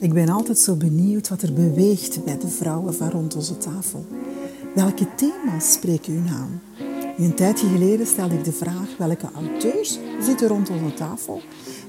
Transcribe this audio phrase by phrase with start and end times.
[0.00, 4.06] Ik ben altijd zo benieuwd wat er beweegt bij de vrouwen van rond onze tafel.
[4.74, 6.60] Welke thema's spreken hun aan?
[7.18, 11.40] Een tijdje geleden stelde ik de vraag welke auteurs zitten rond onze tafel.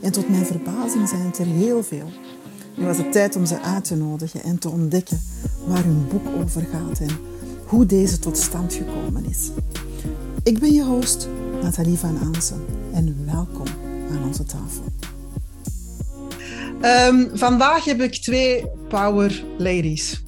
[0.01, 2.09] En tot mijn verbazing zijn het er heel veel.
[2.77, 5.21] Nu was het tijd om ze uit te nodigen en te ontdekken
[5.67, 7.17] waar hun boek over gaat en
[7.65, 9.49] hoe deze tot stand gekomen is.
[10.43, 11.27] Ik ben je host,
[11.61, 13.67] Nathalie van Aansen, en welkom
[14.11, 14.83] aan onze tafel.
[16.83, 20.23] Um, vandaag heb ik twee power ladies.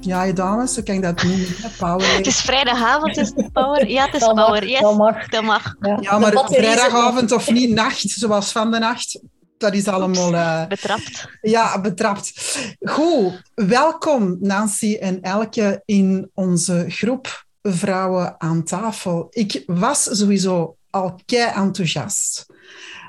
[0.00, 1.46] Ja, je dames, zo kan ik dat noemen.
[1.78, 2.16] Power.
[2.16, 3.88] Het is vrijdagavond, is het power?
[3.88, 4.68] Ja, het is power.
[4.68, 5.28] Yes, dat mag.
[5.28, 5.74] Dat mag.
[5.80, 9.20] Ja, ja maar vrijdagavond of niet nacht, zoals van de nacht.
[9.58, 10.32] Dat is allemaal...
[10.32, 11.28] Uh, betrapt.
[11.40, 12.32] Ja, betrapt.
[12.80, 19.26] Goed, welkom Nancy en Elke in onze groep Vrouwen aan tafel.
[19.30, 22.46] Ik was sowieso al kei enthousiast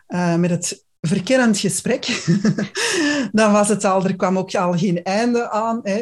[0.08, 2.30] uh, met het verkennend gesprek.
[3.32, 5.82] dan was het al, er kwam ook al geen einde aan.
[5.84, 6.02] Hè.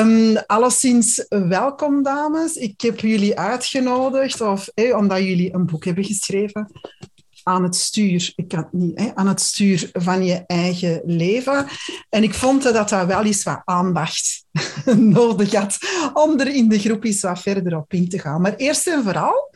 [0.00, 2.54] Um, alleszins welkom, dames.
[2.54, 6.70] Ik heb jullie uitgenodigd, of, omdat jullie een boek hebben geschreven
[7.42, 11.66] aan het stuur, ik kan niet, hè, aan het stuur van je eigen leven.
[12.08, 14.44] En ik vond dat dat wel eens wat aandacht
[14.96, 15.78] nodig had
[16.12, 18.40] om er in de groep eens wat verder op in te gaan.
[18.40, 19.54] Maar eerst en vooral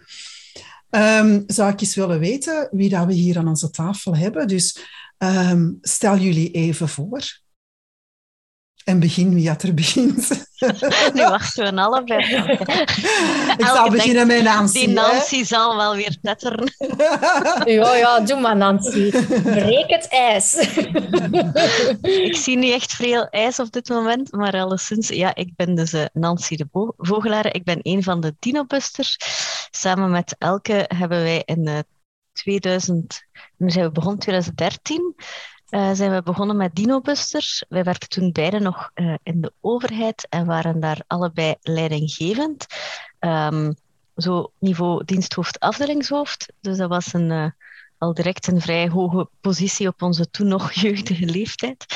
[0.95, 4.49] Um, zou ik eens willen weten wie dat we hier aan onze tafel hebben.
[4.49, 4.79] Dus
[5.19, 7.43] um, stel jullie even voor.
[8.85, 10.29] En begin wie had er begint.
[11.15, 12.35] Nu wachten we allebei.
[13.59, 14.79] Ik zal beginnen met Nancy.
[14.79, 16.73] Die Nancy zal wel weer tetteren.
[17.65, 19.11] Ja, ja, doe maar Nancy.
[19.43, 20.55] Breek het ijs.
[22.03, 25.95] Ik zie niet echt veel ijs op dit moment, maar alleszins, ja, ik ben dus
[25.95, 27.55] uh, Nancy de Vogelaar.
[27.55, 29.17] Ik ben een van de Dinobusters.
[29.71, 31.79] Samen met Elke hebben wij in uh,
[32.33, 33.25] 2000,
[33.57, 35.15] nu zijn we begonnen 2013,
[35.71, 37.65] uh, zijn we begonnen met Dinobusters.
[37.69, 42.67] Wij werkten toen beide nog uh, in de overheid en waren daar allebei leidinggevend.
[43.21, 43.75] Um,
[44.17, 46.53] zo niveau diensthoofd, afdelingshoofd.
[46.61, 47.47] Dus dat was een, uh,
[47.99, 51.87] al direct een vrij hoge positie op onze toen nog jeugdige leeftijd.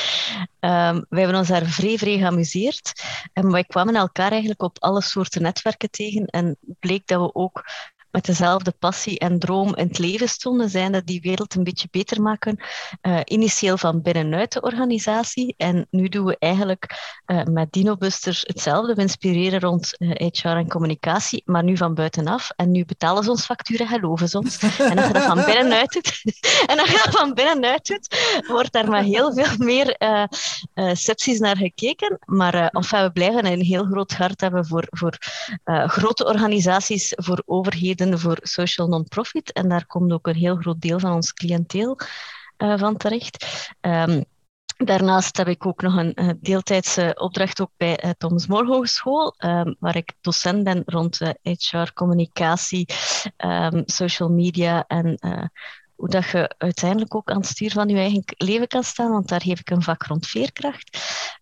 [0.61, 3.03] Um, wij hebben ons daar vrij, vrij geamuseerd.
[3.33, 6.27] En wij kwamen elkaar eigenlijk op alle soorten netwerken tegen.
[6.27, 7.65] En bleek dat we ook
[8.11, 11.89] met dezelfde passie en droom in het leven stonden, zijn dat die wereld een beetje
[11.91, 12.59] beter maken.
[13.03, 15.55] Uh, initieel van binnenuit de organisatie.
[15.57, 18.95] En nu doen we eigenlijk uh, met DinoBusters hetzelfde.
[18.95, 22.51] We inspireren rond uh, eh, HR en communicatie, maar nu van buitenaf.
[22.57, 24.59] En nu betalen ze ons facturen, geloven ze ons.
[24.79, 26.23] En als je dat van binnenuit doet,
[26.71, 29.97] en als je dat van binnenuit doet, wordt daar maar heel veel meer
[30.93, 32.19] septies naar gekeken.
[32.25, 35.17] Maar enfin, we blijven een heel groot hart hebben voor, voor
[35.87, 39.53] grote organisaties, voor overheden voor social non-profit.
[39.53, 41.99] En daar komt ook een heel groot deel van ons cliënteel
[42.59, 43.47] uh, van terecht.
[43.81, 44.25] Um,
[44.79, 49.77] Daarnaast heb ik ook nog een deeltijdse opdracht ook bij uh, Thomas More Hogeschool, um,
[49.79, 52.89] waar ik docent ben rond HR, communicatie,
[53.37, 55.19] um, social media en
[55.99, 59.29] hoe dat je uiteindelijk ook aan het stuur van je eigen leven kan staan, want
[59.29, 60.99] daar geef ik een vak rond veerkracht.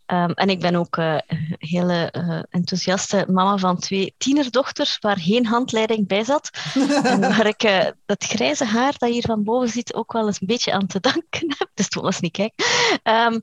[0.07, 5.19] Um, en ik ben ook een uh, hele uh, enthousiaste mama van twee tienerdochters, waar
[5.19, 6.51] geen handleiding bij zat.
[7.03, 10.41] en waar ik uh, dat grijze haar dat hier van boven zit ook wel eens
[10.41, 11.71] een beetje aan te danken heb.
[11.75, 12.65] Dus toen was niet kijken.
[13.03, 13.43] Um,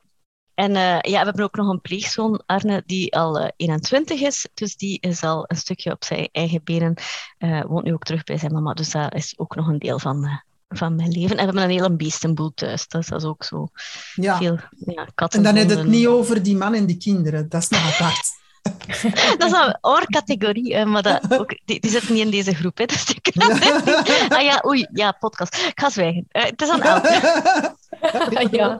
[0.53, 4.47] en uh, ja, we hebben ook nog een pleegzoon, Arne, die al uh, 21 is.
[4.53, 6.93] Dus die is al een stukje op zijn eigen benen.
[7.39, 8.73] Uh, woont nu ook terug bij zijn mama.
[8.73, 10.43] Dus dat is ook nog een deel van,
[10.77, 11.29] van mijn leven.
[11.29, 12.87] En we hebben een hele beestenboel thuis.
[12.87, 13.67] Dat is ook zo
[14.15, 14.37] ja.
[14.37, 15.39] veel ja, katten.
[15.39, 17.49] En dan heb je het niet over die man en die kinderen.
[17.49, 18.41] Dat is nog apart.
[19.39, 22.77] dat is een oorcategorie, maar dat ook, die, die zit niet in deze groep.
[22.77, 23.21] Hè, dus die
[24.35, 25.55] ah ja, oei, ja, podcast.
[25.55, 26.27] Ik ga zwijgen.
[26.31, 27.75] Uh, het is aan elke.
[28.51, 28.77] ja.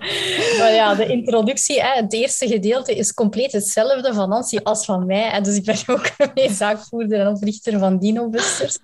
[0.60, 5.06] Maar ja, de introductie, hè, het eerste gedeelte is compleet hetzelfde van Nancy als van
[5.06, 5.30] mij.
[5.30, 5.42] Hè.
[5.42, 8.80] Dus ik ben ook een zaakvoerder en oprichter van Dinobusters.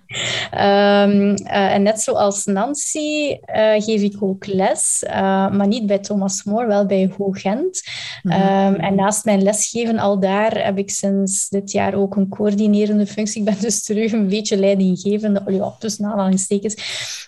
[0.54, 5.12] Um, uh, en net zoals Nancy uh, geef ik ook les, uh,
[5.52, 7.84] maar niet bij Thomas More, wel bij Hoogent.
[8.24, 8.74] Mm -hmm.
[8.74, 13.08] um, en naast mijn lesgeven al daar heb ik sinds dit jaar ook een coördinerende
[13.08, 13.40] functie.
[13.40, 16.76] Ik ben dus terug een beetje leidinggevende, ja, tussen aanhalingstekens,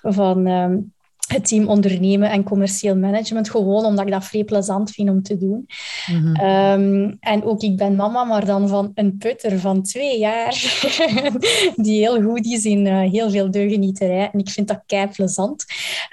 [0.02, 0.48] van...
[0.48, 0.94] Um,
[1.28, 5.38] het team ondernemen en commercieel management, gewoon omdat ik dat vrij plezant vind om te
[5.38, 5.68] doen.
[6.08, 6.46] Mm -hmm.
[6.46, 10.82] um, en ook ik ben mama, maar dan van een putter van twee jaar,
[11.76, 14.30] die heel goed is in uh, heel veel deugenieterij.
[14.34, 15.66] En ik vind dat kei plezant.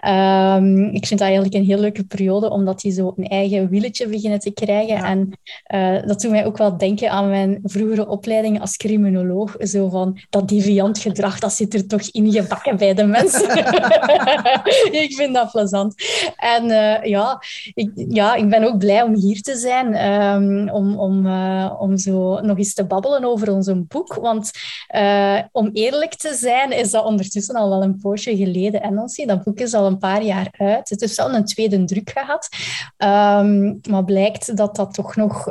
[0.06, 4.08] Um, ik vind dat eigenlijk een heel leuke periode, omdat die zo een eigen willetje
[4.08, 4.96] beginnen te krijgen.
[4.96, 5.04] Ja.
[5.04, 5.32] En
[5.74, 9.56] uh, dat doet mij ook wel denken aan mijn vroegere opleiding als criminoloog.
[9.58, 13.46] Zo van, dat deviant gedrag, dat zit er toch ingebakken bij de mensen.
[15.08, 15.94] ik vind dat plezant.
[16.36, 17.42] En eh, ja,
[17.74, 21.96] ik, ja, ik ben ook blij om hier te zijn, um, om, om, uh, om
[21.96, 24.14] zo nog eens te babbelen over ons boek.
[24.14, 24.50] Want
[24.94, 28.82] uh, om eerlijk te zijn, is dat ondertussen al wel een poosje geleden.
[28.82, 30.88] En Nancy, dat boek is al een paar jaar uit.
[30.88, 32.48] Het heeft wel een tweede druk gehad.
[32.98, 35.50] Um, maar blijkt dat dat toch nog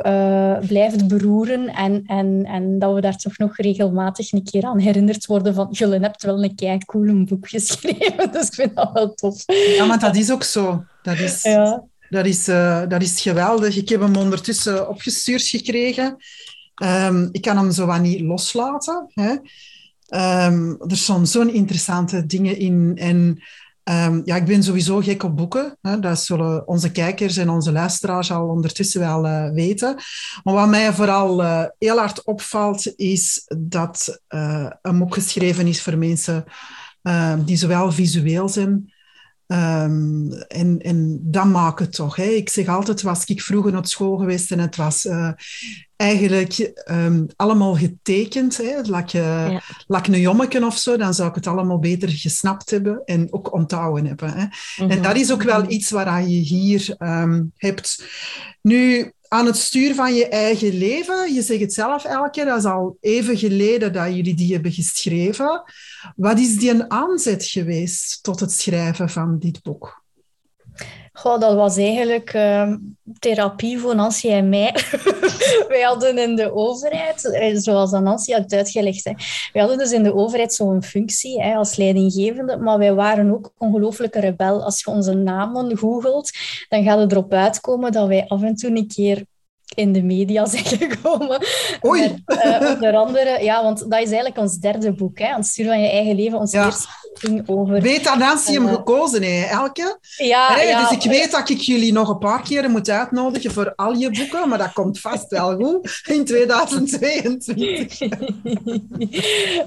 [0.66, 5.26] blijft beroeren en, en, en dat we daar toch nog regelmatig een keer aan herinnerd
[5.26, 9.14] worden van jullie hebt wel een kei cool boek geschreven, dus ik vind dat wel
[9.14, 9.37] tof.
[9.46, 10.84] Ja, maar dat is ook zo.
[11.02, 11.84] Dat is, ja.
[12.08, 13.76] dat is, uh, dat is geweldig.
[13.76, 16.16] Ik heb hem ondertussen opgestuurd gekregen.
[16.82, 19.10] Um, ik kan hem zo wat niet loslaten.
[19.14, 19.30] Hè.
[20.46, 22.92] Um, er staan zo'n interessante dingen in.
[22.96, 23.42] En
[23.90, 25.78] Um, ja, ik ben sowieso gek op boeken.
[25.82, 26.00] Hè.
[26.00, 29.94] Dat zullen onze kijkers en onze luisteraars al ondertussen wel uh, weten.
[30.44, 35.82] Maar wat mij vooral uh, heel hard opvalt, is dat uh, een boek geschreven is
[35.82, 36.44] voor mensen
[37.44, 38.92] die zowel visueel zijn
[39.52, 42.16] Um, en, en dat maakt het toch.
[42.16, 42.24] Hè.
[42.24, 45.30] Ik zeg altijd, was ik vroeger naar school geweest en het was uh,
[45.96, 48.56] eigenlijk um, allemaal getekend.
[48.56, 48.80] Hè.
[48.82, 49.62] Lak, je, ja.
[49.86, 53.52] lak een jommeken of zo, dan zou ik het allemaal beter gesnapt hebben en ook
[53.52, 54.32] onthouden hebben.
[54.32, 54.42] Hè.
[54.42, 54.90] Mm -hmm.
[54.90, 58.04] En dat is ook wel iets waar je hier um, hebt.
[58.62, 61.34] Nu, aan het stuur van je eigen leven.
[61.34, 64.72] Je zegt het zelf elke keer, dat is al even geleden dat jullie die hebben
[64.72, 65.62] geschreven.
[66.16, 70.02] Wat is die een aanzet geweest tot het schrijven van dit boek?
[71.18, 72.74] Goh, dat was eigenlijk uh,
[73.18, 74.74] therapie voor Nancy en mij.
[75.68, 79.12] wij hadden in de overheid, eh, zoals Nancy had uitgelegd, hè,
[79.52, 83.52] wij hadden dus in de overheid zo'n functie hè, als leidinggevende, maar wij waren ook
[83.58, 84.64] ongelooflijke rebel.
[84.64, 86.30] Als je onze namen googelt,
[86.68, 89.24] dan gaat het erop uitkomen dat wij af en toe een keer
[89.78, 91.46] in de media zijn gekomen.
[91.86, 92.22] Oei.
[92.26, 95.80] Met, uh, onder andere, ja, want dat is eigenlijk ons derde boek, hè, Stuur van
[95.80, 96.38] je eigen leven.
[96.38, 96.64] Ons ja.
[96.64, 98.00] eerste ging over...
[98.18, 99.98] Nancy hem uh, gekozen, hè, Elke?
[100.16, 103.52] Ja, hey, ja, Dus ik weet dat ik jullie nog een paar keer moet uitnodigen
[103.52, 107.98] voor al je boeken, maar dat komt vast wel goed in 2022.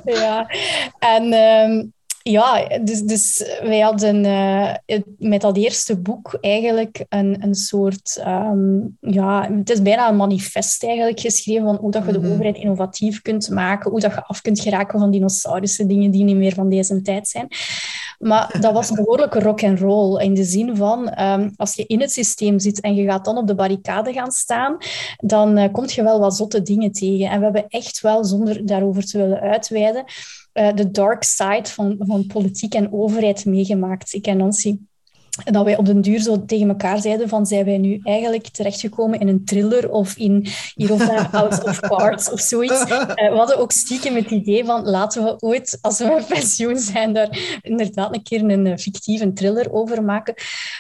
[0.20, 0.48] ja,
[1.00, 1.34] en...
[1.34, 1.94] Um,
[2.24, 4.74] ja, dus, dus wij hadden uh,
[5.18, 8.24] met dat eerste boek eigenlijk een, een soort...
[8.28, 12.32] Um, ja, het is bijna een manifest eigenlijk geschreven van hoe dat je de Mhm.
[12.32, 16.36] overheid innovatief kunt maken, hoe dat je af kunt geraken van dinosaurussen, dingen die niet
[16.36, 17.48] meer van deze tijd zijn.
[18.20, 22.02] Maar dat was behoorlijk rock and roll in de zin van um, als je in
[22.02, 24.78] het systeem zit en je gaat dan op de barricade gaan staan,
[25.18, 27.30] dan uh, kom je wel wat zotte dingen tegen.
[27.30, 30.04] En we hebben echt wel, zonder daarover te willen uitweiden,
[30.54, 34.14] de dark side van, van politiek en overheid meegemaakt.
[34.14, 34.78] Ik en Nancy.
[35.44, 38.48] En dat wij op den duur zo tegen elkaar zeiden van, zijn wij nu eigenlijk
[38.48, 42.82] terechtgekomen in een thriller of in hier of daar House of Cards of zoiets.
[42.82, 46.78] Uh, we hadden ook stiekem het idee van, laten we ooit, als we met pensioen
[46.78, 50.34] zijn, daar inderdaad een keer een fictieve thriller over maken.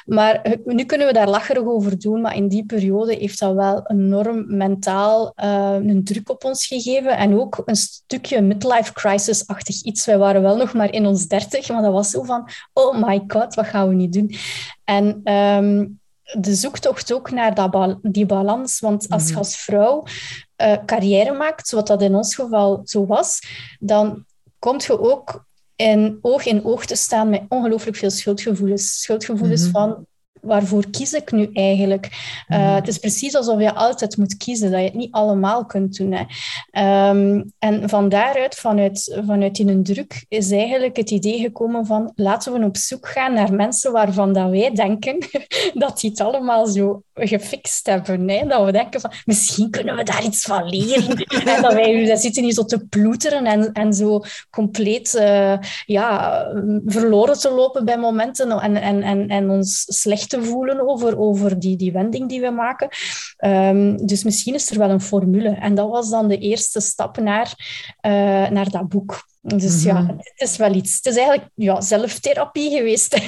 [0.06, 3.54] Maar uh, nu kunnen we daar lacherig over doen, maar in die periode heeft dat
[3.54, 9.81] wel enorm mentaal uh, een druk op ons gegeven en ook een stukje midlife crisis-achtig
[9.81, 10.06] iets.
[10.06, 13.24] Wij waren wel nog maar in ons dertig, maar dat was zo van, oh my
[13.27, 14.36] god, wat gaan we nu doen?
[14.84, 18.80] En um, de zoektocht ook naar dat ba die balans.
[18.80, 20.04] Want als je als vrouw
[20.62, 23.40] uh, carrière maakt, zoals dat in ons geval zo was,
[23.80, 24.26] dan
[24.60, 25.46] kom je ook
[25.76, 29.02] in oog in oog te staan met ongelooflijk veel schuldgevoelens.
[29.02, 29.94] Schuldgevoelens mm -hmm.
[29.94, 30.06] van
[30.42, 32.06] waarvoor kies ik nu eigenlijk?
[32.50, 32.76] Uh, mm.
[32.76, 36.14] Het is precies alsof je altijd moet kiezen, dat je het niet allemaal kunt doen.
[36.14, 37.10] Hè.
[37.10, 42.12] Um, en van daaruit, vanuit, vanuit in een druk, is eigenlijk het idee gekomen van
[42.16, 45.18] laten we op zoek gaan naar mensen waarvan dat wij denken
[45.74, 48.30] dat die het allemaal zo gefixt hebben.
[48.30, 48.48] Hè?
[48.48, 51.18] Dat we denken van, misschien kunnen we daar iets van leren.
[51.56, 56.45] en dat wij dat zitten hier zo te ploeteren en, en zo compleet uh, ja,
[56.86, 61.59] verloren te lopen bij momenten en, en, en, en ons slecht te voelen over, over
[61.59, 62.88] die, die wending die we maken.
[63.45, 65.50] Um, dus misschien is er wel een formule.
[65.50, 67.54] En dat was dan de eerste stap naar,
[68.02, 68.11] uh,
[68.50, 69.30] naar dat boek.
[69.42, 70.07] Dus mm -hmm.
[70.07, 70.95] ja, het is wel iets.
[70.95, 73.14] Het is eigenlijk ja, zelftherapie geweest.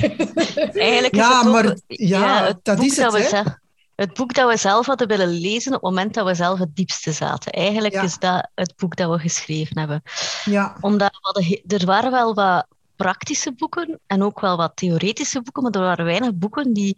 [0.74, 3.06] eigenlijk ja, is het maar ook, ja, ja, het dat boek is het.
[3.06, 3.28] dat we hè?
[3.28, 3.58] zelf,
[3.96, 6.76] het boek dat we zelf hadden willen lezen op het moment dat we zelf het
[6.76, 7.52] diepste zaten.
[7.52, 8.02] Eigenlijk Ja.
[8.02, 10.02] is dat het boek dat we geschreven hebben.
[10.46, 10.78] Ja.
[10.82, 15.42] Omdat we hadden he- er waren wel wat praktische boeken en ook wel wat theoretische
[15.42, 16.96] boeken, maar er waren weinig boeken die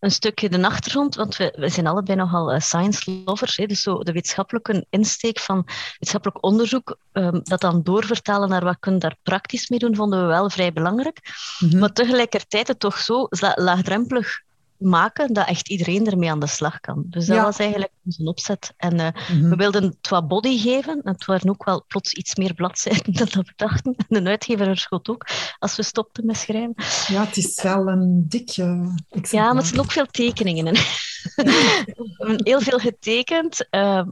[0.00, 3.82] een stukje de achtergrond, want we, we zijn allebei nogal uh, science lovers, hè, dus
[3.82, 8.98] zo de wetenschappelijke insteek van wetenschappelijk onderzoek, um, dat dan doorvertalen naar wat kun je
[8.98, 11.18] daar praktisch mee doen, vonden we wel vrij belangrijk.
[11.58, 11.78] Mhm.
[11.78, 14.40] Maar tegelijkertijd het toch zo la- laagdrempelig
[14.82, 17.04] maken dat echt iedereen ermee aan de slag kan.
[17.06, 18.72] Dus dat was eigenlijk onze opzet.
[18.76, 19.50] En uh, mm -hmm.
[19.50, 21.00] we wilden het wat body geven.
[21.04, 23.94] Het waren ook wel plots iets meer bladzijden dan dat we dachten.
[24.08, 25.26] En de uitgever schot ook,
[25.58, 26.74] als we stopten met schrijven.
[27.06, 28.94] Ja, het is wel een dikje...
[29.30, 30.76] Ja, maar het zijn ook veel tekeningen in.
[32.44, 33.66] Heel veel getekend.
[33.70, 34.02] Uh,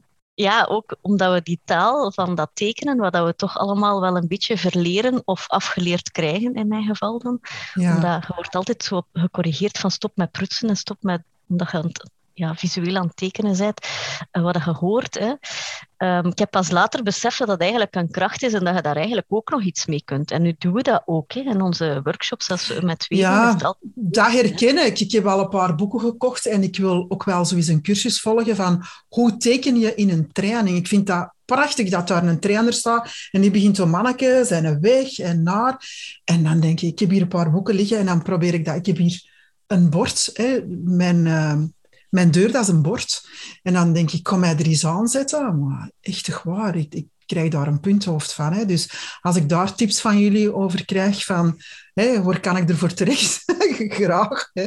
[0.41, 4.29] ja, ook omdat we die taal van dat tekenen, wat we toch allemaal wel een
[4.29, 7.41] beetje verleren of afgeleerd krijgen, in mijn geval dan.
[7.75, 7.95] Ja.
[7.95, 11.23] Omdat je wordt altijd zo gecorrigeerd van stop met prutsen en stop met...
[11.49, 11.93] Omdat je
[12.35, 13.87] ja, visueel aan het tekenen bent,
[14.33, 15.19] uh, wat je hoort.
[15.19, 15.35] Hè.
[16.03, 18.83] Um, ik heb pas later beseft dat dat eigenlijk een kracht is en dat je
[18.83, 20.31] daar eigenlijk ook nog iets mee kunt.
[20.31, 23.19] En nu doen we dat ook hè, in onze workshops als we met twee.
[23.19, 25.01] Ja, dat, dat herken ik.
[25.01, 28.21] Ik heb al een paar boeken gekocht en ik wil ook wel zoiets een cursus
[28.21, 30.77] volgen van hoe teken je in een training.
[30.77, 34.81] Ik vind dat prachtig dat daar een trainer staat en die begint zo manneke, zijn
[34.81, 35.85] weg en naar.
[36.25, 38.65] En dan denk ik, ik heb hier een paar boeken liggen en dan probeer ik
[38.65, 38.77] dat.
[38.77, 39.23] Ik heb hier
[39.67, 41.27] een bord, hè, mijn...
[41.27, 41.63] Uh,
[42.11, 43.29] mijn deur, dat is een bord.
[43.63, 45.59] En dan denk ik, kom mij er eens aan zetten.
[45.59, 48.53] Maar echt toch waar, ik, ik krijg daar een punthoofd van.
[48.53, 48.65] Hè.
[48.65, 48.91] Dus
[49.21, 51.61] als ik daar tips van jullie over krijg, van
[51.95, 53.43] hè, waar kan ik ervoor terecht?
[54.01, 54.51] Graag.
[54.53, 54.67] Hè.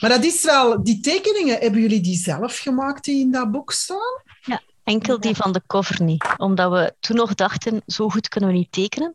[0.00, 3.72] Maar dat is wel, die tekeningen, hebben jullie die zelf gemaakt die in dat boek
[3.72, 4.22] staan?
[4.40, 6.24] Ja, enkel die van de cover niet.
[6.36, 9.12] Omdat we toen nog dachten, zo goed kunnen we niet tekenen.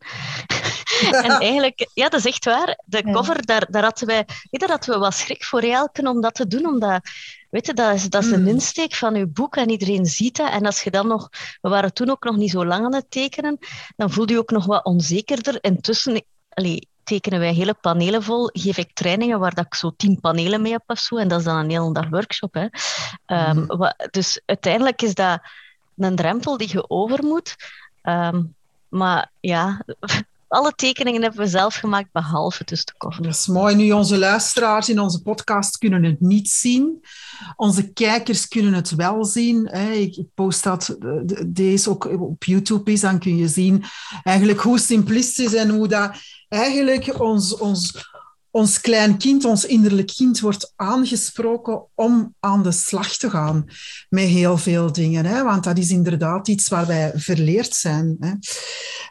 [1.12, 2.82] en eigenlijk, ja, dat is echt waar.
[2.86, 6.36] De cover, daar, daar hadden wij, daar hadden we wat schrik voor Elken om dat
[6.36, 7.10] te doen, omdat
[7.50, 8.48] Weet je, dat is, dat is een hmm.
[8.48, 10.52] insteek van je boek en iedereen ziet dat.
[10.52, 11.30] En als je dan nog,
[11.62, 13.58] we waren toen ook nog niet zo lang aan het tekenen,
[13.96, 15.58] dan voelde je ook nog wat onzekerder.
[15.62, 20.20] Intussen allee, tekenen wij hele panelen vol, geef ik trainingen waar dat ik zo tien
[20.20, 21.18] panelen mee heb of zo.
[21.18, 22.54] En dat is dan een hele dag workshop.
[22.54, 22.68] Hè.
[23.50, 25.42] Um, wat, dus uiteindelijk is dat
[25.98, 27.56] een drempel die je over moet.
[28.04, 28.56] Um,
[28.90, 29.82] maar ja,
[30.48, 33.24] alle tekeningen hebben we zelf gemaakt, behalve dus de cover.
[33.24, 33.76] Dat is mooi.
[33.76, 37.06] Nu, onze luisteraars in onze podcast kunnen het niet zien.
[37.56, 39.66] Onze kijkers kunnen het wel zien.
[39.94, 40.98] Ik post dat
[41.48, 43.84] deze ook op YouTube is, dan kun je zien
[44.24, 46.12] eigenlijk hoe simplistisch en hoe dat
[46.50, 48.10] eigenlijk ons, ons,
[48.52, 53.66] ons klein kind, ons innerlijk kind, wordt aangesproken om aan de slag te gaan
[54.10, 55.44] met heel veel dingen.
[55.44, 58.40] Want dat is inderdaad iets waar wij verleerd zijn.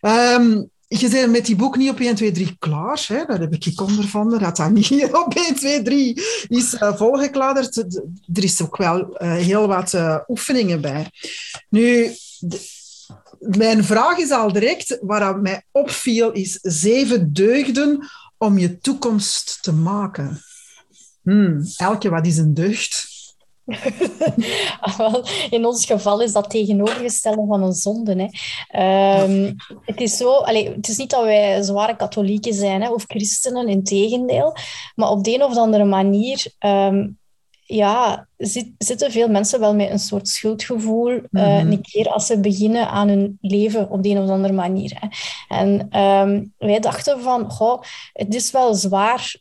[0.00, 3.04] Um, je bent met die boek niet op 1, 2, 3 klaar.
[3.08, 3.24] Hè?
[3.24, 7.76] Daar heb ik ondervonden dat dat niet op 1, 2, 3 is uh, volgekladerd.
[8.34, 11.10] Er is ook wel uh, heel wat uh, oefeningen bij.
[11.68, 12.10] Nu,
[13.38, 19.72] mijn vraag is al direct, waar mij opviel, is zeven deugden om je toekomst te
[19.72, 20.40] maken.
[21.22, 23.15] Hmm, Elke, wat is een deugd?
[25.50, 28.30] in ons geval is dat tegenovergestelde van een zonde.
[28.68, 29.22] Hè.
[29.22, 33.04] Um, het, is zo, allez, het is niet dat wij zware katholieken zijn hè, of
[33.06, 34.56] christenen, in tegendeel.
[34.94, 37.18] Maar op de een of andere manier um,
[37.64, 41.72] ja, zit, zitten veel mensen wel met een soort schuldgevoel mm -hmm.
[41.72, 44.92] een keer als ze beginnen aan hun leven op de een of andere manier.
[44.94, 45.08] Hè.
[45.56, 47.82] En um, wij dachten van, goh,
[48.12, 49.36] het is wel zwaar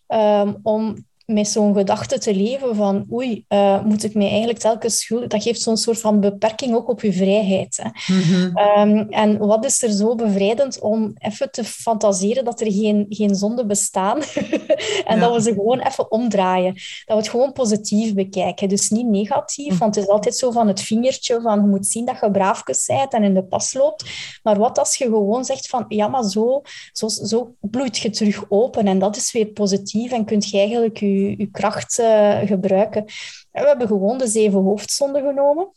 [0.63, 5.27] om met zo'n gedachte te leven van oei, uh, moet ik mij eigenlijk telkens schuldig...
[5.27, 7.79] Dat geeft zo'n soort van beperking ook op je vrijheid.
[7.81, 8.13] Hè.
[8.13, 8.57] Mm-hmm.
[8.57, 13.35] Um, en wat is er zo bevrijdend om even te fantaseren dat er geen, geen
[13.35, 14.21] zonden bestaan
[15.05, 15.15] en ja.
[15.15, 16.73] dat we ze gewoon even omdraaien.
[16.73, 18.69] Dat we het gewoon positief bekijken.
[18.69, 19.77] Dus niet negatief, mm.
[19.77, 22.85] want het is altijd zo van het vingertje van je moet zien dat je braafjes
[22.85, 24.05] bent en in de pas loopt.
[24.43, 28.45] Maar wat als je gewoon zegt van ja, maar zo, zo, zo bloeit je terug
[28.49, 33.05] open en dat is weer positief en kunt je eigenlijk je je, kracht uh, gebruiken.
[33.51, 35.71] En we hebben gewoon de zeven hoofdzonden genomen.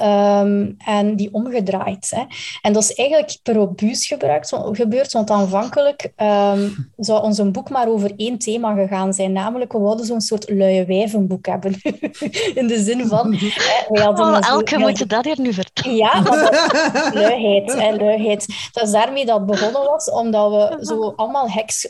[0.00, 2.10] Um, en die omgedraaid.
[2.10, 2.22] Hè.
[2.62, 7.70] En dat is eigenlijk per obuus gebruikt, gebeurd, want aanvankelijk um, zou ons een boek
[7.70, 11.74] maar over één thema gegaan zijn, namelijk we wilden zo'n soort luie wijvenboek hebben.
[12.60, 13.34] In de zin van...
[13.34, 15.96] Hè, hadden oh, elke moet je dat hier nu vertellen.
[15.96, 18.46] Ja, dat, luiheid, hè, luiheid.
[18.72, 21.88] Dat is daarmee dat begonnen was, omdat we zo allemaal hacks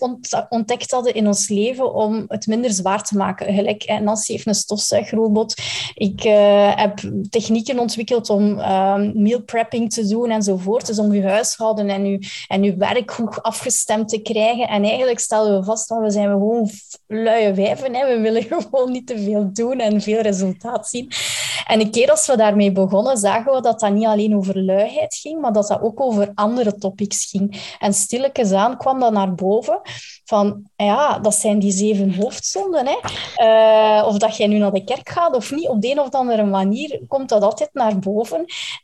[0.48, 3.54] ontdekt hadden in ons leven om het minder zwaar te maken.
[3.54, 5.54] Gelijk, Nancy heeft een stofzuigrobot.
[5.94, 6.98] Ik uh, heb
[7.30, 7.89] technieken ontwikkeld
[8.28, 10.86] om um, meal prepping te doen enzovoort.
[10.86, 14.68] Dus om je huishouden en je, en je werk goed afgestemd te krijgen.
[14.68, 16.70] En eigenlijk stellen we vast dat we zijn gewoon
[17.06, 17.94] luie wijven.
[17.94, 18.16] Hè.
[18.16, 21.12] We willen gewoon niet te veel doen en veel resultaat zien.
[21.66, 25.14] En een keer als we daarmee begonnen, zagen we dat dat niet alleen over luiheid
[25.14, 27.74] ging, maar dat dat ook over andere topics ging.
[27.78, 29.80] En stilletjes aan kwam dat naar boven
[30.30, 32.86] van, ja, dat zijn die zeven hoofdzonden.
[32.86, 32.98] Hè.
[33.36, 36.10] Uh, of dat jij nu naar de kerk gaat of niet, op de een of
[36.10, 38.38] andere manier komt dat altijd naar boven.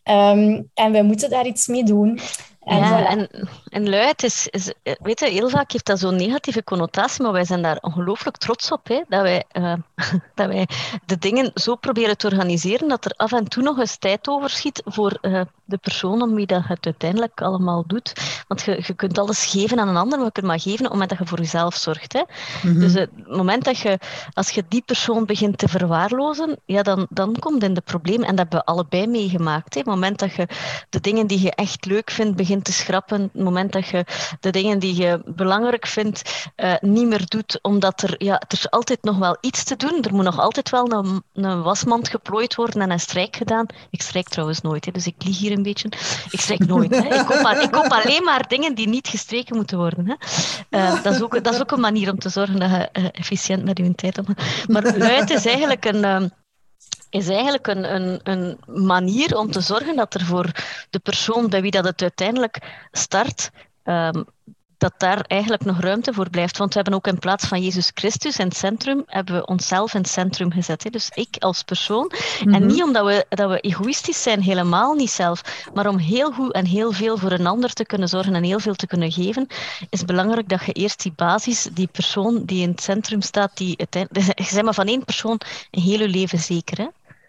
[0.05, 2.19] Um, en wij moeten daar iets mee doen.
[2.67, 3.07] En ja, voilà.
[3.07, 7.23] en, en luid is, is, eh, weet je, heel vaak heeft dat zo'n negatieve connotatie,
[7.23, 9.73] maar wij zijn daar ongelooflijk trots op, hè, dat, wij, eh,
[10.35, 10.69] dat wij
[11.05, 14.83] de dingen zo proberen te organiseren dat er af en toe nog eens tijd overschiet
[14.85, 18.13] voor eh, de persoon om wie dat het uiteindelijk allemaal doet.
[18.49, 20.83] Want je, je kunt alles geven aan een ander, maar je kunt maar geven op
[20.85, 22.13] het moment dat je voor jezelf zorgt.
[22.13, 22.23] Hè.
[22.63, 22.81] Mhm.
[22.81, 23.99] Dus het moment dat je,
[24.33, 28.23] als je die persoon begint te verwaarlozen, ja, dan, dan komt in de probleem.
[28.23, 29.75] En dat hebben we allebei meegemaakt.
[29.75, 29.81] Hè.
[29.81, 30.49] Het moment dat je
[30.91, 33.23] de dingen die je echt leuk vindt, begint te schrappen.
[33.23, 34.05] Het moment dat je
[34.41, 37.59] de dingen die je belangrijk vindt, eh, niet meer doet.
[37.63, 40.03] Omdat er, ja, er is altijd nog wel iets te doen.
[40.03, 43.67] Er moet nog altijd wel een, een wasmand geplooid worden en een strijk gedaan.
[43.91, 45.89] Ik strijk trouwens nooit, hè, dus ik lieg hier een beetje.
[46.31, 46.91] Ik strijk nooit.
[46.91, 47.21] Hè.
[47.61, 50.07] Ik, koop alleen maar dingen die niet gestreken moeten worden.
[50.09, 50.15] Hè.
[50.71, 53.05] Eh, dat, is ook, dat is ook een manier om te zorgen dat je eh,
[53.13, 54.69] efficiënt met je tijd omgaat.
[54.69, 56.33] Maar luid is eigenlijk een...
[57.11, 60.51] is eigenlijk een, een, een manier om te zorgen dat er voor
[60.91, 63.51] de persoon bij wie dat het uiteindelijk start,
[63.83, 64.23] ehm,
[64.79, 66.59] dat daar eigenlijk nog ruimte voor blijft.
[66.59, 69.95] Want we hebben ook in plaats van Jezus Christus in het centrum, hebben we onszelf
[69.95, 70.85] in het centrum gezet.
[70.85, 70.91] Hè.
[70.91, 72.11] Dus ik als persoon.
[72.41, 72.67] En Mhm.
[72.67, 75.41] niet omdat we, dat we egoïstisch zijn, helemaal niet zelf,
[75.75, 78.61] maar om heel goed en heel veel voor een ander te kunnen zorgen en heel
[78.61, 79.47] veel te kunnen geven,
[79.91, 83.57] is het belangrijk dat je eerst die basis, die persoon die in het centrum staat,
[83.57, 85.41] die uiteindelijk, je bent maar van één persoon
[85.71, 86.79] een hele leven zeker.
[86.79, 86.87] Hè?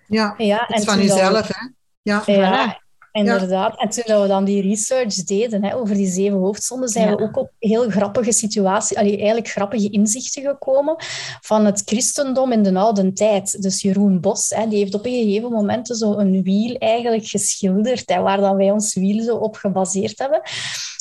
[0.08, 1.68] Ja, Ja, het is van jezelf, hè.
[2.02, 2.24] Ja.
[2.26, 2.80] Ja,
[3.18, 3.80] inderdaad.
[3.80, 7.22] En toen dat we dan die research deden hè, over die zeven hoofdzonden, zijn we
[7.22, 10.96] ook op heel grappige situaties, allee, eigenlijk grappige inzichten gekomen
[11.42, 13.62] van het christendom in de oude tijd.
[13.62, 18.10] Dus Jeroen Bos, hè, die heeft op een gegeven moment zo een wiel eigenlijk geschilderd,
[18.10, 20.42] hè, waar dan wij ons wiel zo op gebaseerd hebben.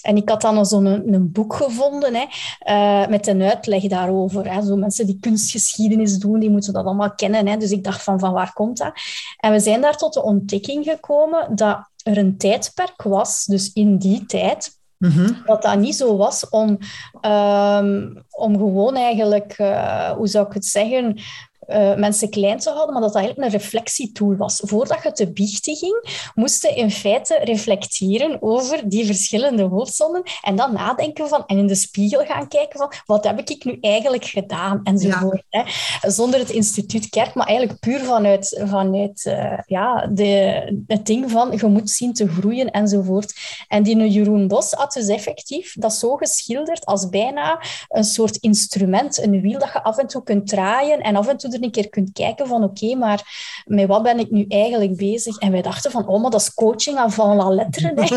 [0.07, 2.25] En ik had dan zo'n een, een boek gevonden hè,
[2.59, 4.53] eh, met een uitleg daarover.
[4.53, 4.63] Hè.
[4.63, 7.47] Zo mensen die kunstgeschiedenis doen, die moeten dat allemaal kennen.
[7.47, 7.57] Hè.
[7.57, 8.93] Dus ik dacht van, van waar komt dat?
[9.37, 13.99] En we zijn daar tot de ontdekking gekomen dat er een tijdperk was, dus in
[13.99, 15.33] die tijd, Mhm.
[15.45, 16.79] dat dat niet zo was om,
[17.21, 21.19] ehm, om gewoon eigenlijk, eh, hoe zou ik het zeggen,
[21.67, 24.61] eh, mensen klein te houden, maar dat dat eigenlijk een reflectietool was.
[24.65, 30.57] Voordat je te biechten ging, moest je in feite reflecteren over die verschillende hoofdzonden en
[30.57, 34.25] dan nadenken van, en in de spiegel gaan kijken van, wat heb ik nu eigenlijk
[34.25, 35.45] gedaan, enzovoort.
[35.51, 35.63] Hè?
[36.11, 41.53] Zonder het instituut kerk, maar eigenlijk puur vanuit, vanuit eh, ja, de, het ding van,
[41.57, 43.35] je moet zien te groeien, enzovoort.
[43.69, 49.23] En die Jeroen Bos had dus effectief dat zo geschilderd als bijna een soort instrument,
[49.23, 51.89] een wiel dat je af en toe kunt draaien en af en toe een keer
[51.89, 53.23] kunt kijken van oké, maar
[53.65, 55.37] met wat ben ik nu eigenlijk bezig?
[55.39, 57.93] En wij dachten van, oh, maar dat is coaching aan van la letteren.
[57.95, 58.17] hè.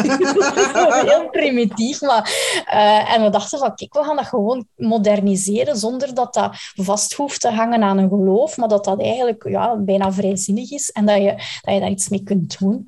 [1.10, 2.32] Heel primitief, maar...
[2.66, 7.14] eh, en we dachten van, kijk, we gaan dat gewoon moderniseren zonder dat dat vast
[7.14, 11.06] hoeft te hangen aan een geloof, maar dat dat eigenlijk ja, bijna vrijzinnig is en
[11.06, 12.88] dat je, dat je daar iets mee kunt doen.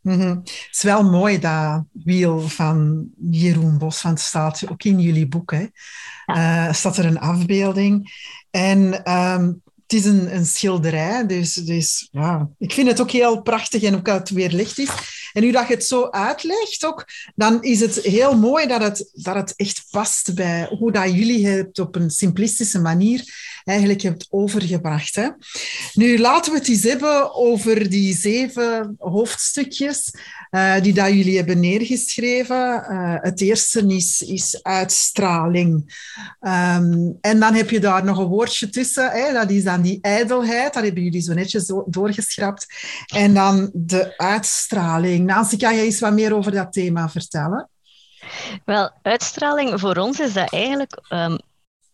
[0.00, 0.28] Mhm.
[0.28, 5.28] Het is wel mooi, dat wiel van Jeroen Bos, van het staat ook in jullie
[5.28, 5.50] boek.
[5.50, 5.66] Hè.
[6.26, 8.12] Eh, staat er een afbeelding.
[8.50, 9.52] En ehm,
[9.90, 14.04] het is een, schilderij, dus, dus ja, ik vind het ook heel prachtig en ook
[14.04, 14.88] dat het weer licht is.
[15.32, 19.10] En nu dat je het zo uitlegt ook, dan is het heel mooi dat het,
[19.12, 23.24] dat het echt past bij hoe dat jullie het op een simplistische manier
[23.64, 25.14] eigenlijk hebt overgebracht.
[25.14, 25.28] Hè.
[25.92, 30.10] Nu laten we het eens hebben over die zeven hoofdstukjes
[30.50, 32.84] uh, die dat jullie hebben neergeschreven.
[32.90, 35.72] Uh, het eerste is, is uitstraling.
[36.40, 39.98] Um, en dan heb je daar nog een woordje tussen, hè, dat is dan die
[40.00, 40.74] ijdelheid.
[40.74, 42.66] Dat hebben jullie zo netjes doorgeschrapt.
[43.06, 45.26] En dan de uitstraling.
[45.26, 47.68] Nancy, kan je eens wat meer over dat thema vertellen?
[48.64, 51.38] Wel, uitstraling voor ons is dat eigenlijk um,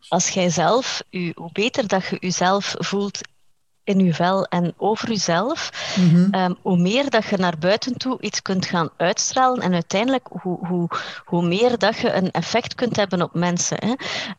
[0.08, 3.20] als jij zelf, u, hoe beter dat je jezelf voelt
[3.86, 6.34] in je vel en over jezelf, mm -hmm.
[6.34, 10.66] um, hoe meer dat je naar buiten toe iets kunt gaan uitstralen en uiteindelijk hoe,
[10.66, 10.88] hoe,
[11.24, 13.78] hoe meer dat je een effect kunt hebben op mensen.
[13.80, 13.94] Hè.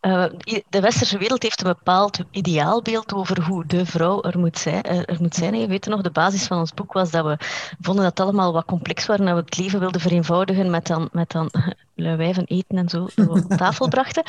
[0.09, 0.25] Uh,
[0.69, 4.83] de westerse wereld heeft een bepaald ideaalbeeld over hoe de vrouw er moet zijn.
[4.83, 5.59] Er moet zijn.
[5.59, 7.37] Je weet nog, de basis van ons boek was dat we
[7.81, 10.87] vonden dat het allemaal wat complex was en dat we het leven wilden vereenvoudigen met
[10.87, 11.51] dan, met dan
[11.95, 14.23] wijven eten en zo op tafel brachten.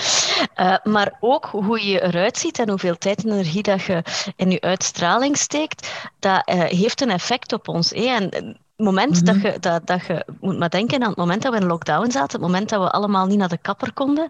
[0.56, 4.02] Uh, maar ook hoe je eruit ziet en hoeveel tijd en energie dat je
[4.36, 4.60] in je
[5.08, 7.92] uitstraling steekt, dat uh, heeft een effect op ons.
[7.92, 8.10] Eh?
[8.10, 11.60] En moment dat, je, dat, dat je moet maar denken aan het moment dat we
[11.60, 14.28] in lockdown zaten, het moment dat we allemaal niet naar de kapper konden.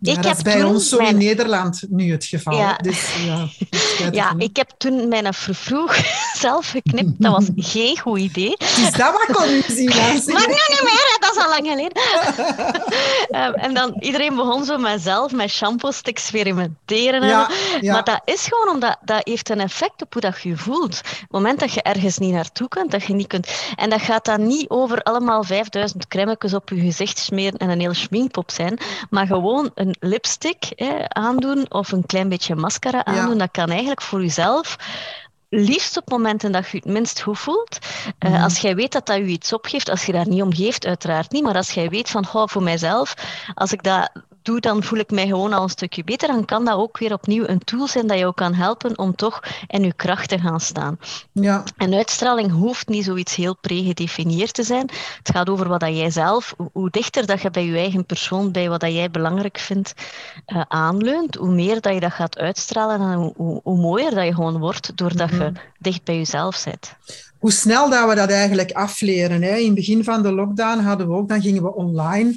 [0.00, 1.08] Ja, ik dat is bij ons zo mijn...
[1.08, 2.58] in Nederland nu het geval.
[2.58, 3.48] Ja, dus, ja,
[4.20, 5.96] ja ik heb toen mijn vroeg
[6.40, 7.22] zelf geknipt.
[7.22, 8.56] Dat was geen goed idee.
[8.58, 9.88] Is dat wat zien?
[9.88, 12.02] maar nu niet meer, dat is al lang geleden.
[13.46, 17.26] um, en dan iedereen begon zo met zelf met shampoos te experimenteren.
[17.26, 17.92] Ja, ja.
[17.92, 21.00] Maar dat is gewoon omdat dat heeft een effect op hoe dat je je voelt.
[21.00, 23.48] Op het moment dat je ergens niet naartoe kunt, dat je niet kunt.
[23.76, 27.80] En dat gaat dan niet over allemaal 5000 crèmetjes op je gezicht smeren en een
[27.80, 28.78] hele schminkpop zijn.
[29.10, 33.38] Maar gewoon een lipstick hè, aandoen of een klein beetje mascara aandoen.
[33.38, 34.76] Dat kan eigenlijk voor jezelf
[35.50, 37.78] liefst op momenten dat je het minst goed voelt.
[38.18, 38.42] Uh, mm.
[38.42, 41.32] Als jij weet dat dat je iets opgeeft, als je daar niet om geeft, uiteraard
[41.32, 41.42] niet.
[41.42, 43.14] Maar als jij weet van, oh, voor mijzelf,
[43.54, 44.10] als ik dat
[44.50, 46.28] doe, dan voel ik mij gewoon al een stukje beter.
[46.28, 49.42] Dan kan dat ook weer opnieuw een tool zijn dat jou kan helpen om toch
[49.66, 50.98] in je kracht te gaan staan.
[51.32, 51.64] Ja.
[51.76, 54.88] En uitstraling hoeft niet zoiets heel pregedefinieerd te zijn.
[55.18, 58.52] Het gaat over wat dat jij zelf, hoe dichter dat je bij je eigen persoon,
[58.52, 59.94] bij wat dat jij belangrijk vindt,
[60.46, 64.34] uh, aanleunt, hoe meer dat je dat gaat uitstralen en hoe, hoe mooier dat je
[64.34, 66.96] gewoon wordt doordat je dicht bij jezelf zit
[67.38, 69.42] hoe snel dat we dat eigenlijk afleren.
[69.42, 69.56] Hè.
[69.56, 72.34] In het begin van de lockdown hadden we ook, dan gingen we online.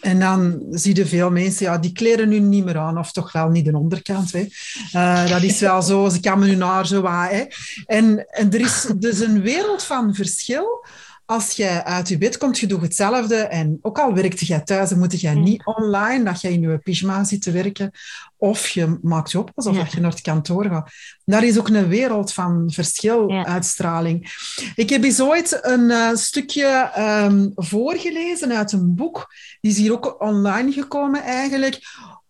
[0.00, 3.32] En dan zie je veel mensen, ja, die kleren nu niet meer aan, of toch
[3.32, 4.32] wel niet de onderkant.
[4.32, 4.46] Hè.
[4.94, 7.30] Uh, dat is wel zo, ze kammen hun haar zo wat.
[7.30, 7.44] Hè.
[7.86, 10.84] En, en er is dus een wereld van verschil
[11.30, 13.34] als jij uit je bed komt, je doet hetzelfde.
[13.34, 16.78] En ook al werkt jij thuis, dan moet jij niet online, dat je in je
[16.78, 17.90] pyjama zit te werken.
[18.36, 19.86] Of je maakt je op alsof ja.
[19.90, 20.90] je naar het kantoor gaat.
[21.24, 24.32] Daar is ook een wereld van verschil, uitstraling.
[24.74, 29.34] Ik heb eens ooit een uh, stukje um, voorgelezen uit een boek.
[29.60, 31.78] Die is hier ook online gekomen eigenlijk.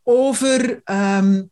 [0.02, 1.50] Over um,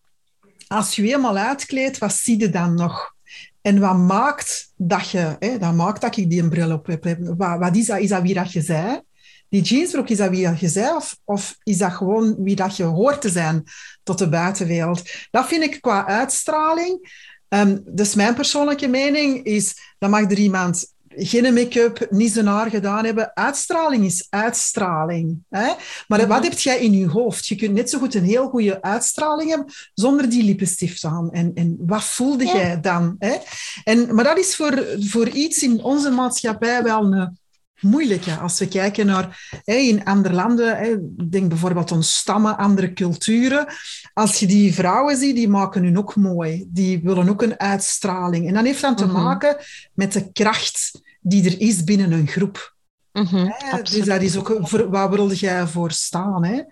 [0.67, 3.17] als je je helemaal uitkleedt, wat zie je dan nog?
[3.63, 7.19] En wat maakt dat je, hè, dat maakt dat ik die bril op heb?
[7.37, 7.99] Wat, is dat?
[7.99, 9.01] Is dat wie dat je zei?
[9.49, 10.99] Die jeansbroek, is dat wie dat je zei?
[11.25, 13.63] Of, is dat gewoon wie dat je hoort te zijn
[14.03, 15.03] tot de buitenwereld?
[15.31, 17.27] Dat vind ik qua uitstraling.
[17.49, 22.71] Um, dus mijn persoonlijke mening is, dan mag er iemand geen make-up, niet zijn haar
[22.71, 23.31] gedaan hebben.
[23.35, 25.39] Uitstraling is uitstraling.
[25.49, 25.73] Hè?
[26.09, 27.47] Maar wat heb jij in je hoofd?
[27.47, 31.31] Je kunt net zo goed een heel goede uitstraling hebben zonder die lippenstift aan.
[31.31, 33.17] En, en wat voelde jij dan?
[33.19, 33.37] Hè?
[33.85, 37.39] En, maar dat is voor, voor iets in onze maatschappij wel een
[37.81, 38.35] moeilijke.
[38.35, 40.97] Als we kijken naar hè, in andere landen, hè,
[41.29, 43.67] denk bijvoorbeeld aan stammen, andere culturen.
[44.15, 46.67] Als je die vrouwen ziet, die maken hun ook mooi.
[46.69, 48.47] Die willen ook een uitstraling.
[48.47, 49.23] En dat heeft dan te mhm.
[49.23, 49.57] maken
[49.95, 52.77] met de kracht die er is binnen een groep.
[53.13, 56.45] Mm dus dat is ook, waar wilde jij voor staan?
[56.45, 56.63] Hè?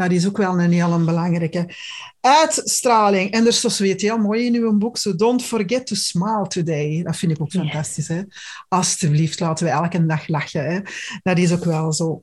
[0.00, 1.74] Dat is ook wel een heel belangrijke.
[2.20, 3.30] Uitstraling.
[3.30, 4.96] En er is zoiets heel mooi in uw boek.
[4.96, 7.02] So don't forget to smile today.
[7.02, 8.08] Dat vind ik ook fantastisch.
[8.08, 8.22] Hè?
[8.68, 10.64] Alsjeblieft, laten we elke dag lachen.
[10.64, 10.80] Hè?
[11.22, 12.22] Dat is ook wel zo.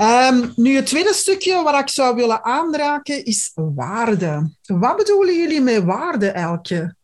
[0.00, 4.50] Um, nu, het tweede stukje wat ik zou willen aanraken is waarde.
[4.62, 6.95] Wat bedoelen jullie met waarde, Elke?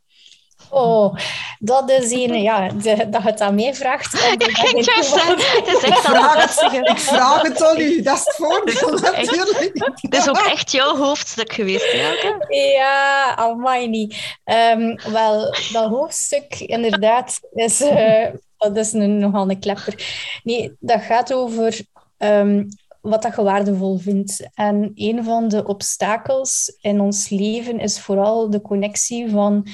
[0.75, 1.15] Oh,
[1.59, 4.15] dat is een, ja, de, dat je het aan mij vraagt.
[4.33, 9.95] Ik, ik, vraag het, ik vraag het aan u, dat is het voordeel natuurlijk.
[10.01, 12.45] Het is ook echt jouw hoofdstuk geweest, Elke?
[12.49, 14.39] Ja, amai niet.
[14.45, 19.95] Um, wel, dat hoofdstuk inderdaad is, uh, dat is een, nogal een klepper.
[20.43, 21.81] Nee, dat gaat over
[22.19, 22.69] um,
[23.01, 24.49] wat dat je waardevol vindt.
[24.55, 29.67] En een van de obstakels in ons leven is vooral de connectie van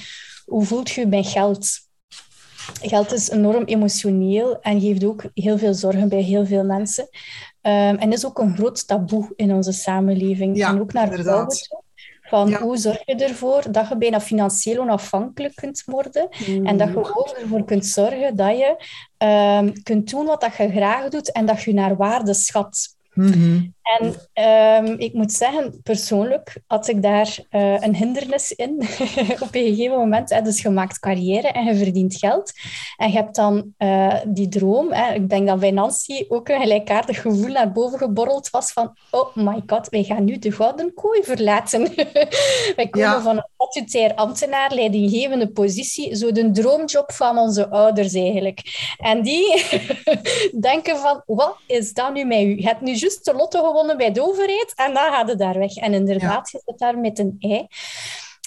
[0.49, 1.87] hoe voelt je bij geld?
[2.83, 7.09] Geld is enorm emotioneel en geeft ook heel veel zorgen bij heel veel mensen.
[7.63, 10.63] Um, en is ook een groot taboe in onze samenleving.
[10.65, 11.83] en ook naar vrouwen toe.
[12.23, 16.29] Van hoe zorg je ervoor dat je bijna financieel onafhankelijk kunt worden
[16.65, 17.11] en dat je mm.
[17.15, 18.77] ook ervoor kunt zorgen dat je
[19.63, 22.97] um, kunt doen wat dat je graag doet en dat je naar waarde schat.
[23.15, 28.77] Mm En ehm, ik moet zeggen, persoonlijk had ik daar uh, een hindernis in
[29.45, 30.31] op een gegeven moment.
[30.31, 30.43] Hè.
[30.43, 32.53] Dus je maakt carrière en je verdient geld.
[32.97, 34.93] En je hebt dan uh, die droom.
[34.93, 35.15] Hè.
[35.15, 39.37] Ik denk dat bij Nancy ook een gelijkaardig gevoel naar boven geborreld was van oh
[39.37, 41.95] my god, wij gaan nu de gouden kooi verlaten.
[42.77, 48.61] wij komen van een statutair ambtenaar, leidinggevende positie, zo de droomjob van onze ouders eigenlijk.
[48.99, 49.65] En die
[50.71, 52.57] denken van, wat is dat nu met u?
[52.57, 55.59] Je hebt nu juist de lotto gewonnen bij de overheid en dan gaat het daar
[55.59, 55.77] weg.
[55.77, 57.67] En inderdaad, je zit daar met een ei.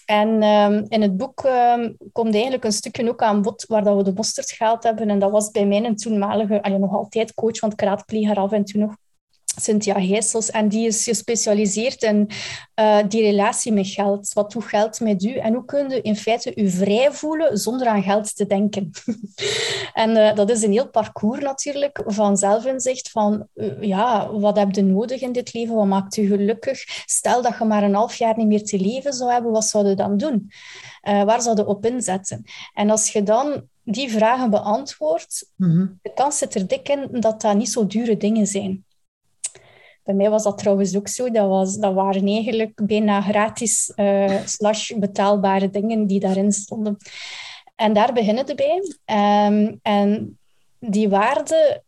[0.05, 3.95] En um, in het boek um, komt eigenlijk een stukje ook aan bod waar dat
[3.95, 5.09] we de mosterd gehaald hebben.
[5.09, 8.37] En dat was bij mij een toenmalige, allee, nog altijd coach, want ik raadpleeg haar
[8.37, 8.95] af en toe nog
[9.61, 10.49] Cynthia Heesels.
[10.49, 12.29] En die is gespecialiseerd in
[12.79, 14.33] uh, die relatie met geld.
[14.33, 15.33] Wat doet geld met u?
[15.33, 18.91] En hoe kun je in feite u vrij voelen zonder aan geld te denken?
[19.93, 23.09] en uh, dat is een heel parcours natuurlijk van zelfinzicht.
[23.09, 25.75] Van uh, ja, wat heb je nodig in dit leven?
[25.75, 26.83] Wat maakt u gelukkig?
[27.05, 29.87] Stel dat je maar een half jaar niet meer te leven zou hebben, wat zou
[29.87, 30.51] je dan doen?
[31.01, 32.43] waar zou je op inzetten?
[32.73, 35.99] En als je dan die vragen beantwoordt, -hmm.
[36.01, 38.85] de kans zit er dik in dat dat niet zo dure dingen zijn.
[40.03, 41.29] Bij mij was dat trouwens ook zo.
[41.29, 46.97] Dat, was, dat waren eigenlijk bijna gratis uh, slash betaalbare dingen die daarin stonden.
[47.75, 48.81] En daar beginnen we bij.
[49.47, 50.37] Um, en
[50.79, 51.83] die waarde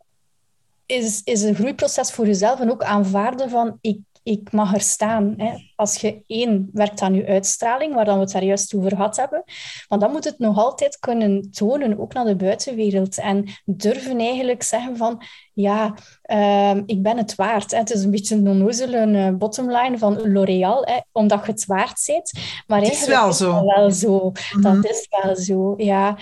[0.86, 5.34] is, is een groeiproces voor jezelf en ook aanvaarden van ik, ik mag er staan.
[5.38, 5.54] Hè.
[5.84, 9.15] Als je één werkt aan je uitstraling, waar dan we het daar juist over gehad
[9.15, 9.43] hebben,
[9.89, 13.17] maar dan moet het nog altijd kunnen tonen, ook naar de buitenwereld.
[13.17, 17.72] En durven eigenlijk zeggen van, ja, ehm, ik ben het waard.
[17.72, 17.78] Hè.
[17.78, 22.32] Het is een beetje een onnozele uh, bottomline van L'Oréal, omdat je het waard bent.
[22.67, 23.65] Maar het is wel zo.
[23.65, 24.32] wel zo.
[24.62, 24.86] Dat mhm.
[24.86, 26.17] is wel zo, ja.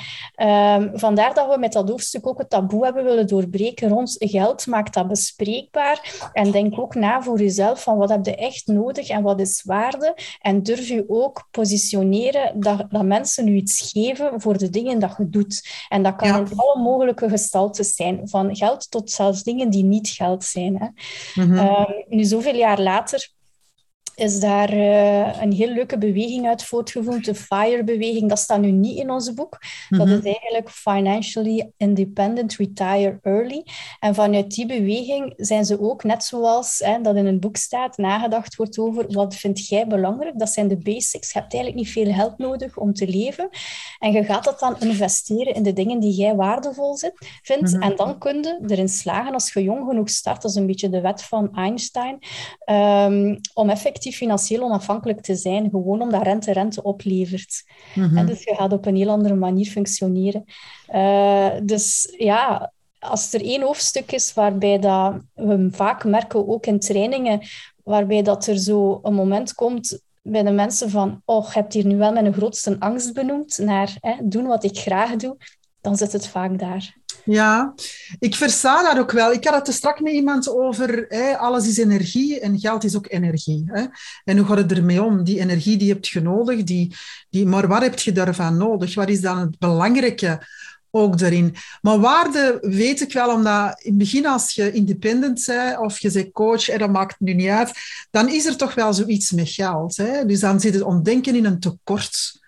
[0.76, 4.68] Um, vandaar dat we met dat hoofdstuk ook het taboe hebben willen doorbreken rond geld.
[4.68, 6.30] Maak dat bespreekbaar.
[6.34, 9.51] En denk ook na voor jezelf van wat heb je echt nodig en wat is
[9.66, 10.18] waarde.
[10.42, 15.16] En durf je ook positioneren dat, dat mensen u iets geven voor de dingen dat
[15.18, 15.70] je doet.
[15.90, 18.30] En dat kan in alle mogelijke gestaltes zijn.
[18.30, 20.78] Van geld tot zelfs dingen die niet geld zijn.
[20.78, 20.88] Hè.
[21.44, 21.70] Mm
[22.10, 23.30] nu, zoveel jaar later
[24.16, 28.30] is daar uh, een heel leuke beweging uit voortgevoerd, de FIRE-beweging.
[28.30, 29.58] Dat staat nu niet in ons boek.
[29.90, 30.18] Dat mhm.
[30.18, 33.66] is eigenlijk Financially Independent Retire Early.
[34.00, 37.98] En vanuit die beweging zijn ze ook, net zoals hè, dat in een boek staat,
[37.98, 40.40] nagedacht wordt over wat vind jij belangrijk.
[40.40, 41.32] Dat zijn de basics.
[41.34, 43.50] Je hebt eigenlijk niet veel geld nodig om te leven.
[44.00, 46.98] En je gaat dat dan investeren in de dingen die jij waardevol
[47.42, 47.72] vindt.
[47.72, 47.82] Mhm.
[47.82, 50.90] En dan kun je erin slagen, als je jong genoeg start, dat is een beetje
[50.90, 52.20] de wet van Einstein,
[52.66, 57.64] um, om effectief financieel onafhankelijk te zijn, gewoon omdat rente rente oplevert.
[57.96, 60.44] Mm en dus je gaat op een heel andere manier functioneren.
[60.94, 66.80] Uh, dus ja, als er één hoofdstuk is waarbij dat we vaak merken, ook in
[66.80, 67.42] trainingen,
[67.84, 71.86] waarbij dat er zo een moment komt bij de mensen van, oh, je hebt hier
[71.86, 75.38] nu wel mijn grootste angst benoemd, naar hè, doen wat ik graag doe,
[75.82, 77.00] dan zit het vaak daar.
[77.26, 77.74] Ja,
[78.20, 79.32] ik versta dat ook wel.
[79.32, 82.96] Ik had het er straks met iemand over, hè, alles is energie en geld is
[82.96, 83.64] ook energie.
[83.66, 83.86] Hè?
[84.24, 85.24] En hoe gaat het ermee om?
[85.24, 86.96] Die energie die je hebt genodigd, die,
[87.30, 88.96] die, maar wat heb je daarvan nodig?
[88.96, 90.48] Wat is dan het belangrijke
[90.92, 91.56] ook daarin?
[91.82, 96.12] Maar waarde weet ik wel, omdat in het begin als je independent bent of je
[96.12, 97.72] bent coach, en dat maakt nu niet uit,
[98.12, 99.98] dan is er toch wel zoiets met geld.
[99.98, 100.26] Hè?
[100.26, 102.40] Dus dan zit het ontdenken in een tekort.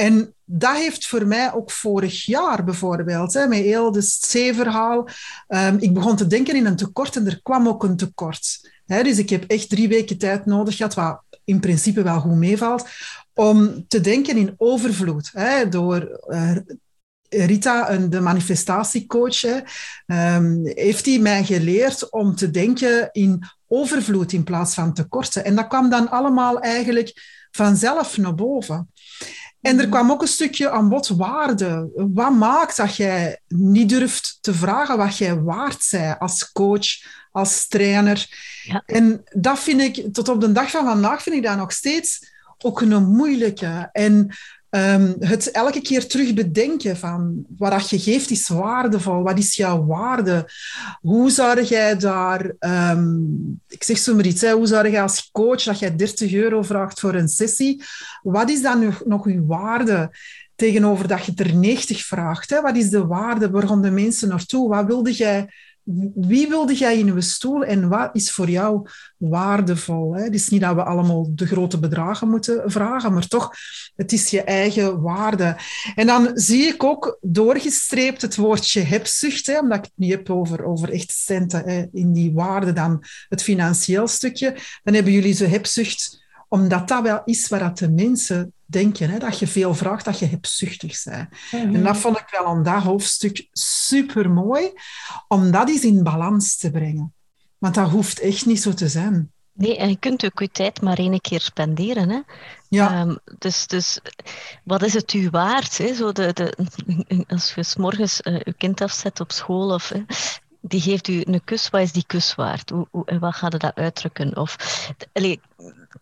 [0.00, 5.08] En dat heeft voor mij ook vorig jaar bijvoorbeeld, hè, met heel het C-verhaal,
[5.48, 8.70] um, ik begon te denken in een tekort en er kwam ook een tekort.
[8.86, 12.36] Hè, dus ik heb echt drie weken tijd nodig gehad, wat in principe wel goed
[12.36, 12.88] meevalt,
[13.34, 15.30] om te denken in overvloed.
[15.32, 16.56] Hè, door uh,
[17.28, 19.44] Rita, de manifestatiecoach,
[20.06, 25.44] um, heeft hij mij geleerd om te denken in overvloed in plaats van tekorten.
[25.44, 28.88] En dat kwam dan allemaal eigenlijk vanzelf naar boven.
[29.60, 29.90] En er mhm.
[29.90, 31.90] kwam ook een stukje aan bod waarde.
[31.94, 36.86] Wat maakt dat jij niet durft te vragen wat jij waard bent als coach,
[37.32, 38.26] als trainer?
[38.64, 38.82] Ja.
[38.86, 42.28] En dat vind ik, tot op de dag van vandaag, vind ik dat nog steeds
[42.58, 43.88] ook een moeilijke.
[43.92, 44.34] En
[44.70, 49.22] Um, het elke keer terug bedenken van wat je geeft is waardevol.
[49.22, 50.50] Wat is jouw waarde?
[51.00, 55.28] Hoe zou jij daar, um, ik zeg zo maar iets, hè, hoe zou jij als
[55.32, 57.82] coach dat jij 30 euro vraagt voor een sessie,
[58.22, 60.10] wat is dan nog, nog uw waarde?
[60.54, 62.50] Tegenover dat je er 90 vraagt.
[62.50, 62.60] Hè?
[62.60, 63.50] Wat is de waarde?
[63.50, 64.68] Waar gaan de mensen naartoe?
[64.68, 65.48] Wat wilde jij
[66.14, 70.14] wie wilde jij in uw stoel en wat is voor jou waardevol?
[70.14, 70.22] Hè?
[70.22, 73.54] Het is niet dat we allemaal de grote bedragen moeten vragen, maar toch,
[73.96, 75.56] het is je eigen waarde.
[75.94, 80.30] En dan zie ik ook doorgestreept het woordje hebzucht, hè, omdat ik het niet heb
[80.30, 84.56] over, over echt centen hè, in die waarde, dan het financieel stukje.
[84.82, 89.10] Dan hebben jullie zo hebzucht omdat dat wel is waar de mensen denken.
[89.10, 89.18] Hè?
[89.18, 91.28] Dat je veel vraagt, dat je hebzuchtig bent.
[91.50, 94.72] Mm En dat vond ik wel aan dat hoofdstuk super mooi,
[95.28, 97.14] om dat eens in balans te brengen.
[97.58, 99.32] Want dat hoeft echt niet zo te zijn.
[99.52, 102.10] Nee, en je kunt ook je tijd maar één keer spenderen.
[102.10, 102.20] Hè?
[102.68, 103.00] Ja.
[103.00, 104.00] Um, dus, dus
[104.64, 105.78] wat is het u waard?
[105.78, 105.94] Hè?
[105.94, 106.56] Zo de, de,
[107.28, 109.92] als je s morgens uh, je kind afzet op school of
[110.60, 112.70] die geeft u een kus, wat is die kus waard?
[112.70, 114.36] Hoe, hoe, wat gaat dat uitdrukken?
[114.36, 114.56] Of
[115.12, 115.40] allee,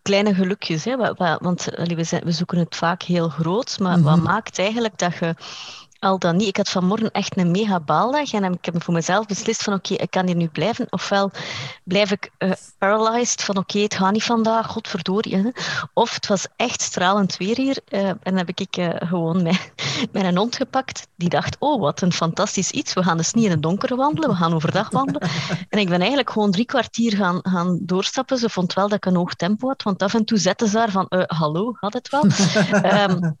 [0.01, 0.97] kleine gelukjes, hè?
[1.39, 1.65] want
[2.23, 4.25] we zoeken het vaak heel groot, maar wat mhm.
[4.25, 5.35] maakt eigenlijk dat je
[5.99, 6.47] al dan niet.
[6.47, 9.93] Ik had vanmorgen echt een mega baaldag en ik heb voor mezelf beslist van oké,
[9.93, 10.87] ik kan hier nu blijven.
[10.89, 11.31] Ofwel
[11.83, 15.35] blijf ik uh, paralyzed van oké, het gaat niet vandaag, godverdorie.
[15.35, 15.49] Hè.
[15.93, 19.57] Of het was echt stralend weer hier uh, en dan heb ik uh, gewoon mijn,
[20.11, 21.07] mijn hond gepakt.
[21.15, 22.93] Die dacht, oh wat een fantastisch iets.
[22.93, 25.29] We gaan dus niet in het donker wandelen, we gaan overdag wandelen.
[25.69, 28.37] En ik ben eigenlijk gewoon drie kwartier gaan, gaan doorstappen.
[28.37, 30.73] Ze vond wel dat ik een hoog tempo had, want af en toe zetten ze
[30.73, 32.23] daar van hallo, had het wel.
[33.09, 33.37] um,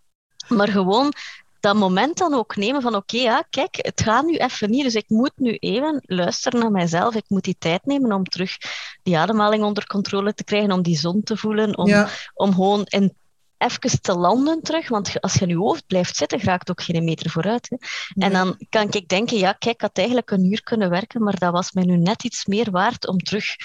[0.57, 1.13] maar gewoon
[1.59, 4.95] dat moment dan ook nemen van oké, ja, kijk, het gaat nu even niet, dus
[4.95, 7.15] ik moet nu even luisteren naar mijzelf.
[7.15, 8.57] Ik moet die tijd nemen om terug
[9.03, 13.13] die ademhaling onder controle te krijgen, om die zon te voelen, om, om gewoon in
[13.57, 14.89] even te landen terug.
[14.89, 17.69] Want als je in je hoofd blijft zitten, raakt ook geen meter vooruit.
[17.69, 17.77] Hè.
[18.25, 21.37] En dan kan ik denken, ja, kijk, ik had eigenlijk een uur kunnen werken, maar
[21.37, 23.55] dat was mij nu net iets meer waard om terug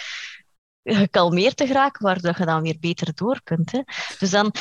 [0.84, 3.72] gekalmeerd te geraken, waardoor je dan weer beter door kunt.
[3.72, 3.80] Hè.
[4.18, 4.54] Dus dan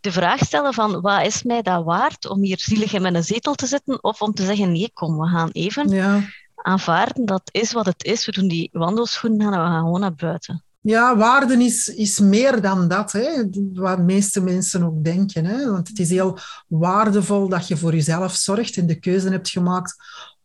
[0.00, 3.54] de vraag stellen van, wat is mij dat waard om hier zielig in mijn zetel
[3.54, 6.20] te zitten, of om te zeggen, nee, kom, we gaan even ja.
[6.54, 8.26] aanvaarden, dat is wat het is.
[8.26, 10.64] We doen die wandelschoenen aan en we gaan gewoon naar buiten.
[10.82, 13.44] Ja, waarde is, is meer dan dat, hè?
[13.72, 15.44] wat de meeste mensen ook denken.
[15.44, 15.70] Hè?
[15.70, 19.96] Want het is heel waardevol dat je voor jezelf zorgt en de keuze hebt gemaakt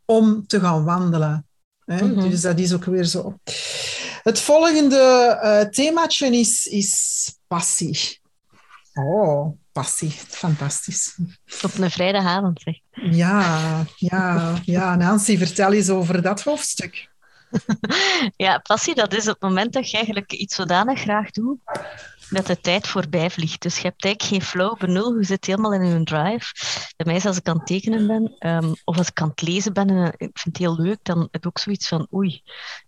[0.06, 1.45] om te gaan wandelen.
[1.86, 2.06] Hè?
[2.06, 2.30] Mhm.
[2.30, 3.39] Dus dat is ook weer zo.
[4.24, 8.19] Het volgende uh, themaatje is, is passie.
[8.93, 10.12] Oh, passie.
[10.28, 11.17] Fantastisch.
[11.62, 12.80] Op een vrijdagavond, zeg.
[13.12, 14.95] Ja, ja, ja.
[14.95, 17.10] Nancy, vertel eens over dat hoofdstuk.
[18.45, 21.60] ja, passie, dat is het moment dat je eigenlijk iets zodanig graag doet
[22.29, 23.62] dat de tijd voorbij vliegt.
[23.62, 26.53] Dus je hebt eigenlijk geen flow benul, je zit helemaal in je drive.
[26.95, 29.73] Bij mij als ik aan het tekenen ben, um, of als ik aan het lezen
[29.73, 32.41] ben, en ik vind het heel leuk, dan heb ik ook zoiets van, oei,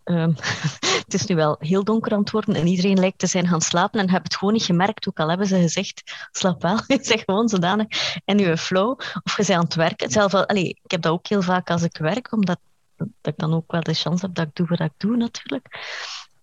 [0.03, 0.35] um,
[1.05, 3.61] het is nu wel heel donker aan het worden en iedereen lijkt te zijn gaan
[3.61, 6.99] slapen en heb het gewoon niet gemerkt, ook al hebben ze gezegd, slaap wel, je
[7.01, 7.87] zegt gewoon zodanig
[8.25, 8.99] in je flow.
[9.23, 10.11] Of je bent aan het werken.
[10.11, 12.59] Zelf, allee, ik heb dat ook heel vaak als ik werk, omdat
[12.97, 15.79] dat ik dan ook wel de chance heb dat ik doe wat ik doe, natuurlijk.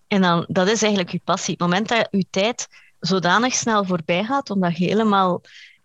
[0.07, 1.53] En dan, dat is eigenlijk je passie.
[1.53, 5.43] Het moment dat je tijd zodanig snel voorbij gaat, omdat je helemaal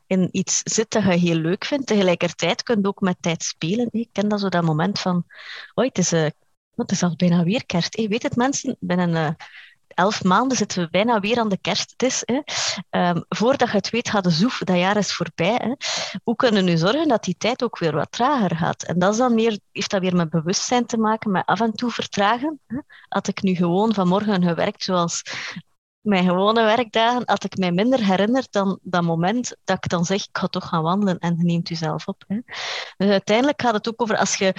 [0.08, 3.88] in iets zit dat je heel leuk vindt, tegelijkertijd kun je ook met tijd spelen.
[3.92, 5.26] Ik ken dat zo dat moment van,
[5.74, 6.28] oh, het is, uh,
[6.76, 8.08] het is al bijna weer kerst.
[8.08, 9.30] Weet het mensen, binnen uh,
[10.00, 12.24] elf maanden zitten we bijna weer aan de kersttis.
[12.26, 12.40] Hè.
[13.10, 15.60] Um, voordat je het weet, gaat de zoef, dat jaar is voorbij.
[15.62, 15.74] Hè.
[16.24, 18.84] Hoe kunnen we nu zorgen dat die tijd ook weer wat trager gaat?
[18.84, 21.72] En dat is dan meer, heeft dat weer met bewustzijn te maken, met af en
[21.72, 22.60] toe vertragen.
[22.68, 22.78] Hè.
[23.10, 25.22] Had ik nu gewoon vanmorgen gewerkt zoals
[26.10, 30.24] mijn gewone werkdagen, had ik mij minder herinnerd dan dat moment dat ik dan zeg,
[30.24, 32.24] ik ga toch gaan wandelen en neemt jezelf op.
[32.28, 32.40] Hè.
[32.98, 34.54] Dus uiteindelijk gaat het ook over, als je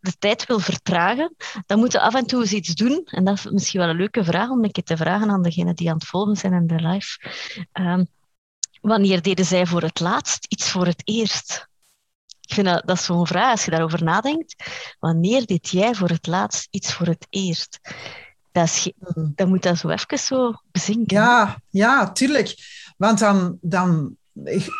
[0.00, 1.34] de tijd wil vertragen,
[1.66, 3.02] dan moet je af en toe eens iets doen.
[3.04, 5.74] En dat is misschien wel een leuke vraag om een keer te vragen aan degenen
[5.74, 7.18] die aan het volgen zijn in de live.
[7.72, 8.06] Um,
[8.80, 11.68] wanneer deden zij voor het laatst iets voor het eerst?
[12.40, 14.64] Ik vind dat, dat zo'n vraag, als je daarover nadenkt.
[14.98, 17.80] Wanneer deed jij voor het laatst iets voor het eerst?
[18.52, 18.92] Dat, is,
[19.34, 21.16] dat moet dat zo even zo bezinken.
[21.16, 22.54] Ja, ja, tuurlijk.
[22.96, 24.16] Want dan, dan,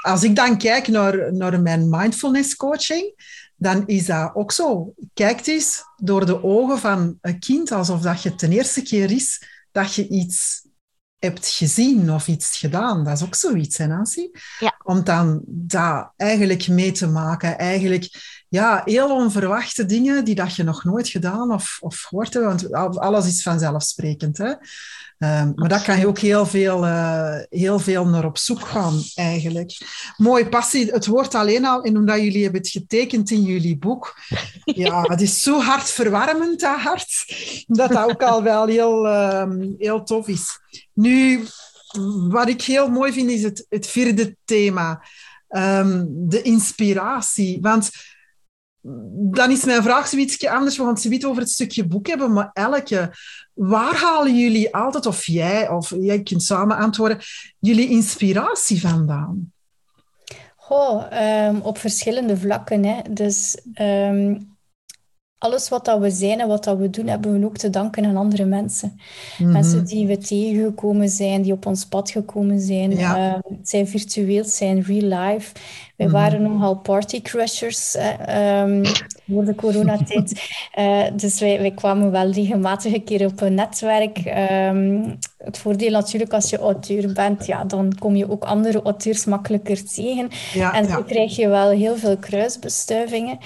[0.03, 3.15] als ik dan kijk naar, naar mijn mindfulness coaching,
[3.57, 4.95] dan is dat ook zo.
[5.15, 9.43] Kijk eens door de ogen van een kind, alsof dat je ten eerste keer is
[9.73, 10.69] dat je iets
[11.19, 13.05] hebt gezien of iets gedaan.
[13.05, 14.29] Dat is ook zoiets, hè Nancy?
[14.59, 14.81] Ja.
[14.85, 17.59] Om dan dat eigenlijk mee te maken.
[17.59, 18.09] Eigenlijk
[18.51, 22.69] ja, heel onverwachte dingen die dat je nog nooit gedaan of, of gehoord hebt.
[22.69, 24.39] Want alles is vanzelfsprekend.
[24.39, 24.49] Hè?
[24.49, 29.03] Um, maar daar kan je ook heel veel, uh, heel veel naar op zoek gaan,
[29.15, 29.79] eigenlijk.
[30.17, 30.93] Mooi passie.
[30.93, 34.21] Het woord alleen al, en omdat jullie hebben het getekend in jullie boek.
[34.65, 37.25] Ja, het is zo hartverwarmend, dat hart,
[37.67, 40.61] dat dat ook al wel heel, um, heel tof is.
[40.93, 41.45] Nu,
[42.29, 45.03] wat ik heel mooi vind, is het, het vierde thema.
[45.49, 47.59] Um, de inspiratie.
[47.61, 47.91] Want
[49.13, 50.77] dan is mijn vraag zoiets anders.
[50.77, 53.13] We gaan het over het stukje boek hebben, maar elke...
[53.55, 57.19] Waar halen jullie altijd, of jij, of jij kunt samen antwoorden,
[57.59, 59.53] jullie inspiratie vandaan?
[60.57, 61.05] Goh,
[61.49, 62.85] um, op verschillende vlakken.
[62.85, 63.01] Hè.
[63.11, 64.57] Dus um,
[65.41, 68.05] alles wat dat we zijn en wat dat we doen, hebben we ook te danken
[68.05, 69.01] aan andere mensen.
[69.39, 69.53] Mhm.
[69.53, 72.91] Mensen die we tegengekomen zijn, die op ons pad gekomen zijn.
[72.91, 73.17] Ja.
[73.17, 75.53] Uh, het zijn virtueel, zijn real life.
[75.97, 77.97] Wij mm waren nogal partycrashers
[78.29, 78.83] um,
[79.29, 80.51] voor de coronatijd.
[80.79, 84.19] uh, dus wij, wij kwamen wel regelmatig een keer op een netwerk.
[84.69, 89.25] Um, het voordeel natuurlijk als je auteur bent, ja, dan kom je ook andere auteurs
[89.25, 90.29] makkelijker tegen.
[90.53, 91.03] Ja, en zo ja.
[91.03, 93.39] krijg je wel heel veel kruisbestuivingen.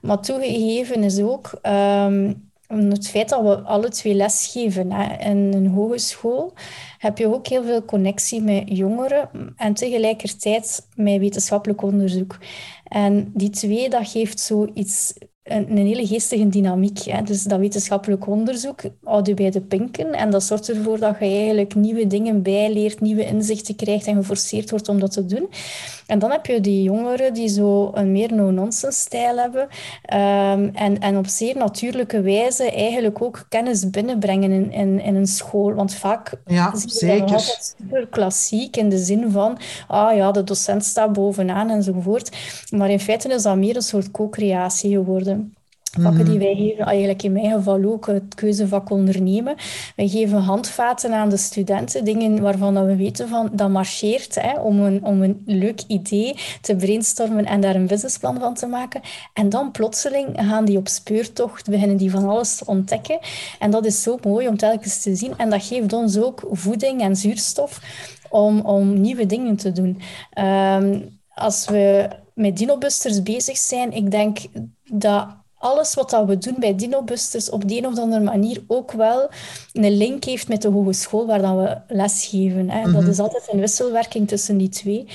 [0.00, 5.66] Maar toegegeven is ook um, het feit dat we alle twee lesgeven hè, in een
[5.66, 6.52] hogeschool,
[6.98, 12.38] heb je ook heel veel connectie met jongeren en tegelijkertijd met wetenschappelijk onderzoek.
[12.84, 15.14] En die twee, dat geeft zoiets
[15.48, 16.98] een, een hele geestige dynamiek.
[16.98, 17.22] Hè.
[17.22, 21.24] Dus dat wetenschappelijk onderzoek houdt je bij de pinken en dat zorgt ervoor dat je
[21.24, 25.48] eigenlijk nieuwe dingen bijleert, nieuwe inzichten krijgt en geforceerd wordt om dat te doen.
[26.06, 30.98] En dan heb je die jongeren die zo een meer no-nonsense stijl hebben um, en,
[30.98, 35.74] en op zeer natuurlijke wijze eigenlijk ook kennis binnenbrengen in, in, in een school.
[35.74, 37.40] Want vaak ja, zeker.
[37.40, 42.36] super klassiek in de zin van, ah ja, de docent staat bovenaan enzovoort.
[42.70, 45.37] Maar in feite is dat meer een soort co-creatie geworden.
[46.02, 46.44] Vakken die mhm.
[46.44, 49.54] wij geven, eigenlijk in mijn geval ook het keuzevak ondernemen.
[49.96, 54.80] Wij geven handvaten aan de studenten, dingen waarvan we weten van dat marcheert, hè, om,
[54.80, 59.00] een, om een leuk idee te brainstormen en daar een businessplan van te maken.
[59.32, 63.18] En dan plotseling gaan die op speurtocht, beginnen die van alles te ontdekken.
[63.58, 65.32] En dat is zo mooi om telkens te zien.
[65.36, 67.80] En dat geeft ons ook voeding en zuurstof
[68.30, 70.00] om, om nieuwe dingen te doen.
[70.38, 74.38] Um, als we met dinobusters bezig zijn, ik denk
[74.84, 78.92] dat alles wat dat we doen bij Dinobusters op de een of andere manier ook
[78.92, 79.30] wel
[79.72, 82.70] een link heeft met de hogeschool waar dan we lesgeven.
[82.70, 82.82] Hè.
[82.92, 83.10] Dat mhm.
[83.10, 85.06] is altijd een wisselwerking tussen die twee.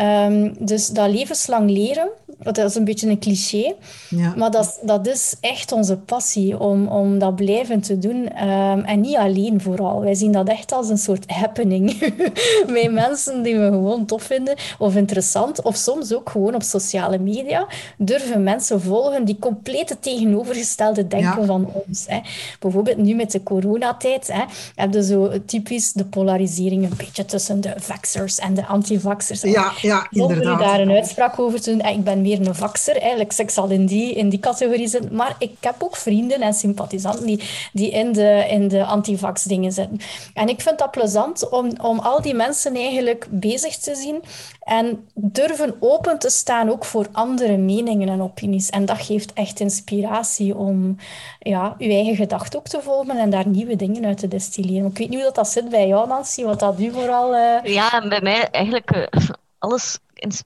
[0.00, 3.74] Um, dus dat levenslang leren, dat is een beetje een cliché,
[4.08, 4.34] ja.
[4.36, 8.46] maar dat, dat is echt onze passie om, om dat blijven te doen.
[8.48, 10.00] Um, en niet alleen vooral.
[10.00, 11.98] Wij zien dat echt als een soort happening.
[12.72, 17.18] Met mensen die we gewoon tof vinden of interessant, of soms ook gewoon op sociale
[17.18, 22.04] media, durven mensen volgen die compleet het tegenovergestelde denken van ons.
[22.06, 22.20] Hè.
[22.60, 24.44] Bijvoorbeeld nu met de coronatijd hè,
[24.74, 29.40] heb je zo typisch de polarisering een beetje tussen de vaxxers en de anti-vaxxers.
[29.40, 30.44] Ja, ja, inderdaad.
[30.44, 31.80] Zonder daar een uitspraak over te doen.
[31.80, 33.32] Ik ben meer een vaxer, eigenlijk.
[33.38, 35.14] Ik zal in die, in die categorie zitten.
[35.14, 39.72] Maar ik heb ook vrienden en sympathisanten die, die in de, in de antivax dingen
[39.72, 40.00] zitten.
[40.34, 44.22] En ik vind dat plezant om, om al die mensen eigenlijk bezig te zien
[44.60, 48.70] en durven open te staan ook voor andere meningen en opinies.
[48.70, 50.96] En dat geeft echt inspiratie om
[51.38, 54.90] ja, uw eigen gedachten ook te volgen en daar nieuwe dingen uit te destilleren.
[54.90, 57.34] Ik weet niet hoe dat, dat zit bij jou, Nancy, wat dat u vooral...
[57.34, 57.74] Uh...
[57.74, 58.96] Ja, bij mij eigenlijk...
[58.96, 59.28] Uh
[59.58, 59.98] alles,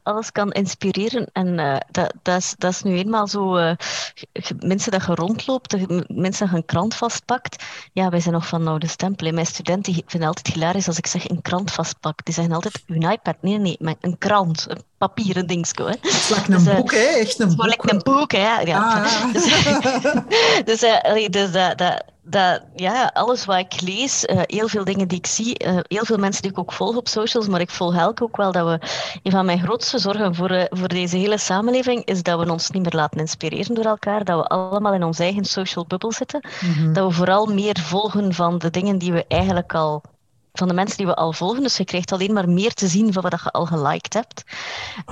[0.03, 1.27] alles kan inspireren.
[1.33, 3.59] En uh, dat, dat, is, dat is nu eenmaal zo.
[3.59, 3.73] Uh,
[4.59, 5.73] mensen dat je rondloopt,
[6.09, 7.65] mensen dat je een krant vastpakt.
[7.93, 9.33] Ja, wij zijn nog van oude stempel.
[9.33, 12.25] Mijn studenten vinden altijd hilarisch als ik zeg een krant vastpak.
[12.25, 13.37] Die zeggen altijd een iPad.
[13.41, 14.67] Nee, nee, maar een krant.
[14.69, 15.85] Een papieren dingetje.
[15.85, 15.91] Hè.
[15.91, 16.99] Het is een dus, boek, hè?
[16.99, 17.91] Echt een boek.
[17.91, 18.61] een boek, hè?
[18.61, 19.03] Ja.
[19.03, 19.35] Ah.
[20.65, 25.09] Dus, dus, dus dat, dat, dat, ja, alles wat ik lees, uh, heel veel dingen
[25.09, 27.71] die ik zie, uh, heel veel mensen die ik ook volg op socials, maar ik
[27.71, 28.87] volg Helke ook wel dat we,
[29.23, 32.71] een van mijn grootste zorgen voor, uh, voor deze hele samenleving is dat we ons
[32.71, 36.47] niet meer laten inspireren door elkaar, dat we allemaal in onze eigen social bubble zitten,
[36.61, 36.93] mm -hmm.
[36.93, 40.03] dat we vooral meer volgen van de dingen die we eigenlijk al
[40.53, 41.63] van de mensen die we al volgen.
[41.63, 44.45] Dus je krijgt alleen maar meer te zien van wat je al geliked hebt.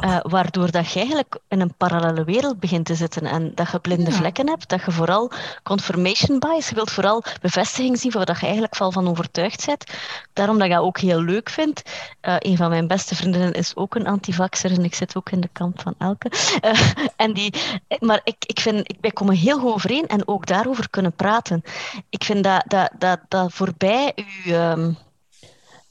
[0.01, 3.79] Uh, waardoor dat je eigenlijk in een parallele wereld begint te zitten en dat je
[3.79, 4.69] blinde vlekken hebt.
[4.69, 5.31] Dat je vooral
[5.63, 9.85] confirmation bias, je wilt vooral bevestiging zien van wat je eigenlijk al van overtuigd bent.
[10.33, 11.83] Daarom dat ik dat ook heel leuk vind.
[12.23, 15.41] Uh, een van mijn beste vriendinnen is ook een antivaxer en ik zit ook in
[15.41, 16.33] de kant van Elke.
[16.65, 16.81] Uh,
[17.17, 17.55] en die,
[17.99, 21.63] maar ik, ik vind, ik, wij komen heel goed overeen en ook daarover kunnen praten.
[22.09, 24.55] Ik vind dat, dat, dat, dat voorbij uw...
[24.55, 24.99] Um,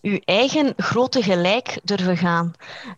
[0.02, 2.54] uw eigen grote gelijk durven gaan.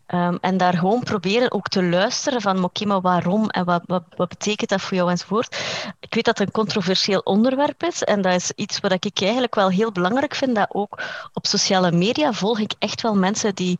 [0.08, 4.04] Um, en daar gewoon proberen ook te luisteren van oké, maar waarom en wat, wat,
[4.16, 5.56] wat, betekent dat voor jou enzovoort.
[6.00, 9.56] Ik weet dat het een controversieel onderwerp is en dat is iets wat ik eigenlijk
[9.56, 13.80] wel heel belangrijk vind, dat ook op sociale media volg ik echt wel mensen die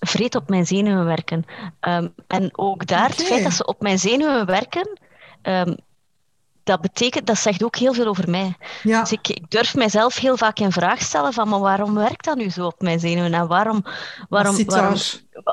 [0.00, 1.44] vreed op mijn zenuwen werken.
[1.80, 3.16] Um, en ook daar, okay.
[3.16, 4.98] het feit dat ze op mijn zenuwen werken,
[5.42, 5.76] um,
[6.62, 8.56] dat betekent, dat zegt ook heel veel over mij.
[8.82, 9.00] Ja.
[9.00, 12.36] Dus ik, ik, durf mijzelf heel vaak in vraag stellen van, maar waarom werkt dat
[12.36, 13.34] nu zo op mijn zenuwen?
[13.34, 13.84] En waarom,
[14.28, 14.96] waarom, wat, zit waarom,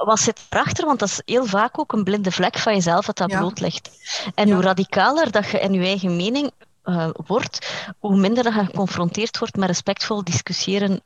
[0.05, 0.85] wat zit erachter?
[0.85, 3.37] Want dat is heel vaak ook een blinde vlek van jezelf dat dat ja.
[3.37, 3.89] bloot ligt.
[4.35, 4.53] En ja.
[4.53, 6.51] hoe radicaler dat je in je eigen mening
[6.85, 11.01] uh, wordt, hoe minder dat je geconfronteerd wordt met respectvol discussiëren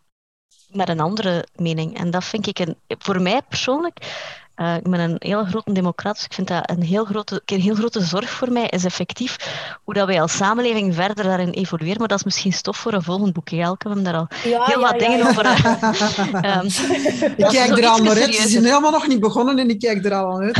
[0.67, 1.97] met een andere mening.
[1.97, 3.97] En dat vind ik een, voor mij persoonlijk
[4.61, 7.59] uh, ik ben een heel grote democrat, dus ik vind dat een heel grote, een
[7.59, 9.35] heel grote zorg voor mij is effectief
[9.83, 11.99] hoe dat wij als samenleving verder daarin evolueren.
[11.99, 13.49] Maar dat is misschien stof voor een volgend boek.
[13.49, 15.45] Elke, we hebben daar al ja, heel ja, wat ja, dingen over.
[15.45, 16.65] um,
[17.45, 18.35] ik kijk er al naar uit.
[18.35, 20.59] Ze zijn helemaal nog niet begonnen en ik kijk er al aan uit.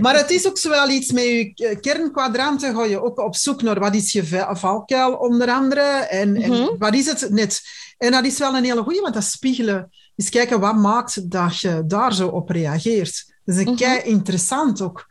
[0.00, 2.74] Maar het is ook zo wel iets met je kernkwadranten.
[2.74, 5.80] Ga je ook op zoek naar wat is je valkuil, onder andere.
[5.80, 6.44] En, mm -hmm.
[6.44, 6.78] en mhm.
[6.78, 7.60] wat is het net?
[7.98, 11.60] En dat is wel een hele goeie, want dat spiegelen eens kijken wat maakt dat
[11.60, 13.31] je daar zo op reageert.
[13.44, 15.06] Dat is een kei interessant ook.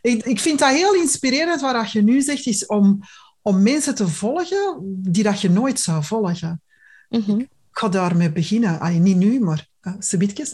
[0.00, 3.00] Ik, ik vind dat heel inspirerend wat je nu zegt, is om,
[3.42, 6.62] om mensen te volgen die dat je nooit zou volgen.
[7.10, 9.02] Ik ga daarmee beginnen.
[9.02, 9.68] Niet nu, maar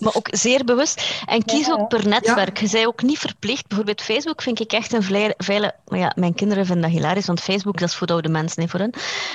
[0.00, 1.22] Maar ook zeer bewust.
[1.26, 2.58] En kies ook per netwerk.
[2.60, 3.66] Je zei ook niet verplicht.
[3.66, 5.74] Bijvoorbeeld Facebook vind ik echt een veilige...
[5.86, 8.60] Maar ja, mijn kinderen vinden dat hilarisch, want Facebook dat is voor de oude mensen,
[8.60, 8.94] niet voor hen.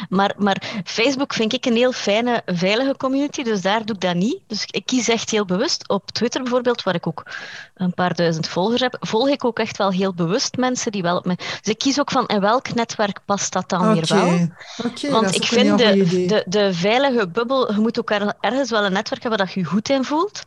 [0.09, 4.15] Maar, maar Facebook vind ik een heel fijne, veilige community, dus daar doe ik dat
[4.15, 4.39] niet.
[4.47, 5.89] Dus ik kies echt heel bewust.
[5.89, 7.23] Op Twitter bijvoorbeeld, waar ik ook
[7.75, 11.17] een paar duizend volgers heb, volg ik ook echt wel heel bewust mensen die wel
[11.17, 11.35] op me...
[11.35, 13.93] Dus ik kies ook van in welk netwerk past dat dan okay.
[13.93, 14.49] weer wel.
[14.91, 18.93] Okay, want ik vind de, de, de veilige bubbel, je moet ook ergens wel een
[18.93, 20.43] netwerk hebben dat je goed in voelt.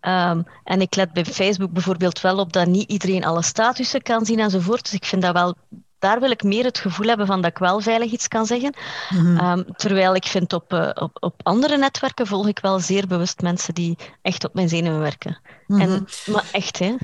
[0.00, 4.24] Um, en ik let bij Facebook bijvoorbeeld wel op dat niet iedereen alle statussen kan
[4.24, 4.84] zien enzovoort.
[4.84, 5.54] Dus ik vind dat wel
[5.98, 8.74] daar wil ik meer het gevoel hebben van dat ik wel veilig iets kan zeggen.
[9.08, 9.58] Mm -hmm.
[9.58, 13.40] um, terwijl ik vind op, uh, op, op andere netwerken volg ik wel zeer bewust
[13.40, 15.40] mensen die echt op mijn zenuwen werken.
[15.66, 15.90] Mm -hmm.
[15.90, 16.94] en, maar echt, hè.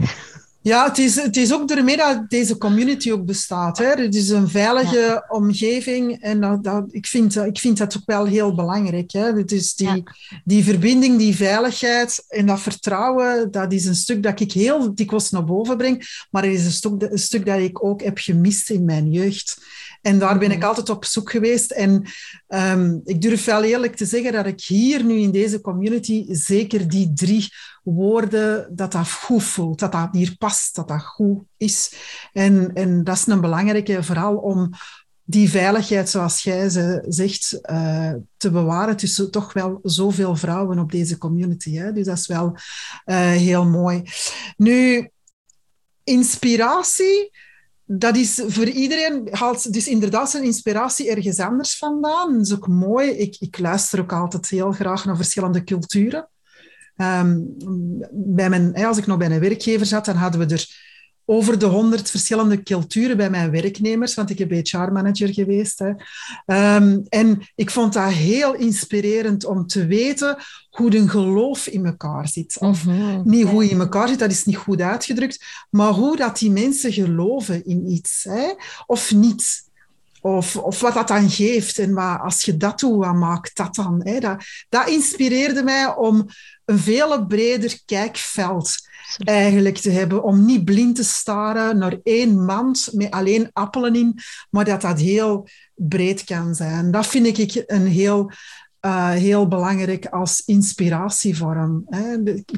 [0.64, 3.78] Ja, het is, het is ook daarmee dat deze community ook bestaat.
[3.78, 3.86] Hè.
[3.86, 5.24] Het is een veilige ja.
[5.28, 9.12] omgeving en dat, dat, ik, vind, ik vind dat ook wel heel belangrijk.
[9.12, 9.32] Hè.
[9.32, 10.02] Het is die, ja.
[10.44, 15.30] die verbinding, die veiligheid en dat vertrouwen, dat is een stuk dat ik heel dikwijls
[15.30, 18.70] naar boven breng, maar het is een stuk, een stuk dat ik ook heb gemist
[18.70, 19.56] in mijn jeugd.
[20.04, 21.70] En daar ben ik altijd op zoek geweest.
[21.70, 22.06] En
[22.48, 26.88] um, ik durf wel eerlijk te zeggen dat ik hier nu in deze community zeker
[26.88, 27.48] die drie
[27.82, 31.94] woorden, dat dat goed voelt, dat dat hier past, dat dat goed is.
[32.32, 34.70] En, en dat is een belangrijke, vooral om
[35.24, 40.92] die veiligheid, zoals jij ze zegt, uh, te bewaren tussen toch wel zoveel vrouwen op
[40.92, 41.74] deze community.
[41.76, 41.92] Hè?
[41.92, 42.56] Dus dat is wel
[43.06, 44.02] uh, heel mooi.
[44.56, 45.10] Nu,
[46.02, 47.30] inspiratie
[47.84, 52.32] dat is voor iedereen, haalt dus inderdaad zijn inspiratie ergens anders vandaan.
[52.32, 53.10] Dat is ook mooi.
[53.10, 56.28] Ik, ik luister ook altijd heel graag naar verschillende culturen.
[56.96, 57.54] Um,
[58.10, 60.92] bij mijn, als ik nog bij een werkgever zat, dan hadden we er
[61.26, 65.78] over de honderd verschillende culturen bij mijn werknemers, want ik heb HR-manager geweest.
[65.78, 65.88] Hè.
[66.76, 70.36] Um, en ik vond dat heel inspirerend om te weten
[70.70, 72.56] hoe een geloof in elkaar zit.
[72.58, 73.22] Of mm-hmm.
[73.24, 76.92] niet hoe in elkaar zit, dat is niet goed uitgedrukt, maar hoe dat die mensen
[76.92, 78.52] geloven in iets, hè,
[78.86, 79.62] of niet.
[80.20, 81.78] Of, of wat dat dan geeft.
[81.78, 84.00] En wat, als je dat doet, wat maakt dat dan?
[84.04, 84.20] Hè?
[84.20, 86.28] Dat, dat inspireerde mij om
[86.64, 88.76] een veel breder kijkveld
[89.18, 90.22] eigenlijk te hebben.
[90.22, 94.18] Om niet blind te staren naar één mand met alleen appelen in,
[94.50, 96.90] maar dat dat heel breed kan zijn.
[96.90, 98.30] Dat vind ik een heel,
[98.80, 101.84] uh, heel belangrijk als inspiratievorm.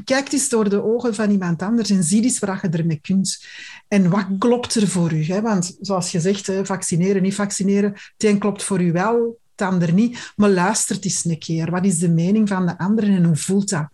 [0.04, 3.46] Kijk eens door de ogen van iemand anders en zie eens wat je ermee kunt.
[3.88, 5.24] En wat klopt er voor u?
[5.24, 5.40] Hè?
[5.40, 9.92] Want zoals je zegt, vaccineren, niet vaccineren, het een klopt voor u wel, het ander
[9.92, 10.32] niet.
[10.36, 11.70] Maar luistert eens een keer.
[11.70, 13.88] Wat is de mening van de anderen en hoe voelt dat?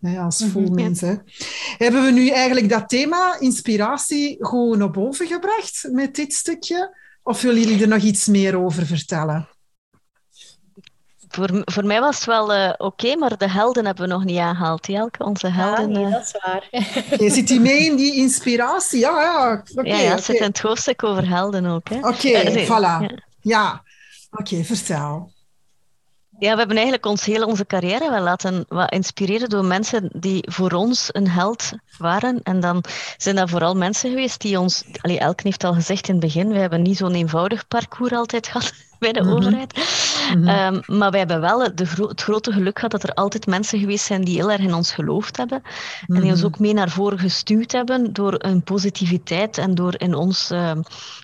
[0.00, 1.00] Hè, als voelmens.
[1.00, 1.22] Mm
[1.78, 6.96] Hebben we nu eigenlijk dat thema inspiratie gewoon naar boven gebracht met dit stukje?
[7.22, 9.48] Of willen jullie er nog iets meer over vertellen?
[11.28, 14.24] Voor, voor mij was het wel uh, oké, okay, maar de helden hebben we nog
[14.24, 15.24] niet aangehaald, Jelke.
[15.24, 15.90] Onze helden.
[15.92, 16.68] Ja, nee, dat is waar.
[17.24, 19.00] Je zit die mee in die inspiratie?
[19.00, 19.62] Ja, ja.
[19.74, 20.22] Okay, ja, ja het okay.
[20.22, 21.90] zit in het hoofdstuk over helden ook.
[21.90, 22.70] Oké, okay, uh, voilà.
[22.70, 23.82] Ja, ja.
[24.30, 25.32] oké, vertel.
[26.40, 30.48] Ja, we hebben eigenlijk ons hele onze carrière wel laten wat inspireren door mensen die
[30.50, 32.40] voor ons een held waren.
[32.42, 32.84] En dan
[33.16, 34.84] zijn dat vooral mensen geweest die ons...
[35.00, 38.46] Allee, Elke heeft al gezegd in het begin, we hebben niet zo'n eenvoudig parcours altijd
[38.46, 39.36] gehad bij de mm -hmm.
[39.36, 39.76] overheid.
[40.34, 40.74] Mm -hmm.
[40.74, 43.78] um, maar wij hebben wel de gro het grote geluk gehad dat er altijd mensen
[43.78, 45.58] geweest zijn die heel erg in ons geloofd hebben.
[45.62, 45.70] Mm
[46.06, 46.16] -hmm.
[46.16, 50.14] En die ons ook mee naar voren gestuurd hebben door een positiviteit en door in
[50.14, 50.72] ons uh,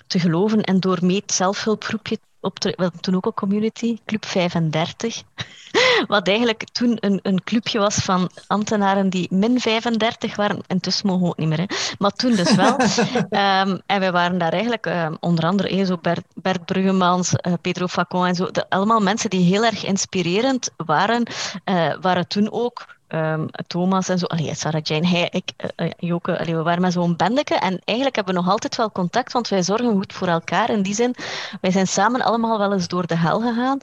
[0.07, 5.23] te geloven en door mee het zelfhulpgroepje op de, toen ook een community, Club 35.
[6.07, 10.63] Wat eigenlijk toen een, een clubje was van ambtenaren die min 35 waren.
[10.67, 11.65] Intussen mogen we ook niet meer, hè.
[11.99, 12.79] maar toen dus wel.
[12.79, 17.53] um, en wij waren daar eigenlijk um, onder andere eh, zo Bert, Bert Bruggemans, uh,
[17.61, 18.51] Pedro Facon en zo.
[18.51, 21.27] De, allemaal mensen die heel erg inspirerend waren,
[21.65, 26.39] uh, waren toen ook Um, Thomas en zo, allee, Sarah Jane, hij, ik, uh, Joke,
[26.39, 29.47] allee, we waren met zo'n bendeke en eigenlijk hebben we nog altijd wel contact, want
[29.47, 30.69] wij zorgen goed voor elkaar.
[30.69, 31.15] In die zin,
[31.61, 33.79] wij zijn samen allemaal wel eens door de hel gegaan.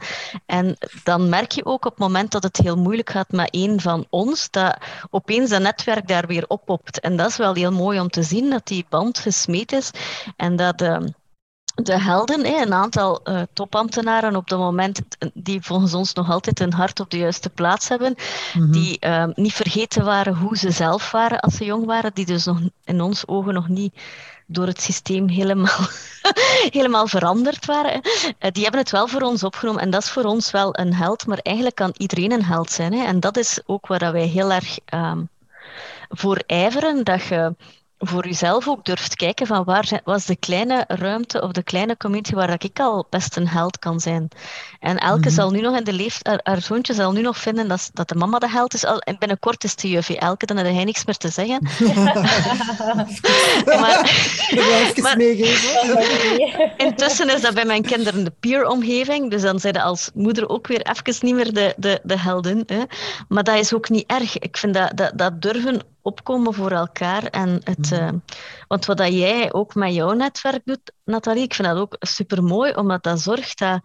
[0.46, 3.80] En dan merk je ook op het moment dat het heel moeilijk gaat met een
[3.80, 4.76] van ons, dat
[5.10, 7.00] opeens dat netwerk daar weer oppopt.
[7.00, 9.90] En dat is wel heel mooi om te zien, dat die band gesmeed is
[10.36, 10.82] en dat...
[10.82, 10.96] Uh,
[11.74, 15.00] de helden, een aantal uh, topambtenaren op het moment
[15.34, 18.14] die volgens ons nog altijd hun hart op de juiste plaats hebben,
[18.54, 18.72] mm -hmm.
[18.72, 22.44] die uh, niet vergeten waren hoe ze zelf waren als ze jong waren, die dus
[22.44, 23.94] nog in ons ogen nog niet
[24.46, 25.78] door het systeem helemaal,
[26.78, 28.00] helemaal veranderd waren.
[28.04, 30.94] Uh, die hebben het wel voor ons opgenomen en dat is voor ons wel een
[30.94, 32.92] held, maar eigenlijk kan iedereen een held zijn.
[32.92, 33.04] Hè?
[33.04, 35.28] En dat is ook waar wij heel erg um,
[36.08, 37.54] voor ijveren, dat je
[38.05, 42.34] voor jezelf ook durft kijken van waar was de kleine ruimte of de kleine community
[42.34, 44.28] waar ik al best een held kan zijn.
[44.80, 45.30] En elke mhm.
[45.30, 48.14] zal nu nog in de leeftijd, haar, zoontje zal nu nog vinden dat, dat de
[48.14, 48.84] mama de held is.
[48.84, 51.62] En binnenkort is de juffie Elke, dan heb hij niks meer te zeggen.
[53.64, 54.11] maar,
[55.03, 55.20] maar
[56.86, 60.66] intussen is dat bij mijn kinderen de peer-omgeving, dus dan zijn ze als moeder ook
[60.66, 62.62] weer even niet meer de, de, de heldin.
[62.66, 62.82] Hè.
[63.28, 64.38] Maar dat is ook niet erg.
[64.38, 67.24] Ik vind dat, dat, dat durven opkomen voor elkaar.
[67.24, 67.98] En het, mm.
[67.98, 68.11] uh,
[68.68, 72.42] want wat dat jij ook met jouw netwerk doet, Nathalie, ik vind dat ook super
[72.42, 73.80] mooi, omdat dat zorgt dat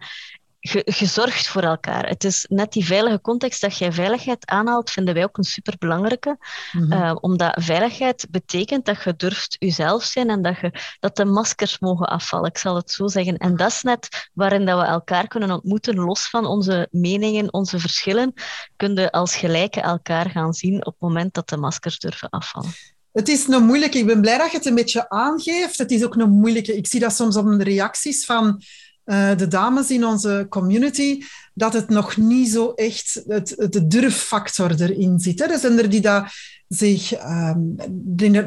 [0.60, 2.08] gezorgd voor elkaar.
[2.08, 6.38] Het is net die veilige context dat jij veiligheid aanhaalt, vinden wij ook een superbelangrijke.
[6.72, 11.78] Mm omdat veiligheid betekent dat je durft jezelf zijn en dat, je, dat de maskers
[11.78, 13.36] mogen afvallen, ik zal het zo zeggen.
[13.36, 17.78] En dat is net waarin dat we elkaar kunnen ontmoeten, los van onze meningen, onze
[17.78, 18.32] verschillen,
[18.76, 22.70] kunnen als gelijke elkaar gaan zien op het moment dat de maskers durven afvallen.
[23.12, 23.94] Het is nog moeilijk.
[23.94, 25.78] Ik ben blij dat je het een beetje aangeeft.
[25.78, 26.66] Het is ook nog moeilijk.
[26.66, 28.62] Ik zie dat soms op de reacties van
[29.08, 31.22] uh, de dames in onze community,
[31.54, 35.38] dat het nog niet zo echt het, de durffactor erin zit.
[35.38, 35.44] Hè.
[35.44, 36.24] Er zijn er die dat
[36.68, 37.12] zich...
[37.24, 37.76] Um,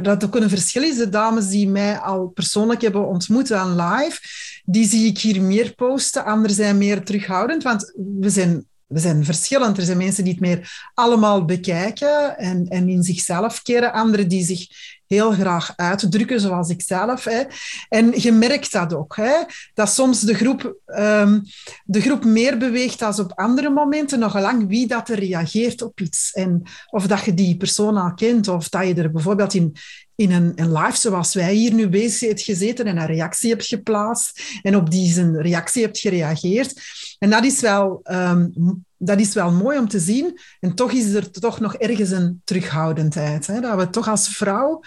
[0.01, 0.97] dat ook een verschil is.
[0.97, 4.19] De dames die mij al persoonlijk hebben ontmoet aan live,
[4.65, 6.25] die zie ik hier meer posten.
[6.25, 9.77] Anderen zijn meer terughoudend, want we zijn we zijn verschillend.
[9.77, 13.93] Er zijn mensen die het meer allemaal bekijken en, en in zichzelf keren.
[13.93, 14.67] Anderen die zich
[15.13, 17.23] heel graag uitdrukken, zoals ik zelf.
[17.23, 17.43] Hè.
[17.89, 19.33] En je merkt dat ook, hè,
[19.73, 21.41] dat soms de groep, um,
[21.85, 25.99] de groep meer beweegt dan op andere momenten, nog lang wie dat er reageert op
[25.99, 26.31] iets.
[26.31, 29.75] En of dat je die persoon al kent, of dat je er bijvoorbeeld in,
[30.15, 33.65] in een, een live zoals wij hier nu bezig hebt gezeten en een reactie hebt
[33.65, 36.81] geplaatst en op die zijn reactie hebt gereageerd.
[37.21, 38.53] En dat is wel, um,
[38.97, 40.39] dat is wel mooi om te zien.
[40.59, 43.47] En toch is er toch nog ergens een terughoudendheid.
[43.47, 43.59] Hè?
[43.59, 44.81] Dat we toch als vrouw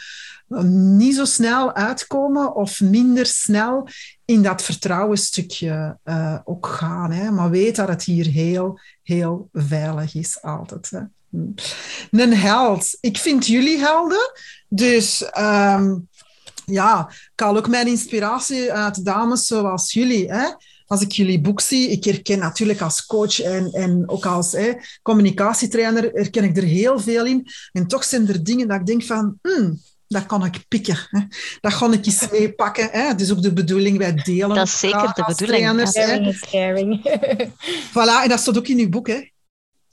[0.66, 3.88] niet zo snel uitkomen of minder snel
[4.24, 7.12] in dat vertrouwenstukje uh, ook gaan.
[7.12, 7.30] Hè?
[7.30, 10.90] Maar weet dat het hier heel, heel veilig is altijd.
[11.28, 11.38] Hm.
[12.10, 12.96] Een held.
[13.00, 14.32] Ik vind jullie helden.
[14.68, 16.08] Dus um,
[16.64, 20.32] ja, ik haal ook mijn inspiratie uit dames zoals jullie.
[20.32, 20.46] Hè?
[20.86, 24.72] Als ik jullie boek zie, ik herken natuurlijk als coach en, en ook als hè,
[25.02, 27.46] communicatietrainer, herken ik er heel veel in.
[27.72, 30.96] En toch zijn er dingen dat ik denk van, hmm, dat kan ik pikken.
[31.10, 31.20] Hè.
[31.60, 32.88] Dat kan ik eens meepakken.
[32.92, 33.06] Hè.
[33.06, 34.56] Het is ook de bedoeling, wij delen.
[34.56, 35.62] Dat is zeker de bedoeling.
[35.62, 35.92] Trainers,
[37.90, 39.06] Voilà, en dat staat ook in uw boek.
[39.06, 39.32] Hè.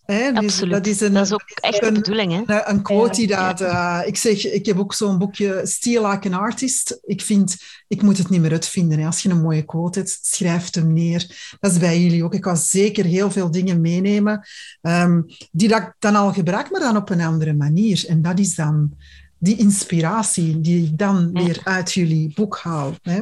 [0.05, 0.33] Hè?
[0.33, 0.73] Absoluut.
[0.73, 2.47] Dat is, een, dat is ook echt de bedoeling.
[2.47, 2.67] Hè?
[2.67, 3.61] Een quote die dat...
[3.61, 6.99] Uh, ik zeg, ik heb ook zo'n boekje Steal Like an Artist.
[7.03, 8.99] Ik vind, ik moet het niet meer uitvinden.
[8.99, 9.05] Hè.
[9.05, 11.55] Als je een mooie quote hebt, schrijf hem neer.
[11.59, 12.33] Dat is bij jullie ook.
[12.33, 14.47] Ik kan zeker heel veel dingen meenemen
[14.81, 18.05] um, die dat ik dan al gebruik, maar dan op een andere manier.
[18.07, 18.93] En dat is dan
[19.37, 22.95] die inspiratie die ik dan weer uit jullie boek haal.
[23.01, 23.21] Hè.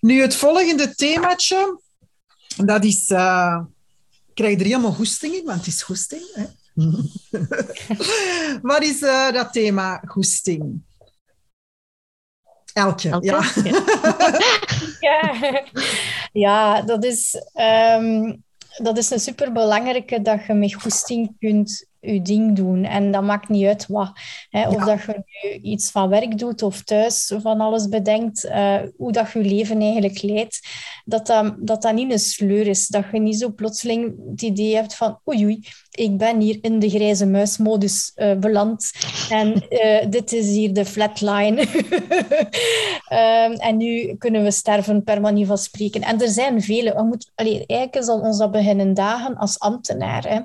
[0.00, 1.80] Nu, het volgende themaatje,
[2.56, 3.10] dat is...
[3.10, 3.60] Uh,
[4.34, 6.22] krijg er helemaal goesting in, want het is goesting.
[6.32, 6.44] Hè?
[8.62, 10.82] Wat is uh, dat thema goesting?
[12.72, 13.26] Elke, Elke?
[13.26, 13.42] Ja.
[15.00, 15.64] ja.
[16.46, 16.82] ja.
[16.82, 18.42] dat is, um,
[18.76, 22.84] dat is een superbelangrijke dat je met goesting kunt je ding doen.
[22.84, 24.12] En dat maakt niet uit wat.
[24.48, 24.68] Hè.
[24.68, 29.12] Of dat je nu iets van werk doet of thuis van alles bedenkt, uh, hoe
[29.12, 30.68] dat je leven eigenlijk leidt,
[31.04, 32.86] dat dat, dat dat niet een sleur is.
[32.86, 36.78] Dat je niet zo plotseling het idee hebt van oei oei, ik ben hier in
[36.78, 38.90] de grijze muismodus uh, beland
[39.30, 41.60] en uh, dit is hier de flatline.
[43.10, 46.02] um, en nu kunnen we sterven per manier van spreken.
[46.02, 46.94] En er zijn vele.
[46.94, 50.28] We moeten, allee, eigenlijk zal ons dat beginnen dagen als ambtenaar.
[50.28, 50.40] Hè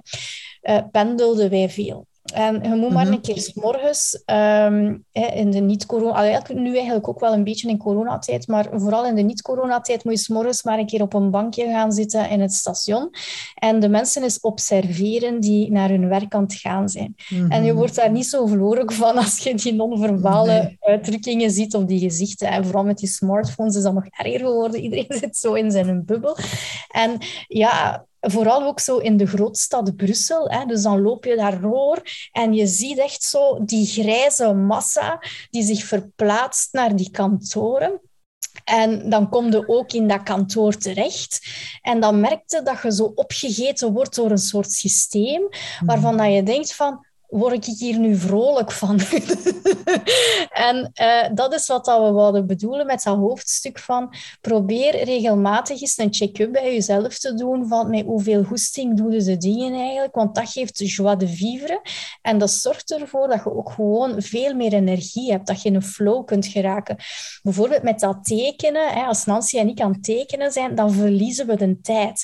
[0.91, 2.07] pendelden wij veel.
[2.33, 3.13] En je moet maar mhm.
[3.13, 6.41] een keer s morgens um, in de niet-corona...
[6.53, 10.19] Nu eigenlijk ook wel een beetje in coronatijd, maar vooral in de niet-coronatijd moet je
[10.19, 13.09] s morgens maar een keer op een bankje gaan zitten in het station
[13.55, 17.15] en de mensen eens observeren die naar hun werk aan het gaan zijn.
[17.49, 17.79] En je mhm.
[17.79, 22.47] wordt daar niet zo verloren van als je die non-verbale uitdrukkingen ziet op die gezichten.
[22.47, 24.81] En vooral met die smartphones is dat nog erger geworden.
[24.89, 26.37] Iedereen zit zo in zijn bubbel.
[26.91, 30.49] En ja, Vooral ook zo in de grootstad Brussel.
[30.49, 30.65] Hè.
[30.65, 32.01] Dus dan loop je daar door
[32.31, 38.01] en je ziet echt zo die grijze massa die zich verplaatst naar die kantoren.
[38.63, 41.47] En dan kom je ook in dat kantoor terecht.
[41.81, 45.47] En dan merkte dat je zo opgegeten wordt door een soort systeem
[45.85, 48.99] waarvan dat je denkt van word ik hier nu vrolijk van?
[50.69, 55.81] en uh, dat is wat dat we wilden bedoelen met dat hoofdstuk van probeer regelmatig
[55.81, 60.15] eens een check-up bij jezelf te doen van met hoeveel goesting doen de dingen eigenlijk,
[60.15, 61.81] want dat geeft joie de vivre
[62.21, 65.75] en dat zorgt ervoor dat je ook gewoon veel meer energie hebt, dat je in
[65.75, 66.95] een flow kunt geraken.
[67.43, 71.47] Bijvoorbeeld met dat tekenen, hè, als Nancy en ik aan het tekenen zijn, dan verliezen
[71.47, 72.23] we de tijd.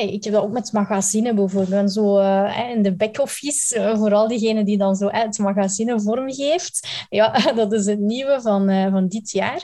[0.00, 4.64] ik heb dat ook met magazine bijvoorbeeld, zo uh, in de back-office, uh, vooral diegene
[4.64, 7.06] die dan zo het magazine vormgeeft.
[7.08, 9.62] Ja, dat is het nieuwe van, uh, van dit jaar.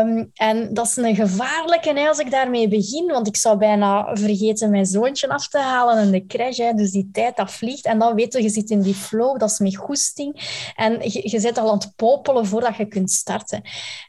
[0.00, 4.16] Um, en dat is een gevaarlijke hè, als ik daarmee begin, want ik zou bijna
[4.16, 6.56] vergeten mijn zoontje af te halen in de crash.
[6.56, 7.84] Hè, dus die tijd, dat vliegt.
[7.84, 10.62] En dan weet je, je zit in die flow, dat is met goesting.
[10.76, 13.62] En je, je zit al aan het popelen voordat je kunt starten.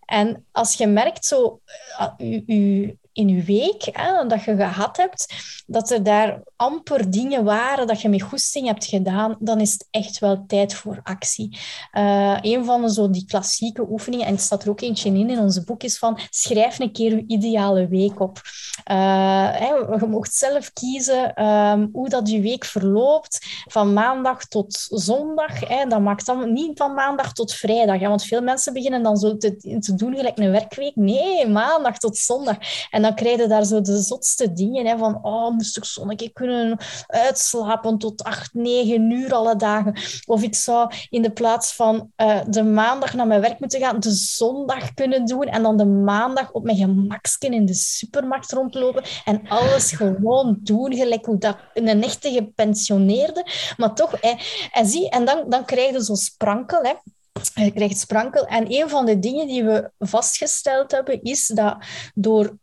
[0.06, 1.60] En als je merkt zo,
[2.18, 5.34] je, in je week, hè, dat je gehad hebt,
[5.66, 9.88] dat er daar amper dingen waren dat je met goesting hebt gedaan, dan is het
[9.92, 11.58] echt wel tijd voor actie.
[11.94, 15.30] Uh, een van de, zo die klassieke oefeningen, en het staat er ook eentje in
[15.30, 18.42] in onze boek, is van schrijf een keer je ideale week op.
[18.92, 18.96] Uh,
[19.52, 19.68] hè,
[20.00, 25.68] je mocht zelf kiezen um, hoe dat je week verloopt, van maandag tot zondag.
[25.68, 29.38] Hè, dat maakt dan niet van maandag tot vrijdag, want veel mensen beginnen dan zo
[29.38, 30.96] te, te doen gelijk een werkweek.
[30.96, 32.58] Nee, maandag tot zondag.
[32.90, 36.30] En dan krijg je daar zo de zotste dingen hè, van oh, moest ik zonnetje
[36.30, 36.78] kunnen
[37.08, 39.96] uitslapen tot acht, negen uur alle dagen.
[40.26, 44.00] Of ik zou in de plaats van uh, de maandag naar mijn werk moeten gaan,
[44.00, 49.04] de zondag kunnen doen en dan de maandag op mijn gemaksken in de supermarkt rondlopen
[49.26, 53.46] en alles gewoon doen, gelijk hoe dat een echte gepensioneerde.
[53.78, 54.34] Maar toch, hè,
[54.72, 56.94] en, zie, en dan, dan krijg je zo'n sprankel, hè,
[57.54, 58.46] je krijgt sprankel.
[58.46, 61.78] En een van de dingen die we vastgesteld hebben, is dat
[62.14, 62.58] door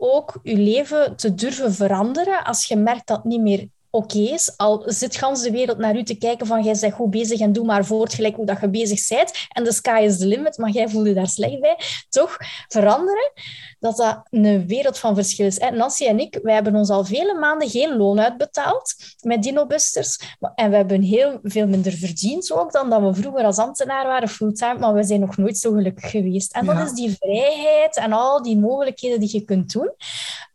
[0.00, 4.56] ook je leven te durven veranderen als je merkt dat niet meer oké is.
[4.56, 7.52] Al zit gans de wereld naar u te kijken van jij bent goed bezig en
[7.52, 9.32] doe maar voort gelijk hoe dat je bezig bent.
[9.52, 11.78] En de sky is the limit, maar jij voelt je daar slecht bij.
[12.08, 12.36] Toch
[12.68, 13.32] veranderen,
[13.78, 15.58] dat dat een wereld van verschil is.
[15.58, 20.18] Nancy en ik, wij hebben ons al vele maanden geen loon uitbetaald met Dinobusters.
[20.54, 24.28] En we hebben heel veel minder verdiend ook dan dat we vroeger als ambtenaar waren,
[24.28, 24.78] fulltime.
[24.78, 26.54] Maar we zijn nog nooit zo gelukkig geweest.
[26.54, 29.92] En dat is die vrijheid en al die mogelijkheden die je kunt doen.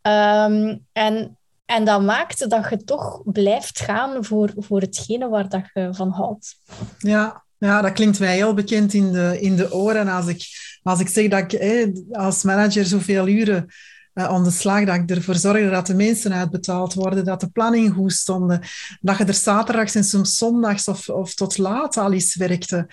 [0.01, 5.70] Um, en en dat maakt dat je toch blijft gaan voor, voor hetgene waar dat
[5.74, 6.57] je van houdt.
[6.97, 10.07] Ja, ja, dat klinkt mij heel bekend in de, in de oren.
[10.07, 10.45] Als ik,
[10.84, 13.66] als ik zeg dat ik als manager zoveel uren
[14.13, 17.49] uh, aan de slag, dat ik ervoor zorgde dat de mensen uitbetaald worden, dat de
[17.49, 18.61] planning goed stonden,
[19.01, 22.88] dat je er zaterdags en soms zondags of, of tot laat al eens werkte.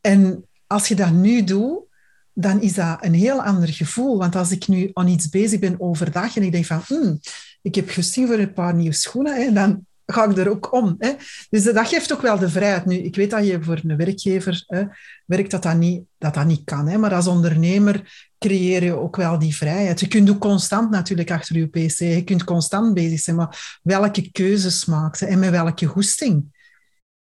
[0.00, 1.84] En als je dat nu doet,
[2.32, 4.18] dan is dat een heel ander gevoel.
[4.18, 7.20] Want als ik nu aan iets bezig ben overdag en ik denk van, hmm,
[7.66, 10.94] ik heb gezien voor een paar nieuwe schoenen, hè, dan ga ik er ook om.
[10.98, 11.12] Hè.
[11.50, 12.86] Dus dat geeft ook wel de vrijheid.
[12.86, 14.84] Nu, ik weet dat je voor een werkgever hè,
[15.24, 16.88] werkt dat dat niet, dat dat niet kan.
[16.88, 20.00] Hè, maar als ondernemer creëer je ook wel die vrijheid.
[20.00, 24.30] Je kunt ook constant natuurlijk achter je pc, je kunt constant bezig zijn, maar welke
[24.30, 26.44] keuzes maakt en met welke goesting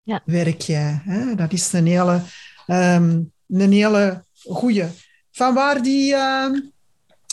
[0.01, 0.21] ja.
[0.25, 1.01] werk jij?
[1.03, 1.35] Hè?
[1.35, 2.21] Dat is een hele,
[2.67, 4.85] um, een hele goeie.
[5.31, 6.13] Van waar die...
[6.13, 6.71] Uh,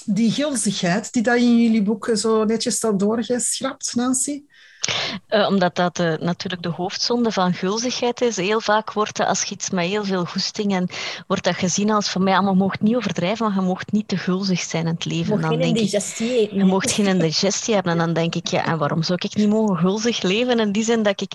[0.04, 4.44] die gulzigheid die dat in jullie boek zo netjes staat doorgeschrapt, Nancy?
[5.30, 8.36] Uh, omdat dat uh, natuurlijk de hoofdzonde van gulzigheid is.
[8.36, 10.88] Heel vaak wordt dat, als je iets met heel veel goesting en
[11.26, 14.08] wordt dat gezien als van mij, maar je mocht niet overdrijven, maar je mocht niet
[14.08, 15.34] te gulzig zijn in het leven.
[15.34, 17.92] Je mocht geen indigestie Je mocht geen indigestie hebben.
[17.92, 20.60] En dan denk ik, ja, en waarom zou ik niet mogen gulzig leven?
[20.60, 21.32] In die zin dat ik,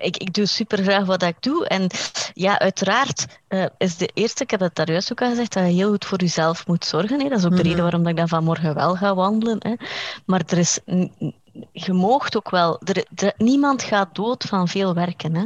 [0.00, 1.66] ik, ik doe super graag wat ik doe.
[1.68, 1.86] En
[2.34, 5.64] ja, uiteraard uh, is de eerste, ik heb het daar juist ook al gezegd, dat
[5.66, 7.20] je heel goed voor jezelf moet zorgen.
[7.20, 7.28] Hè.
[7.28, 7.66] Dat is ook de mhm.
[7.66, 9.58] reden waarom ik dan vanmorgen wel ga wandelen.
[9.58, 9.74] Hè.
[10.26, 10.78] Maar er is
[11.72, 12.80] je moogt ook wel.
[12.84, 15.34] Er, niemand gaat dood van veel werken.
[15.34, 15.44] Hè?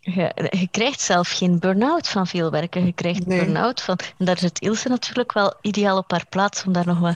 [0.00, 2.86] Je, je krijgt zelf geen burn-out van veel werken.
[2.86, 3.38] Je krijgt nee.
[3.38, 3.98] burn-out van.
[4.18, 7.14] En daar zit Ilse natuurlijk wel ideaal op haar plaats om daar nog wat,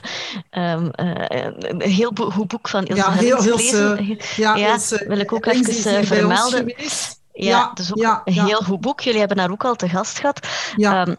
[0.51, 1.11] um, uh,
[1.57, 4.17] een heel goed boek van Ilse ja, heel, heel, lezen.
[4.35, 6.73] ja, ja wil ik ook even uh, vermelden.
[7.35, 8.99] Ja, ja, dus ook ja, een heel goed boek.
[9.01, 10.47] Jullie hebben haar ook al te gast gehad.
[10.75, 11.07] Ja.
[11.07, 11.15] Um,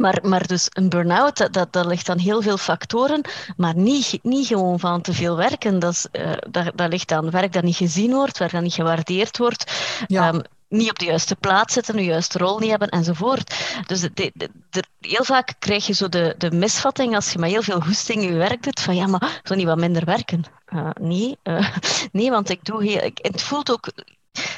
[0.00, 3.20] maar, maar dus een burn-out, dat, dat, dat ligt aan heel veel factoren,
[3.56, 5.78] maar niet, niet gewoon van te veel werken.
[5.78, 8.74] Dat, is, uh, dat, dat ligt aan werk dat niet gezien wordt, werk dat niet
[8.74, 9.72] gewaardeerd wordt.
[10.06, 10.28] Ja.
[10.28, 13.54] Um, niet op de juiste plaats zitten, de juiste rol niet hebben enzovoort.
[13.86, 17.50] Dus de, de, de, heel vaak krijg je zo de, de misvatting als je met
[17.50, 20.44] heel veel goesting je werk doet, van ja, maar zou niet wat minder werken?
[20.74, 21.68] Uh, nee, uh,
[22.12, 23.02] nee, want ik doe heel...
[23.02, 23.88] Ik, het voelt ook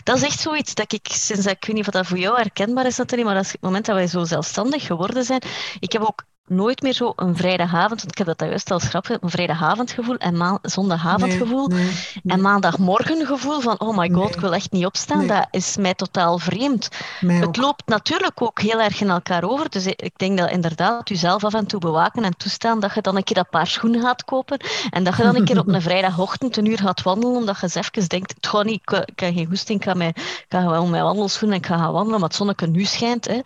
[0.03, 2.87] dat is echt zoiets dat ik sinds, ik weet niet of dat voor jou herkenbaar
[2.87, 5.43] is natuurlijk, maar dat is het moment dat wij zo zelfstandig geworden zijn.
[5.81, 9.19] Ik heb ook nooit meer zo een vrijdagavond, want ik heb dat juist als grapje,
[9.21, 11.93] een vrijdagavondgevoel en ma zondagavondgevoel Nee, nee,
[12.27, 15.27] en maandagmorgengevoel van oh my god, ik wil echt niet opstaan.
[15.27, 16.89] Dat is mij totaal vreemd.
[17.21, 17.37] mij.
[17.37, 19.71] Het loopt natuurlijk ook heel erg in elkaar over.
[19.71, 23.17] Dus ik denk dat inderdaad jezelf af en toe bewaken en toestaan dat je dan
[23.17, 24.59] een keer dat paar schoenen gaat kopen
[24.91, 27.63] en dat je dan een keer op een vrijdagochtend een uur gaat wandelen omdat je
[27.63, 30.47] eens even denkt, het gaat niet, ik, ik heb geen goesting, ik ga, mij, ik
[30.49, 33.27] ga gewoon mijn wandelschoenen en ik ga gaan wandelen, maar het zonneke nu schijnt.
[33.27, 33.41] Hè.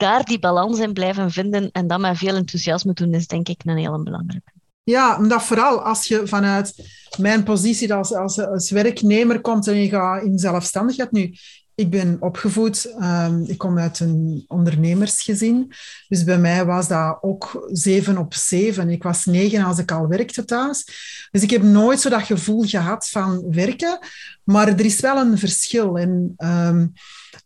[0.00, 3.60] Daar die balans in blijven vinden en dat met veel enthousiasme doen, is denk ik
[3.64, 4.52] een hele belangrijke.
[4.82, 6.74] Ja, omdat vooral als je vanuit
[7.18, 11.34] mijn positie als, als, als werknemer komt en je gaat in zelfstandigheid nu.
[11.74, 15.72] Ik ben opgevoed, ehm, ik kom uit een ondernemersgezin.
[16.08, 18.88] Dus bij mij was dat ook zeven op zeven.
[18.88, 20.84] Ik was negen als ik al werkte thuis.
[21.30, 23.98] Dus ik heb nooit zo dat gevoel gehad van werken.
[24.44, 25.98] Maar er is wel een verschil.
[25.98, 26.86] En ehm,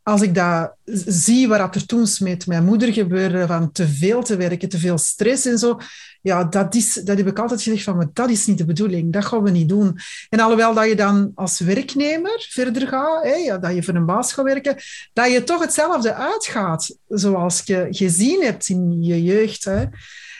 [0.03, 0.73] als ik dat
[1.07, 4.99] zie, wat er toen met mijn moeder gebeurde, van te veel te werken, te veel
[4.99, 5.79] stress en zo,
[6.23, 9.25] ja, dat, is, dat heb ik altijd gezegd van, dat is niet de bedoeling, dat
[9.25, 9.99] gaan we niet doen.
[10.29, 14.33] En alhoewel dat je dan als werknemer verder gaat, ja, dat je voor een baas
[14.33, 14.77] gaat werken,
[15.13, 19.65] dat je toch hetzelfde uitgaat, zoals je gezien hebt in je jeugd.
[19.65, 19.85] Hè.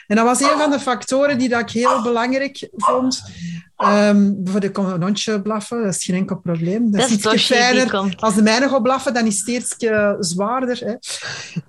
[0.07, 3.21] En dat was een van de factoren die dat ik heel belangrijk vond.
[3.75, 6.83] Ehm, voor de kon een blaffen, dat is geen enkel probleem.
[6.83, 7.89] Dat, Dat is is iets Toshi die fijner.
[7.89, 8.21] komt.
[8.21, 10.79] Als de mijne gaat blaffen, dan is het eerst eh, zwaarder.
[10.79, 10.93] Hè.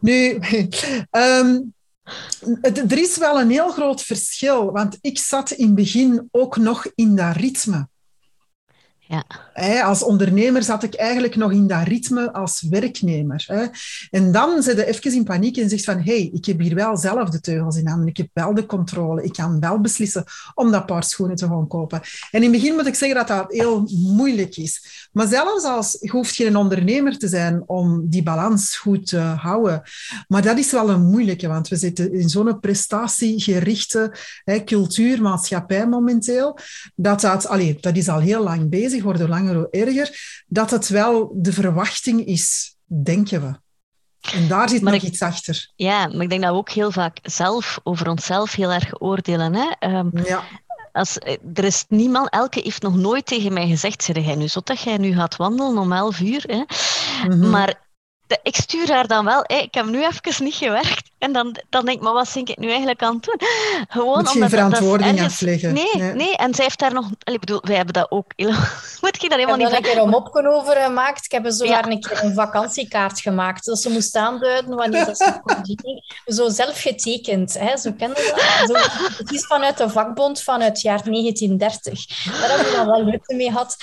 [0.01, 0.39] Nu,
[1.11, 1.61] ehm,
[2.61, 6.57] het- er is wel een heel groot verschil, want ik zat in het begin ook
[6.57, 7.89] nog in dat ritme.
[8.99, 9.25] Ja.
[9.85, 13.71] Als ondernemer zat ik eigenlijk nog in dat ritme als werknemer.
[14.11, 16.75] En dan zit je even in paniek en zegt van hé, hey, ik heb hier
[16.75, 20.25] wel zelf de teugels in handen, ik heb wel de controle, ik kan wel beslissen
[20.55, 22.01] om dat paar schoenen te gaan kopen.
[22.31, 25.09] En in het begin moet ik zeggen dat dat heel moeilijk is.
[25.13, 29.83] Maar zelfs als, je hoeft geen ondernemer te zijn om die balans goed te houden.
[30.29, 35.87] Maar dat is wel een moeilijke, want we zitten in zo'n prestatiegerichte hè, cultuur, maatschappij
[35.87, 36.59] momenteel,
[36.95, 40.71] dat dat, allee, dat is al heel lang bezig, wordt hoe langer hoe erger, dat
[40.71, 43.65] het wel de verwachting is, denken we.
[44.33, 45.71] En daar zit Maar nog ik- iets achter.
[45.77, 49.55] Ja, maar ik denk dat we ook heel vaak zelf over onszelf heel erg oordelen.
[49.55, 49.71] Hè?
[49.79, 50.43] Ehm, Ja,
[50.93, 54.49] als, eh, er is niemand, elke heeft nog nooit tegen mij gezegd, zeg jij nu
[54.49, 56.45] zot dat jij nu gaat wandelen om 11 uur?
[56.47, 56.63] Hè?
[57.29, 57.51] mhm.
[57.51, 57.75] Maar
[58.27, 61.11] de- ik stuur haar dan wel, ik heb nu even niet gewerkt.
[61.19, 63.49] En dan, dan denk ik, maar wat ben ik nu eigenlijk aan het doen?
[63.89, 65.73] Gewoon moet geen omdat dat- dat verantwoording afleggen.
[65.75, 66.13] Nee, Nee.
[66.13, 67.07] nee, en zij heeft daar nog...
[67.25, 68.33] Ik bedoel, wij hebben dat ook...
[68.37, 69.69] Moet je dat Ik helemaal heb niet...
[69.69, 71.25] daar een keer een mopje over gemaakt.
[71.25, 71.71] Ik heb zo Ja.
[71.83, 73.65] daar een keer een vakantiekaart gemaakt.
[73.65, 76.03] Dat ze moest aanduiden wanneer dat ze kon.
[76.27, 77.59] Zo zelf getekend.
[77.59, 77.77] Hè?
[77.77, 78.69] Zo kende dat.
[78.69, 82.07] Zo, het is vanuit de vakbond van het jaar 1930.
[82.41, 83.77] Daar hebben we dan wel leuk mee gehad.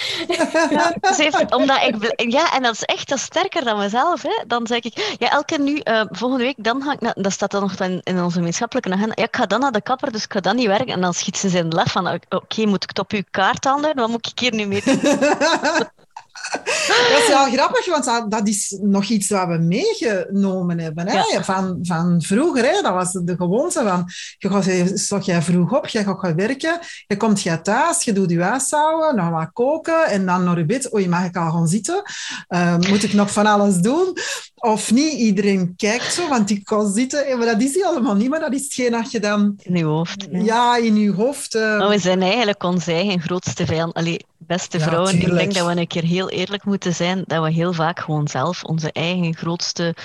[1.15, 4.21] Ze heeft, omdat ik, ja, en dat is echt dat is sterker dan mezelf.
[4.21, 4.43] Hè.
[4.47, 7.51] Dan zeg ik, ja, elke nu, eh, volgende week, dan ga ik naar, dat staat
[7.51, 9.15] dan nog in, in onze gemeenschappelijke agenda.
[9.15, 10.93] Ik ga dan naar de kapper, dus ik ga dan niet werken.
[10.93, 13.65] En dan schiet ze in de lach van, oké, moet ik het op uw kaart
[13.65, 14.03] aanduiden?
[14.03, 14.99] Wat moet ik hier nu mee doen?
[17.11, 21.07] Dat is wel grappig, want dat, is nog iets wat we meegenomen hebben.
[21.07, 21.13] Hè?
[21.13, 21.43] Ja.
[21.43, 22.81] Van, van vroeger, hè?
[22.81, 24.05] dat was de gewoonte van...
[24.38, 28.03] Je gaat, je stond jij vroeg op, jij gaat gaan werken, je komt jij thuis,
[28.03, 30.93] je doet je huishouden, dan wat koken en dan naar je bed.
[30.93, 32.01] Oei, mag ik al gaan zitten?
[32.47, 34.17] Eh, moet ik nog van alles doen?
[34.55, 35.13] Of niet?
[35.13, 37.25] Iedereen kijkt zo, want ik kan zitten.
[37.25, 39.88] Eh, Maar dat is helemaal niet, maar dat is hetgeen dat je dan In uw
[39.88, 40.27] hoofd.
[40.31, 40.39] Ja.
[40.43, 41.55] ja, in je hoofd...
[41.55, 43.93] eh, we zijn eigenlijk onze eigen grootste vijand.
[43.93, 47.43] Allee, beste Ja, vrouwen, ik denk dat we een keer heel eerlijk moeten zijn, dat
[47.43, 49.95] we heel vaak gewoon zelf onze eigen grootste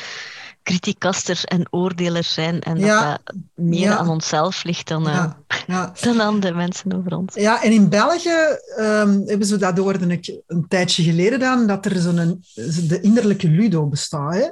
[0.63, 2.61] criticasters en oordelers zijn.
[2.61, 2.99] En Ja.
[3.11, 3.97] dat dat meer Ja.
[3.97, 5.25] aan onszelf ligt dan, eh,
[6.03, 7.35] dan aan de mensen over ons.
[7.35, 11.85] Ja, en in België ehm, hebben ze, dat hoorde ik een tijdje geleden dan, dat
[11.87, 12.45] er zo'n
[12.89, 14.35] de innerlijke ludo bestaat.
[14.35, 14.47] Hè?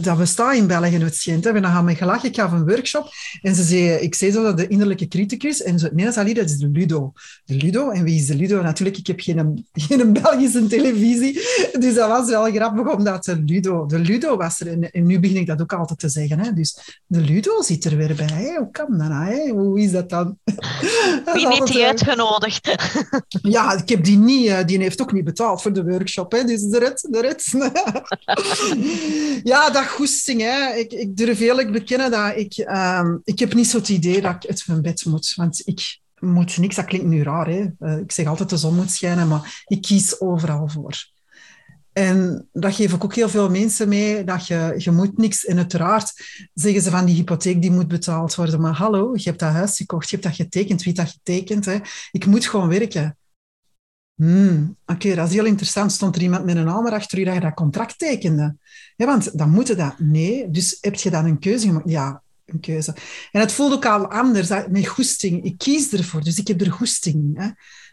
[0.00, 1.42] Dat bestaat in België, het schijnt.
[1.42, 3.08] Dan gaan we gelachen, ik gaf een workshop
[3.42, 6.20] en ze zei, ik zei zo dat de innerlijke criticus, en ze nee, dat is
[6.20, 7.12] Ali, dat is de ludo.
[7.44, 8.62] De ludo, en wie is de ludo?
[8.62, 11.32] Natuurlijk, ik heb geen, geen Belgische televisie,
[11.78, 15.20] dus dat was wel grappig, omdat de ludo, de ludo was er, en, en nu
[15.20, 16.38] begin ik dat ook altijd te zeggen.
[16.38, 16.52] Hè?
[16.52, 18.26] Dus de ludo zit er weer bij.
[18.26, 18.56] Hè?
[18.56, 19.24] Hoe kan dat nou?
[19.24, 19.48] Hè?
[19.50, 20.38] Hoe is dat dan?
[21.24, 22.74] Dat Wie heeft die uitgenodigd?
[23.56, 26.32] ja, ik heb die niet, eh, die heeft ook niet betaald voor de workshop.
[26.32, 27.44] Hè, dus de rit, de rit.
[29.42, 30.40] ja, dat goesting.
[30.40, 30.74] Hè.
[30.74, 34.34] Ik, ik durf eerlijk bekennen dat ik, ehm, ik heb niet zo het idee dat
[34.34, 35.32] ik uit mijn bed moet.
[35.36, 37.46] Want ik moet niks, dat klinkt nu raar.
[37.46, 37.66] Hè.
[37.78, 41.12] Eh, ik zeg altijd de zon moet schijnen, maar ik kies overal voor.
[41.92, 45.44] En dat geef ik ook heel veel mensen mee, dat je, je moet niks.
[45.44, 46.12] En uiteraard
[46.54, 48.60] zeggen ze van die hypotheek die moet betaald worden.
[48.60, 51.64] Maar hallo, je hebt dat huis gekocht, je hebt dat getekend, wie dat getekend?
[51.64, 51.78] Hè?
[52.12, 53.16] Ik moet gewoon werken.
[54.14, 55.92] Hmm, Oké, dat is heel interessant.
[55.92, 58.56] Stond er iemand met een hamer achter u dat je dat contract tekende?
[58.96, 59.94] Ja, want dan moet je dat.
[59.98, 61.90] Nee, dus heb je dan een keuze gemaakt?
[61.90, 62.94] Ja, een keuze.
[63.32, 65.44] En het voelt ook al anders, met goesting.
[65.44, 67.38] Ik kies ervoor, dus ik heb er goesting.
[67.38, 67.48] Hè.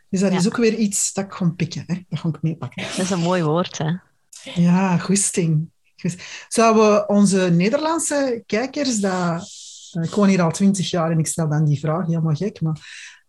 [0.09, 1.83] Dus dat is ook weer iets dat ik gewoon pikken.
[1.87, 1.95] Hè.
[2.09, 2.83] Dat ga ik meepakken.
[2.83, 3.91] Dat is een mooi woord, hè?
[4.53, 5.69] Ja, goesting.
[6.47, 9.49] Zouden we onze Nederlandse kijkers, dat,
[10.01, 12.79] ik woon hier al twintig jaar en ik stel dan die vraag, helemaal gek, maar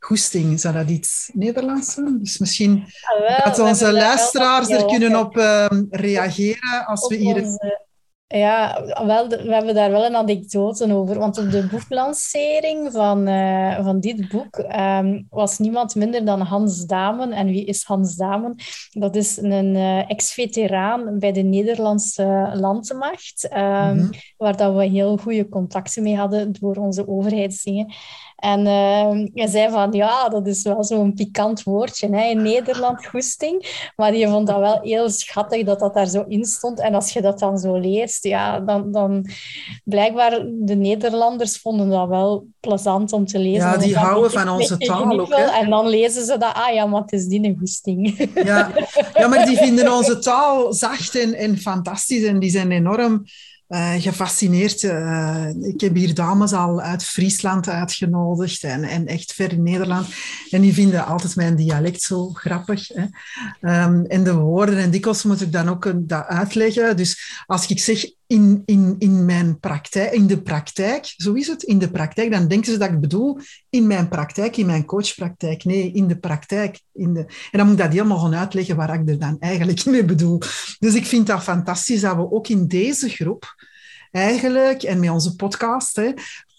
[0.05, 2.19] goesting, zou dat iets Nederlands zijn?
[2.19, 2.85] Dus misschien
[3.29, 7.45] ah, dat onze luisteraars er kunnen op uh, reageren als we hier...
[8.27, 11.19] Ja, wel, we hebben daar wel een anekdote over.
[11.19, 16.87] Want op de boeklancering van, uh, van dit boek um, was niemand minder dan Hans
[16.87, 17.33] Damen.
[17.33, 18.55] En wie is Hans Damen?
[18.91, 24.11] Dat is een uh, ex-veteraan bij de Nederlandse landmacht, um, mm -hmm.
[24.37, 27.93] waar dat we heel goede contacten mee hadden door onze overheidsdingen.
[28.43, 33.07] En uh, hij zei van, ja, dat is wel zo'n pikant woordje hè, in Nederland,
[33.07, 33.89] goesting.
[33.97, 36.81] Maar je vond dat wel heel schattig dat dat daar zo in stond.
[36.81, 39.27] En als je dat dan zo leest, ja, dan, dan
[39.85, 43.71] blijkbaar de Nederlanders vonden dat wel plezant om te lezen.
[43.71, 45.29] Ja, die houden van onze taal ook.
[45.29, 45.45] Hè?
[45.45, 48.29] En dan lezen ze dat, ah ja, maar het is die een goesting.
[48.35, 48.71] Ja.
[49.19, 52.25] ja, maar die vinden onze taal zacht en, en fantastisch.
[52.25, 53.25] En die zijn enorm
[53.73, 54.83] uh, gefascineerd.
[54.83, 60.07] Uh, ik heb hier dames al uit Friesland uitgenodigd en, en echt ver in Nederland.
[60.51, 62.89] En die vinden altijd mijn dialect zo grappig.
[62.89, 63.03] Hè.
[63.85, 65.93] Um, en de woorden, en dikwijls moet ik dan ook
[66.27, 66.97] uitleggen.
[66.97, 71.63] Dus als ik zeg in, in, in mijn praktijk, in de praktijk, zo is het,
[71.63, 73.39] in de praktijk, dan denken ze dat ik bedoel
[73.71, 75.65] in mijn praktijk, in mijn coachpraktijk.
[75.65, 76.81] Nee, in de praktijk.
[76.93, 77.21] In de...
[77.21, 80.41] En dan moet ik dat helemaal gaan uitleggen waar ik er dan eigenlijk mee bedoel.
[80.79, 83.55] Dus ik vind dat fantastisch dat we ook in deze groep
[84.11, 86.13] eigenlijk, en met onze podcast, hè,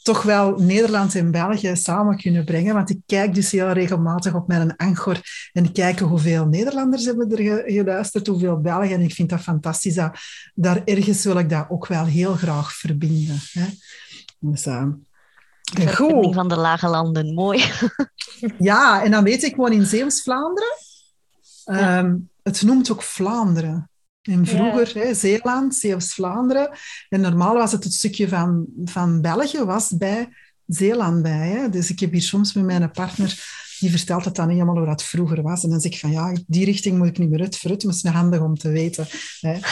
[0.04, 2.74] toch wel Nederland en België samen kunnen brengen.
[2.74, 5.20] Want ik kijk dus heel regelmatig op mijn Anchor
[5.54, 8.91] en kijken hoeveel Nederlanders hebben er geluisterd, hoeveel Belgen.
[8.91, 9.95] En ik vind dat fantastisch.
[9.95, 10.18] Dat,
[10.54, 13.39] daar ergens wil ik dat ook wel heel graag verbinden.
[13.51, 13.66] Hè.
[14.39, 14.86] Dus, uh,
[15.95, 16.34] goed.
[16.34, 17.64] van de lage landen, mooi.
[18.58, 20.78] ja, en dan weet ik, ik woon in Zeeuws-Vlaanderen.
[21.66, 23.89] Ehm, het noemt ook Vlaanderen.
[24.24, 26.70] En vroeger, hè, Zeeland, Zeeuws-Vlaanderen.
[27.10, 30.30] En normaal was het het stukje van, van België, was bij
[30.68, 31.48] Zeeland bij.
[31.48, 31.70] Hè.
[31.70, 33.44] Dus ik heb hier soms met mijn partner,
[33.80, 35.64] die vertelt het dan helemaal hoe dat vroeger was.
[35.64, 37.84] En dan zeg ik van, ja, die richting moet ik niet meer uit vooruit.
[37.84, 39.08] Maar het is handig om te weten.
[39.40, 39.60] Hè.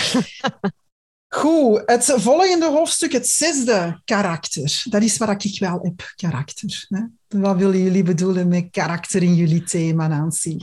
[1.34, 4.84] Goed, het volgende hoofdstuk, het zesde karakter.
[4.90, 6.86] Dat is waar ik wel heb, karakter.
[6.90, 7.02] Hè.
[7.40, 10.58] Wat willen jullie bedoelen met karakter in jullie thema, Nancy?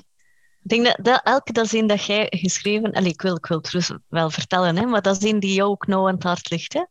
[0.69, 2.93] Ik denk dat, dat elke dat zin dat jij geschreven...
[2.93, 5.87] Allez, ik wil, ik wil het wel vertellen, hè, maar dat zin die jou ook
[5.87, 6.73] nauw aan het hart ligt.
[6.73, 6.83] Hè?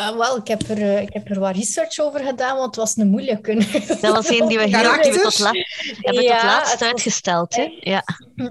[0.00, 2.76] Uh, wel, ik heb, er, uh, ik heb er wat research over gedaan, want het
[2.76, 3.54] was een moeilijke.
[4.00, 5.50] Dat was een die we heel we tot, la
[6.00, 7.56] hebben ja, tot laatst uitgesteld.
[7.56, 7.78] Hè?
[7.80, 8.04] Ja.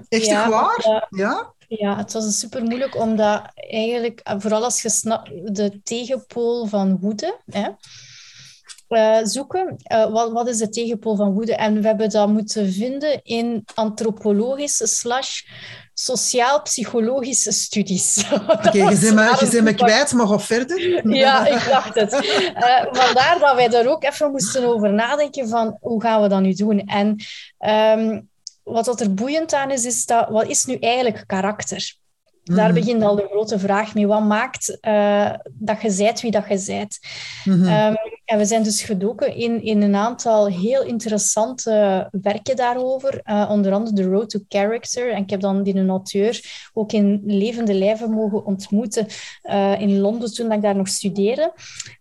[0.08, 0.84] Echt ja, waar?
[0.88, 1.52] Uh, ja?
[1.68, 7.36] Ja, het was super moeilijk, omdat eigenlijk, vooral als je snapt, de tegenpool van woede...
[7.50, 7.68] Hè,
[8.88, 9.76] uh, zoeken.
[9.92, 11.54] Uh, wat, wat, is de tegenpool van woede?
[11.54, 15.40] En we hebben dat moeten vinden in antropologische slash
[15.94, 18.24] sociaal-psychologische studies.
[18.32, 19.14] Oké, okay, je
[19.50, 21.06] bent me, kwijt, maar ga verder.
[21.16, 22.12] ja, ik dacht het.
[22.12, 26.40] Uh, vandaar dat wij daar ook even moesten over nadenken van hoe gaan we dat
[26.40, 26.80] nu doen?
[26.80, 27.16] En
[27.98, 28.28] um,
[28.62, 31.96] wat dat er boeiend aan is, is dat wat is nu eigenlijk karakter?
[32.54, 32.74] Daar mhm.
[32.74, 34.06] begint al de grote vraag mee.
[34.06, 36.98] Wat maakt uh, dat je zijt wie dat je zijt?
[37.44, 37.96] Mm um,
[38.28, 43.20] en we zijn dus gedoken in, in een aantal heel interessante werken daarover.
[43.24, 45.12] Uh, onder andere The Road to Character.
[45.12, 46.40] En ik heb dan die een auteur
[46.72, 49.06] ook in levende lijven mogen ontmoeten
[49.42, 51.52] uh, in Londen toen ik daar nog studeerde.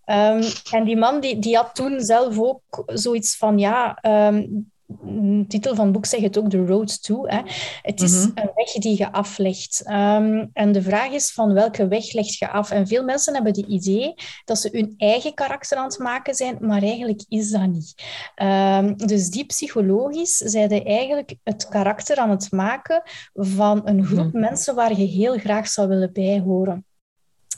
[0.06, 0.42] Um,
[0.72, 4.00] en die man die, die had toen zelf ook zoiets van, ja...
[4.32, 7.26] Um, de titel van het boek zegt het ook, The Road To.
[7.26, 7.42] Hè.
[7.82, 8.32] Het is mhm.
[8.36, 9.84] een weg die je aflegt.
[9.90, 12.72] Um, en de vraag is van welke weg leg je af?
[12.72, 14.14] En veel mensen hebben het idee
[14.46, 18.04] dat ze hun eigen karakter aan het maken zijn, maar eigenlijk is dat niet.
[18.36, 23.02] Um, dus die psychologisch zijn ze eigenlijk het karakter aan het maken
[23.34, 24.40] van een groep mhm.
[24.40, 26.12] mensen waar je heel graag zou willen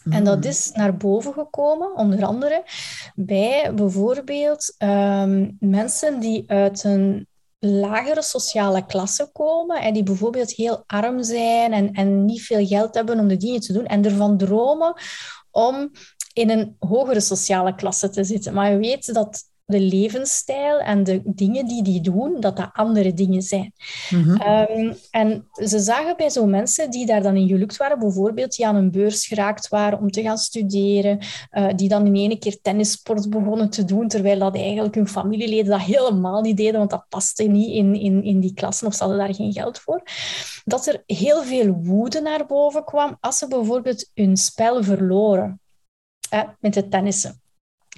[0.09, 0.47] En dat mhm.
[0.47, 2.63] is naar boven gekomen, onder andere
[3.15, 7.27] bij bijvoorbeeld um, mensen die uit een
[7.59, 12.95] lagere sociale klasse komen en die bijvoorbeeld heel arm zijn en, en niet veel geld
[12.95, 14.93] hebben om de dingen te doen en ervan dromen
[15.51, 15.91] om
[16.33, 18.53] in een hogere sociale klasse te zitten.
[18.53, 23.13] Maar je weet dat de levensstijl en de dingen die die doen, dat dat andere
[23.13, 23.73] dingen zijn.
[24.09, 24.41] Mhm.
[24.41, 28.67] Ehm, en ze zagen bij zo'n mensen die daar dan in gelukt waren, bijvoorbeeld die
[28.67, 31.19] aan een beurs geraakt waren om te gaan studeren,
[31.51, 35.71] uh, die dan in één keer tennissport begonnen te doen, terwijl dat eigenlijk hun familieleden
[35.71, 39.03] dat helemaal niet deden, want dat paste niet in, in, in die klassen of ze
[39.03, 40.03] hadden daar geen geld voor.
[40.65, 45.59] Dat er heel veel woede naar boven kwam als ze bijvoorbeeld hun spel verloren.
[46.59, 47.41] met het tennissen.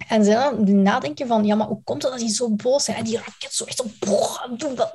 [0.08, 2.98] En ze dan nadenken van, ja, maar hoe komt het dat die zo boos zijn?
[2.98, 3.86] En die raket zo echt zo,
[4.58, 4.92] doe dat,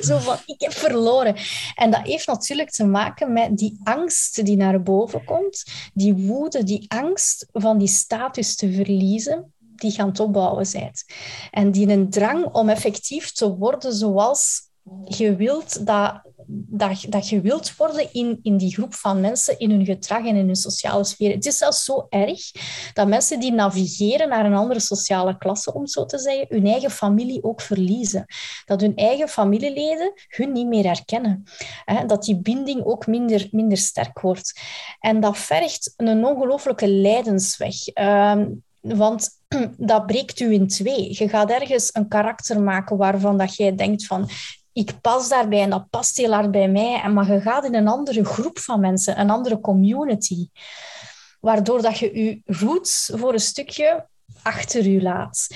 [0.08, 1.36] zo van, ik heb verloren.
[1.74, 6.64] En dat heeft natuurlijk te maken met die angst die naar boven komt, die woede,
[6.64, 11.04] die angst van die status te verliezen, die gaan opbouwen zijt.
[11.50, 14.69] En die een drang om effectief te worden zoals
[15.04, 19.70] je wilt dat, dat, dat je wilt worden in, in die groep van mensen, in
[19.70, 21.34] hun gedrag en in hun sociale sfeer.
[21.34, 22.40] Het is zelfs zo erg
[22.92, 26.90] dat mensen die navigeren naar een andere sociale klasse, om zo te zeggen, hun eigen
[26.90, 28.24] familie ook verliezen.
[28.64, 31.44] Dat hun eigen familieleden hun niet meer herkennen.
[32.06, 34.60] Dat die binding ook minder, minder sterk wordt.
[35.00, 37.86] En dat vergt een ongelooflijke lijdensweg.
[37.86, 38.46] Ehm,
[38.80, 39.28] want
[39.76, 41.08] dat breekt u in twee.
[41.18, 44.28] Je gaat ergens een karakter maken waarvan dat jij denkt van
[44.80, 47.08] ik pas daarbij en dat past heel hard bij mij.
[47.08, 50.48] Maar je gaat in een andere groep van mensen, een andere community.
[51.40, 54.06] Waardoor dat je je roots voor een stukje
[54.42, 55.48] achter je laat.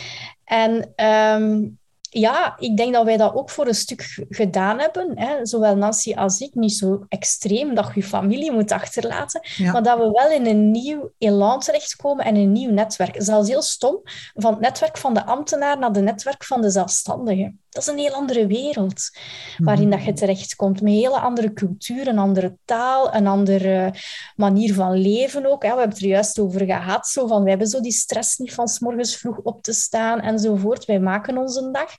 [0.45, 1.79] En um,
[2.11, 5.19] ja, ik denk dat wij dat ook voor een stuk gedaan hebben.
[5.19, 5.47] Hè.
[5.47, 6.55] Zowel Nancy als ik.
[6.55, 9.41] Niet zo extreem dat je je familie moet achterlaten.
[9.73, 13.15] Maar dat we wel in een nieuw elan terechtkomen en een nieuw netwerk.
[13.19, 14.01] Zelfs heel stom.
[14.35, 17.64] Van het netwerk van de ambtenaar naar het netwerk van de zelfstandigen.
[17.75, 19.11] Dat is een heel andere wereld
[19.59, 20.15] waarin dat je mhm.
[20.15, 20.81] terechtkomt.
[20.81, 23.95] Met een hele andere cultuur, een andere taal, een andere
[24.37, 25.61] manier van leven ook.
[25.61, 27.07] We hebben het er juist over gehad.
[27.07, 30.21] Zo van, wij hebben zo die stress niet van s morgens vroeg op te staan
[30.21, 30.85] enzovoort.
[30.85, 31.91] Wij maken onze dag.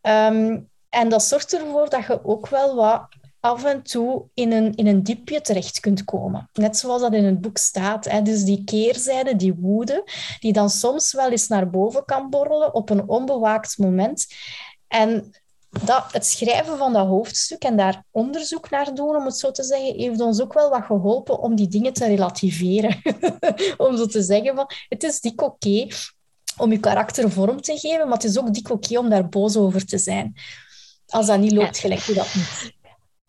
[0.00, 3.08] Ehm, en dat zorgt ervoor dat je ook wel wat
[3.40, 6.50] af en toe in een, in een diepje terecht kunt komen.
[6.52, 8.04] Net zoals dat in het boek staat.
[8.04, 8.22] Hè.
[8.22, 10.04] Dus die keerzijde, die woede,
[10.40, 14.26] die dan soms wel eens naar boven kan borrelen op een onbewaakt moment.
[14.92, 15.32] En
[15.84, 19.62] dat, het schrijven van dat hoofdstuk en daar onderzoek naar doen, om het zo te
[19.62, 23.02] zeggen, heeft ons ook wel wat geholpen om die dingen te relativeren.
[23.86, 25.86] om zo te zeggen van, het is dik oké
[26.56, 29.56] om je karakter vorm te geven, maar het is ook dik oké om daar boos
[29.56, 30.34] over te zijn.
[31.06, 32.80] Als dat niet loopt, gelijk je dat niet.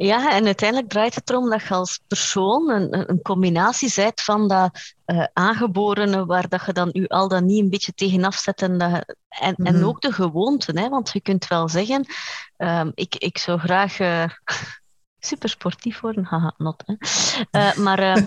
[0.03, 4.47] Ja, en uiteindelijk draait het erom dat je als persoon een, een combinatie bent van
[4.47, 8.61] dat uh, aangeborene, waar dat je dan u al dan niet een beetje tegenaf zet.
[8.61, 9.83] En, dat, en, en mhm.
[9.83, 12.05] ook de gewoonten, hè, want je kunt wel zeggen,
[12.57, 13.99] um, ik, ik zou graag...
[14.03, 14.29] Uh,
[15.19, 16.83] super sportief worden, haha, not.
[16.85, 16.95] Hè.
[17.51, 17.99] Uh, maar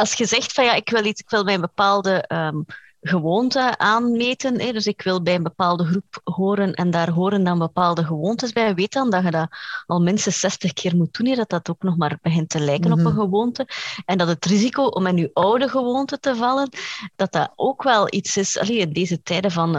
[0.00, 2.64] als je zegt van ja, ik wil iets, ik wil bij een bepaalde um,
[3.06, 4.60] gewoonte aanmeten.
[4.60, 4.72] Hè.
[4.72, 8.74] Dus ik wil bij een bepaalde groep horen en daar horen dan bepaalde gewoontes bij.
[8.74, 9.48] Weet dan dat je dat
[9.86, 12.98] al minstens 60 keer moet doen, dat dat ook nog maar begint te lijken op
[12.98, 13.20] een mhm.
[13.20, 13.68] gewoonte.
[14.04, 16.68] En dat het risico om in je oude gewoonte te vallen,
[17.16, 18.58] dat dat ook wel iets is.
[18.58, 19.76] Allee, in deze tijden van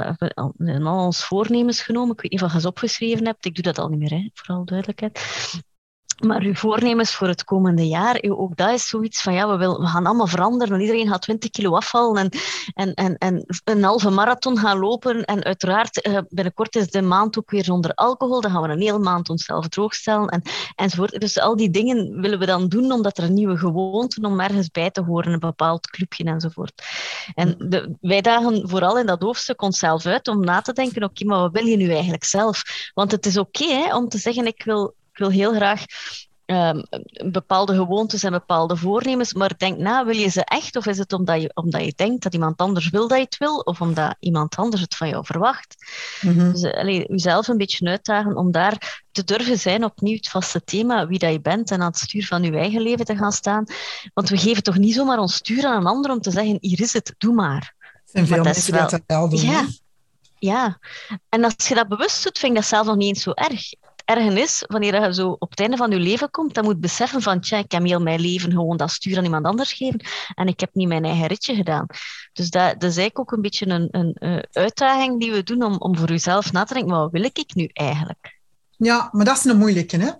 [0.57, 3.63] uh, al ons voornemens genomen, ik weet niet of je ze opgeschreven hebt, ik doe
[3.63, 5.19] dat al niet meer, hè, vooral duidelijkheid.
[6.16, 9.80] Maar uw voornemens voor het komende jaar, ook dat is zoiets van ja, we, wil,
[9.80, 10.80] we gaan allemaal veranderen.
[10.80, 12.30] Iedereen gaat 20 kilo afvallen en,
[12.74, 15.26] en, en, en een halve marathon gaan lopen.
[15.26, 18.41] En uiteraard, eh, binnenkort is de maand ook weer zonder alcohol.
[18.41, 20.41] Dan gaan we een hele maand onszelf droogstellen en,
[20.76, 21.20] enzovoort.
[21.20, 24.70] Dus al die dingen willen we dan doen omdat er een nieuwe gewoonte om ergens
[24.70, 26.84] bij te horen, een bepaald clubje enzovoort.
[27.34, 31.26] En de, wij dagen vooral in dat hoofdstuk onszelf uit om na te denken, oké,
[31.26, 32.61] maar wat wil je nu eigenlijk zelf?
[32.93, 35.86] Want het is oké om te zeggen, ik wil ik wil heel graag
[36.45, 36.84] um,
[37.32, 40.76] bepaalde gewoontes en bepaalde voornemens, maar denk na, wil je ze echt?
[40.76, 43.38] Of is het omdat je, omdat je denkt dat iemand anders wil dat je het
[43.38, 45.76] wil, of omdat iemand anders het van jou verwacht?
[46.22, 50.63] Mm Dus allee, jezelf een beetje uitdagen om daar te durven zijn, opnieuw het vaste
[50.63, 53.32] thema, wie dat je bent en aan het stuur van je eigen leven te gaan
[53.32, 53.66] staan.
[54.13, 56.82] Want we geven toch niet zomaar ons stuur aan een ander om te zeggen, hier
[56.82, 57.76] is het, doe maar.
[58.11, 58.89] En veel mensen wel...
[58.89, 59.41] dat wel doen.
[59.41, 59.66] Ja.
[60.39, 60.80] Ja,
[61.30, 63.74] en als je dat bewust doet, vind ik dat zelf nog niet eens zo erg
[64.06, 67.39] ergernis, wanneer je zo op het einde van je leven komt, dan moet beseffen van,
[67.39, 70.01] tja, ik heb heel mijn leven gewoon dat stuur aan iemand anders geven
[70.36, 71.86] en ik heb niet mijn eigen ritje gedaan.
[72.34, 75.97] Dus dat, is eigenlijk ook een beetje een, een, uitdaging die we doen om, om
[75.97, 78.39] voor jezelf na te denken, wat wil ik nu eigenlijk?
[78.78, 80.12] Ja, maar dat is een moeilijke, hè?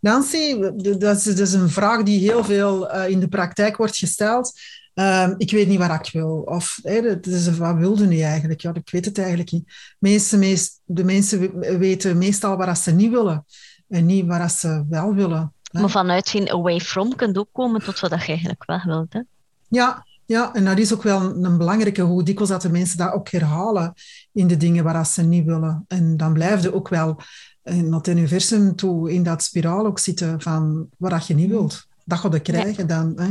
[0.00, 0.60] Nancy,
[0.98, 4.52] dat is, een vraag die heel veel uh, in de praktijk wordt gesteld.
[4.98, 6.42] Um, ik weet niet waar ik wil.
[6.44, 8.60] Of hey, is, wat wilde nu eigenlijk?
[8.60, 9.72] Ja, ik weet het eigenlijk niet.
[9.98, 13.44] Meeste, meest, de mensen weten meestal waar ze niet willen
[13.88, 15.52] en niet waar ze wel willen.
[15.62, 15.80] Hè.
[15.80, 19.12] Maar vanuit geen away from kunt ook komen tot wat je eigenlijk wel wilt.
[19.12, 19.20] Hè?
[19.68, 23.12] Ja, ja, en dat is ook wel een belangrijke, hoe dikwijls dat de mensen dat
[23.12, 23.94] ook herhalen
[24.32, 25.84] in de dingen waar ze niet willen.
[25.88, 27.20] En dan blijf je ook wel
[27.62, 31.85] in dat universum toe, in dat spiraal ook zitten van wat je niet wilt.
[32.08, 33.12] Dat gaat je krijgen dan.
[33.16, 33.28] Hè.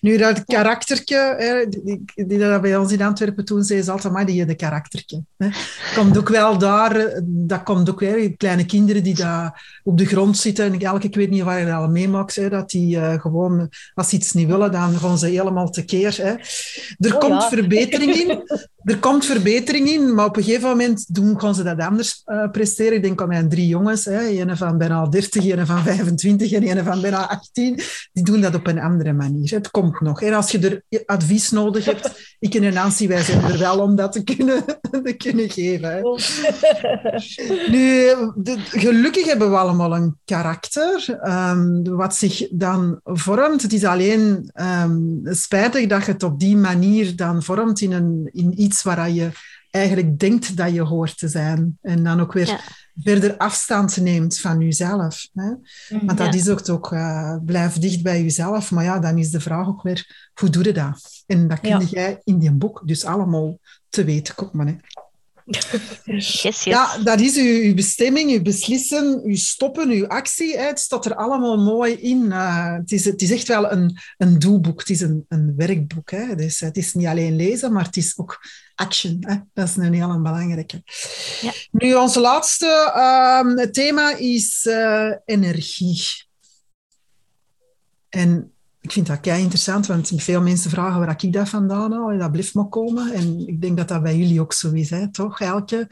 [0.00, 4.12] Nu, dat karaktertje, hè, die, die, dat bij ons in Antwerpen toen zei, ze altijd,
[4.12, 5.22] maar die de karaktertje.
[5.36, 5.48] Hè.
[5.94, 10.36] Komt ook wel daar, dat komt ook weer, kleine kinderen die daar op de grond
[10.36, 13.20] zitten, en elke, ik weet niet waar je dat al meemaakt, hè, dat die uh,
[13.20, 16.16] gewoon, als ze iets niet willen, dan gaan ze helemaal tekeer.
[16.16, 16.34] Hè.
[17.08, 17.48] Er oh, komt ja.
[17.48, 18.42] verbetering in,
[18.84, 22.50] er komt verbetering in, maar op een gegeven moment doen, gaan ze dat anders uh,
[22.50, 22.92] presteren.
[22.92, 26.84] Ik denk aan mijn drie jongens, een van bijna 30, een van 25 en een
[26.84, 27.80] van bijna 18,
[28.12, 29.50] die doen dat op een andere manier.
[29.50, 30.22] Het komt nog.
[30.22, 30.58] En als je
[30.88, 34.64] er advies nodig hebt, ik en Nancy, wij zijn er wel om dat te kunnen,
[35.04, 36.02] te kunnen geven.
[37.70, 38.10] Nu,
[38.70, 43.62] gelukkig hebben we allemaal een karakter, um, wat zich dan vormt.
[43.62, 48.30] Het is alleen um, spijtig dat je het op die manier dan vormt in, een,
[48.32, 49.30] in iets waar je
[49.70, 51.78] eigenlijk denkt dat je hoort te zijn.
[51.82, 52.60] En dan ook weer
[53.02, 55.28] verder afstand neemt van jezelf.
[55.34, 55.50] Hè?
[55.88, 56.06] Mhm.
[56.06, 58.70] Want dat is ook, ook uh, blijf dicht bij jezelf.
[58.70, 61.24] Maar ja, dan is de vraag ook weer, hoe doe je dat?
[61.26, 64.66] En dat kun jij in die boek dus allemaal te weten komen.
[64.66, 64.74] Hè?
[66.04, 66.64] Yes, yes.
[66.64, 70.56] Ja, dat is uw, uw, bestemming, uw beslissen, uw stoppen, uw actie.
[70.56, 70.66] Hè.
[70.66, 72.24] Het staat er allemaal mooi in.
[72.24, 76.10] Uh, het, is, het is echt wel een, een doelboek, het is een, een werkboek.
[76.10, 76.34] Hè.
[76.34, 78.40] Dus het is niet alleen lezen, maar het is ook
[78.74, 79.16] action.
[79.20, 79.36] Hè.
[79.52, 80.82] Dat is een heel belangrijke.
[81.40, 81.52] Ja.
[81.70, 86.02] Nu, ons laatste uh, thema is uh, energie.
[88.08, 92.10] En ik vind dat kei interessant, want veel mensen vragen waar ik dat vandaan haal
[92.10, 93.12] en dat blijft maar komen.
[93.12, 95.40] En ik denk dat dat bij jullie ook zo is, hè, toch?
[95.40, 95.88] Elke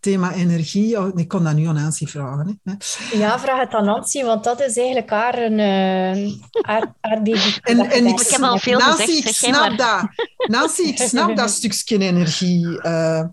[0.00, 1.14] thema energie.
[1.14, 2.60] Ik kon dat nu aan Nancy vragen.
[2.64, 2.72] Hè.
[3.18, 6.32] Ja, vraag het aan Nancy, want dat is eigenlijk haar, een, uh,
[6.62, 7.38] haar, haar baby.
[7.62, 10.08] En, en ik, ik, heb al veel Nancy, gezegd, ik snap dat.
[10.36, 13.24] Nancy, ik snap dat stukje energie uh,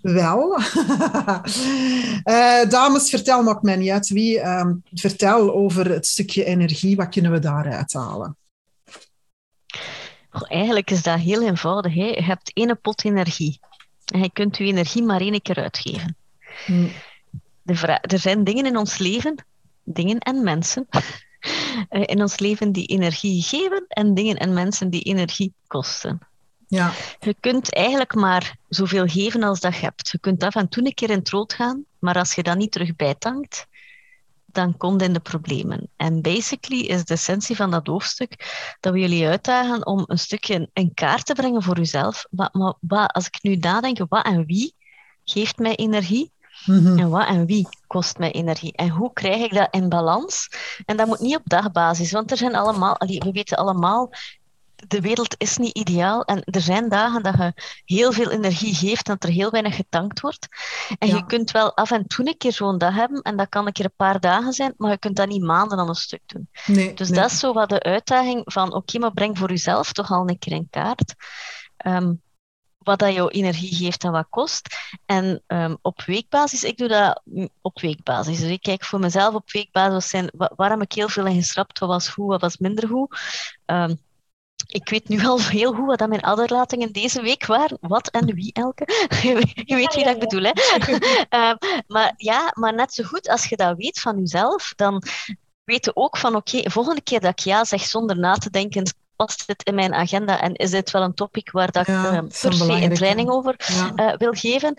[0.00, 0.60] wel.
[2.24, 4.40] uh, dames, vertel, maakt mij niet uit wie.
[4.92, 6.96] vertel over het stukje energie.
[6.96, 8.38] Wat kunnen we daaruit halen?
[10.48, 11.94] eigenlijk is dat heel eenvoudig.
[11.94, 12.04] Hè?
[12.04, 13.60] Je hebt één pot energie.
[14.10, 16.16] En je kunt je energie maar één keer uitgeven.
[17.62, 19.44] De er zijn dingen in ons leven,
[19.82, 20.86] dingen en mensen,
[21.88, 26.18] eh, in ons leven die energie geven en dingen en mensen die energie kosten.
[26.68, 26.92] Ja.
[27.20, 30.08] Je kunt eigenlijk maar zoveel geven als dat je hebt.
[30.08, 32.56] Je kunt af en toe een keer in het rood gaan, maar als je dat
[32.56, 33.66] niet terug bijtankt,
[34.52, 35.88] dan komt in de problemen.
[35.96, 40.68] En basically is de essentie van dat hoofdstuk dat we jullie uitdagen om een stukje
[40.72, 42.26] in kaart te brengen voor uzelf.
[42.30, 44.74] Maar, maar wat, als ik nu nadenk, wat en wie
[45.24, 46.32] geeft mij energie?
[46.66, 46.98] Mhm.
[46.98, 48.72] En wat en wie kost mij energie?
[48.72, 50.48] En hoe krijg ik dat in balans?
[50.84, 54.12] En dat moet niet op dagbasis, want er zijn allemaal, we weten allemaal,
[54.88, 57.52] de wereld is niet ideaal en er zijn dagen dat je
[57.84, 60.48] heel veel energie geeft en dat er heel weinig getankt wordt.
[60.98, 63.66] En je kunt wel af en toe een keer zo'n dag hebben en dat kan
[63.66, 66.22] een keer een paar dagen zijn, maar je kunt dat niet maanden aan een stuk
[66.26, 66.48] doen.
[66.66, 70.10] Nee, dus dat is zo wat de uitdaging van oké, maar breng voor jezelf toch
[70.10, 71.14] al een keer in kaart.
[71.76, 72.12] Ehm,
[72.78, 74.76] wat dat jouw energie geeft en wat kost.
[75.06, 77.22] En um, op weekbasis, ik doe dat
[77.60, 78.40] op weekbasis.
[78.40, 81.78] Dus ik kijk voor mezelf op weekbasis, zijn, waar, heb ik heel veel in geschrapt,
[81.78, 83.18] wat was goed, wat was minder goed.
[83.66, 84.00] Um,
[84.70, 87.78] ik weet nu al heel goed wat mijn aderlatingen deze week waren.
[87.80, 88.84] Wat en wie, Elke?
[89.64, 90.52] je weet wie dat ik bedoel, hè?
[91.30, 91.54] uh,
[91.94, 95.02] maar ja, maar net zo goed als je dat weet van jezelf, dan
[95.64, 98.50] weet je ook van oké, okay, volgende keer dat ik ja zeg zonder na te
[98.50, 102.06] denken, past dit in mijn agenda en is dit wel een topic waar dat ja,
[102.06, 103.92] ik uh, per se een training over ja.
[104.10, 104.76] uh, wil geven?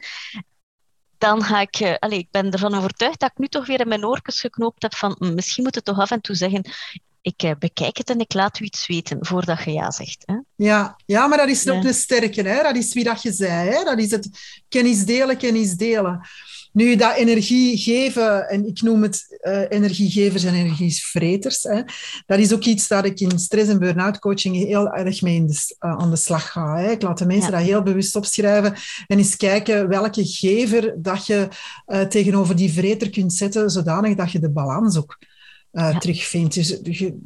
[1.21, 3.87] dan ga ik, uh, allez, ik ben ervan overtuigd dat ik nu toch weer in
[3.87, 6.65] mijn oortjes geknoopt heb van hm, misschien moet het toch af en toe zeggen,
[7.21, 10.23] ik uh, bekijk het en ik laat u iets weten voordat je ja zegt.
[10.25, 10.35] Hè?
[10.55, 12.41] Ja, ja, maar dat is ook een sterke.
[12.41, 12.63] Hè?
[12.63, 13.69] Dat is wie dat je zei.
[13.69, 13.83] Hè?
[13.83, 14.29] Dat is het
[14.69, 16.27] kennis delen, kennis delen.
[16.73, 21.81] Nu, dat energie geven, en ik noem het uh, energiegevers en energievreters, hè,
[22.25, 25.75] dat is ook iets dat ik in stress- en burn-out coaching heel erg mee de,
[25.79, 26.77] uh, aan de slag ga.
[26.77, 26.91] Hè.
[26.91, 27.57] Ik laat de mensen ja.
[27.57, 28.73] dat heel bewust opschrijven
[29.07, 31.47] en eens kijken welke gever dat je
[31.87, 35.17] uh, tegenover die vreter kunt zetten, zodanig dat je de balans ook
[35.71, 35.99] uh, ja.
[35.99, 36.53] terugvindt.
[36.53, 36.81] Dus,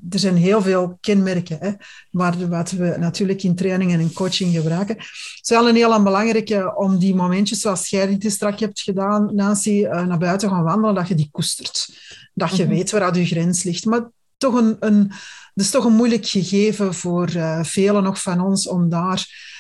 [0.10, 1.72] er zijn heel veel kenmerken, hè,
[2.12, 4.96] maar wat we natuurlijk in trainingen en coaching gebruiken.
[4.96, 9.36] Het is wel een heel belangrijke om die momentjes zoals jij dit straks hebt gedaan,
[9.36, 11.90] Nancy, uh, naar buiten gaan wandelen, dat je die koestert.
[12.34, 12.78] Dat je mm -hmm.
[12.78, 13.86] weet waar je grens ligt.
[13.86, 15.08] Maar toch een, een,
[15.54, 19.54] dat is toch een moeilijk gegeven voor uh, velen nog van ons om daar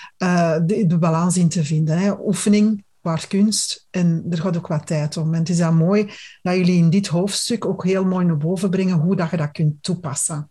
[0.65, 1.97] de, de, balans in te vinden.
[1.97, 2.11] Hè.
[2.25, 5.33] Oefening, waar kunst en er gaat ook wat tijd om.
[5.33, 6.11] En het is dan mooi
[6.41, 9.51] dat jullie in dit hoofdstuk ook heel mooi naar boven brengen hoe dat je dat
[9.51, 10.49] kunt toepassen.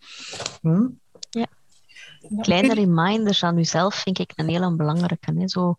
[0.61, 0.87] Hm?
[1.31, 1.47] Ja.
[2.41, 5.33] Kleine reminders aan jezelf vind ik een heel belangrijke.
[5.37, 5.49] Hè?
[5.49, 5.77] Zo,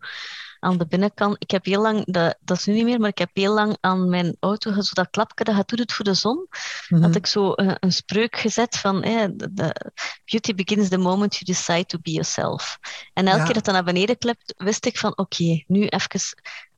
[0.60, 1.36] aan de binnenkant.
[1.40, 3.78] Ik heb heel lang, dat, dat is nu niet meer, maar ik heb heel lang
[3.80, 6.48] aan mijn auto zo dat klapje dat gaat doet voor de zon.
[6.90, 7.02] Mhm.
[7.02, 9.92] Had ik zo een, een spreuk gezet van eh, de, de-
[10.26, 12.78] beauty begins the moment you decide to be yourself.
[13.14, 13.46] En elke Ja.
[13.46, 16.20] keer dat dat naar beneden klept, wist ik van oké, nu even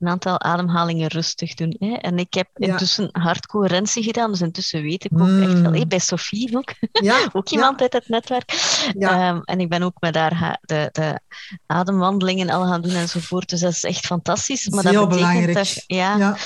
[0.00, 1.76] een aantal ademhalingen rustig doen.
[1.78, 1.92] Hè.
[1.94, 2.66] En ik heb Ja.
[2.66, 5.74] intussen hardcoherentie gedaan, dus intussen weet ik ook echt wel, Mm.
[5.74, 8.52] hè, bij Sophie ook, Ja, ook ja, iemand uit het netwerk.
[8.98, 9.28] Ja.
[9.28, 11.20] Ehm, en ik ben ook met haar de, de
[11.66, 13.48] ademwandelingen al gaan doen enzovoort.
[13.48, 14.68] Dus dat is echt fantastisch.
[14.68, 15.54] Maar dat betekent belangrijk.
[15.54, 16.36] dat, ja, ja.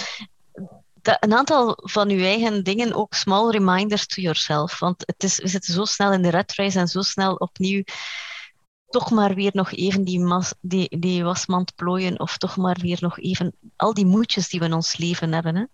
[1.03, 4.79] dat een aantal van uw eigen dingen ook small reminders to yourself.
[4.79, 7.83] Want het is, we zitten zo snel in de red race en zo snel opnieuw
[8.93, 12.99] toch maar weer nog even die, mas, die, die wasmand plooien of toch maar weer
[13.01, 15.57] nog even al die moedjes die we in ons leven hebben.
[15.57, 15.65] Hè.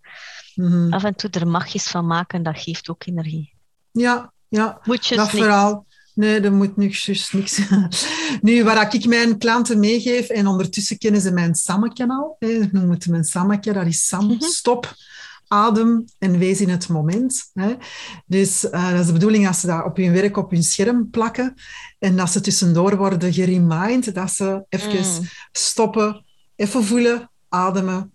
[0.55, 0.93] Mhm.
[0.93, 3.53] Af en toe er magjes van maken, dat geeft ook energie.
[3.93, 4.81] ja, ja.
[4.85, 5.43] Moedjes dat niet.
[5.43, 5.87] verhaal.
[6.15, 7.61] Nee, er moet niks, juist niks.
[8.41, 12.37] nu, waar ik mijn klanten meegeef, en ondertussen kennen ze mijn SAMME-kanaal.
[12.39, 14.41] Ik noem het mijn SAMME, dat is Sam, Mhm.
[14.41, 14.95] stop,
[15.49, 17.51] adem en wees in het moment.
[17.53, 17.75] Hè.
[18.27, 21.11] Dus eh, dat is de bedoeling als ze dat op hun werk op hun scherm
[21.11, 21.55] plakken
[21.99, 25.29] en dat ze tussendoor worden geremind, dat ze even Mm.
[25.53, 26.25] stoppen,
[26.57, 28.13] even voelen, ademen.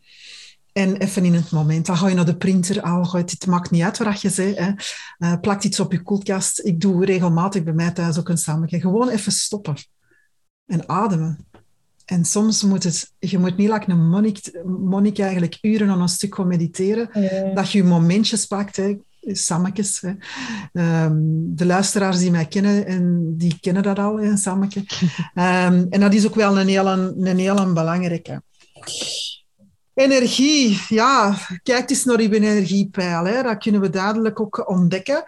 [0.74, 1.86] En even in het moment.
[1.86, 2.84] Dan ga je naar de printer.
[2.84, 4.54] Oh, het maakt niet uit wat je zei.
[4.54, 4.72] Hè.
[5.18, 6.60] Eh, plakt iets op je koelkast.
[6.60, 8.80] Ik doe regelmatig bij mij thuis ook een samenke.
[8.80, 9.76] Gewoon even stoppen.
[10.66, 11.48] En ademen.
[12.06, 13.12] En soms moet het...
[13.20, 17.10] Je moet niet like een monnik, monnik eigenlijk uren aan een stuk gaan mediteren.
[17.14, 17.54] Nee.
[17.54, 18.76] Dat je momentjes pakt.
[18.76, 18.98] Hè.
[19.22, 20.02] Sammekes.
[20.02, 20.14] Hè.
[20.74, 24.84] Ehm, de luisteraars die mij kennen, en die kennen dat al, een sammeke.
[25.34, 28.42] Ehm, en dat is ook wel een hele, een hele belangrijke.
[29.94, 33.26] Energie, ja, kijk eens naar uw energiepeil.
[33.26, 33.44] Hè.
[33.44, 35.24] Dat kunnen we duidelijk ook ontdekken.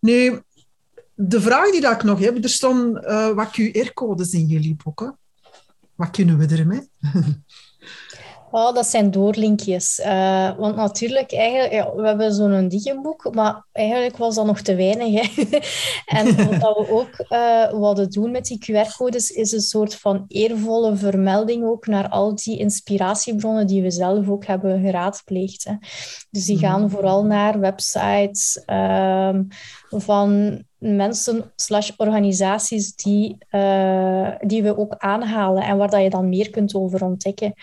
[0.00, 0.42] Nu,
[1.14, 5.18] de vraag die dat ik nog heb, er staan eh, wat QR-codes in jullie boeken.
[5.96, 6.90] Wat kunnen we ermee?
[8.56, 10.00] Oh, dat zijn doorlinkjes.
[10.00, 14.74] Eh, want natuurlijk, eigenlijk, ja, we hebben zo'n digiboek, maar eigenlijk was dat nog te
[14.74, 15.20] weinig.
[15.20, 15.42] Hè?
[16.18, 20.96] en wat we ook eh wilden doen met die QR-codes, is een soort van eervolle
[20.96, 25.64] vermelding ook naar al die inspiratiebronnen die we zelf ook hebben geraadpleegd.
[25.64, 25.74] Hè?
[26.30, 26.90] Dus die gaan Mhm.
[26.90, 29.42] vooral naar websites ehm,
[29.90, 36.28] van mensen slash organisaties die, eh, die we ook aanhalen en waar dat je dan
[36.28, 37.54] meer kunt over ontdekken.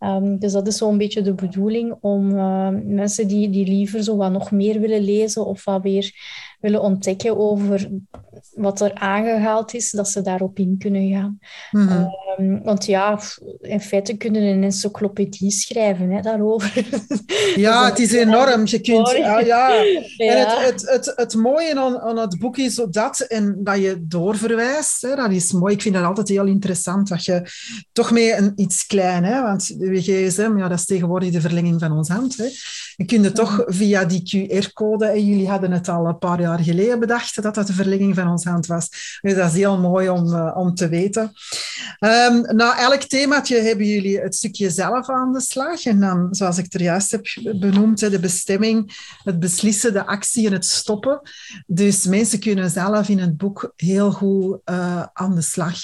[0.00, 4.16] Ehm, dus dat is zo'n beetje de bedoeling om eh, mensen die, die liever zo
[4.16, 6.14] wat nog meer willen lezen of wat weer
[6.60, 7.90] willen ontdekken over
[8.60, 11.38] wat er aangehaald is, dat ze daarop in kunnen gaan.
[11.70, 11.88] Mhm.
[11.88, 13.20] Ehm, want ja,
[13.60, 16.84] in feite kunnen een encyclopedie schrijven hè, daarover.
[17.56, 18.66] Ja, het is enorm.
[18.66, 19.68] Je kunt, ah, ja.
[20.16, 24.06] En het, het, het, het mooie aan, aan het boek is dat, en dat je
[24.06, 25.02] doorverwijst.
[25.02, 25.74] Hè, dat is mooi.
[25.74, 27.08] Ik vind dat altijd heel interessant.
[27.08, 27.42] Dat je
[27.92, 31.80] toch mee een, iets klein, hè, want de gsm, ja, dat is tegenwoordig de verlenging
[31.80, 32.36] van ons hand.
[32.36, 32.46] Hè.
[32.96, 36.58] Je kunt het toch via die QR-code, en jullie hadden het al een paar jaar
[36.58, 39.18] geleden bedacht, dat dat de verlenging van ons hand was.
[39.20, 41.32] Dus dat is heel mooi om, eh, om te weten.
[42.46, 45.84] Na elk themaatje hebben jullie het stukje zelf aan de slag.
[45.84, 50.52] En dan, zoals ik er juist heb benoemd, de bestemming, het beslissen, de actie en
[50.52, 51.20] het stoppen.
[51.66, 55.78] Dus mensen kunnen zelf in het boek heel goed eh, aan de slag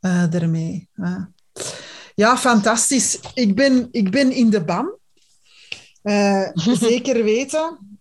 [0.00, 0.88] eh ermee.
[2.14, 3.18] Ja, fantastisch.
[3.34, 4.98] Ik ben, ik ben in de ban.
[6.02, 6.48] Eh,
[6.88, 7.98] zeker weten.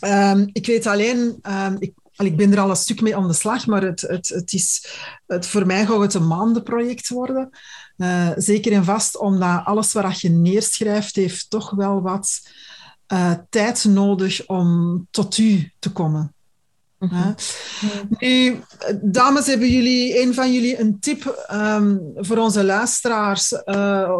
[0.00, 3.28] Ehm, ik weet alleen, ehm, ik, al, ik ben er al een stuk mee aan
[3.28, 4.94] de slag, maar het, het, het is,
[5.26, 7.50] het, voor mij gaat het een maandenproject worden.
[7.96, 12.40] Eh, zeker en vast, omdat alles wat je neerschrijft, heeft toch wel wat
[13.06, 16.34] eh, tijd nodig om tot u te komen.
[16.98, 17.32] Hè?
[18.18, 18.60] Nu,
[19.02, 23.52] dames, hebben jullie, een van jullie een tip ehm, voor onze luisteraars?
[23.52, 24.18] eh,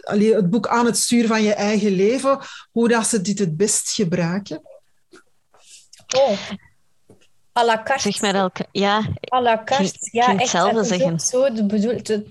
[0.00, 2.38] allee, het boek aan het sturen van je eigen leven,
[2.70, 4.62] hoe dat ze dit het best gebruiken?
[6.16, 6.38] Oh,
[7.56, 8.02] à la carte.
[8.02, 8.66] Zeg maar elke...
[8.72, 10.38] Ja, À la carte, ja, echt.
[10.38, 11.20] hetzelfde zeggen.
[11.20, 11.84] Zo de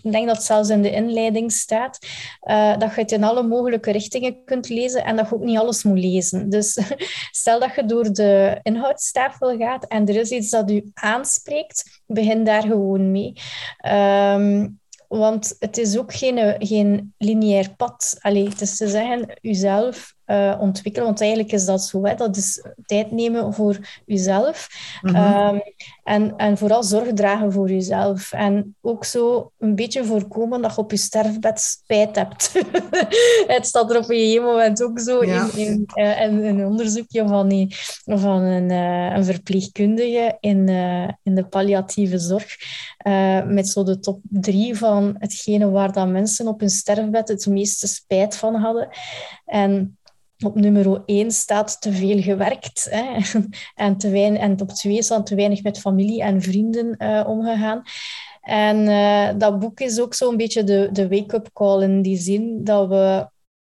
[0.03, 1.99] ik denk dat het zelfs in de inleiding staat,
[2.39, 5.57] eh, dat je het in alle mogelijke richtingen kunt lezen en dat je ook niet
[5.57, 6.49] alles moet lezen.
[6.49, 6.79] Dus
[7.31, 12.43] stel dat je door de inhoudstafel gaat en er is iets dat u aanspreekt, begin
[12.43, 13.33] daar gewoon mee.
[13.77, 14.67] Ehm,
[15.07, 18.17] want het is ook geen, geen lineair pad.
[18.19, 21.07] Allee, het is te zeggen, uzelf uh, ontwikkelen.
[21.07, 22.03] Want eigenlijk is dat zo.
[22.03, 22.15] Hè?
[22.15, 24.67] Dat is tijd nemen voor jezelf.
[25.01, 25.15] Mhm.
[25.15, 25.59] Ehm,
[26.03, 28.31] en, en vooral zorg dragen voor jezelf.
[28.31, 32.51] En ook zo een beetje voorkomen dat je op je sterfbed spijt hebt.
[33.55, 35.47] het staat er op een gegeven moment ook zo Ja.
[35.55, 37.75] in, in, eh, in een onderzoekje van, die,
[38.05, 40.69] van een, eh, een verpleegkundige in,
[41.23, 42.55] in de palliatieve zorg.
[43.47, 47.87] met zo de top drie van hetgene waar dat mensen op hun sterfbed het meeste
[47.87, 48.89] spijt van hadden.
[49.45, 49.97] En
[50.45, 52.87] op nummer 1 staat te veel gewerkt.
[52.89, 53.17] Hè?
[53.75, 57.81] En, te weinig, en op 2 staat te weinig met familie en vrienden eh, omgegaan.
[58.41, 62.63] En eh, dat boek is ook zo'n beetje de, de wake-up call in die zin
[62.63, 63.27] dat we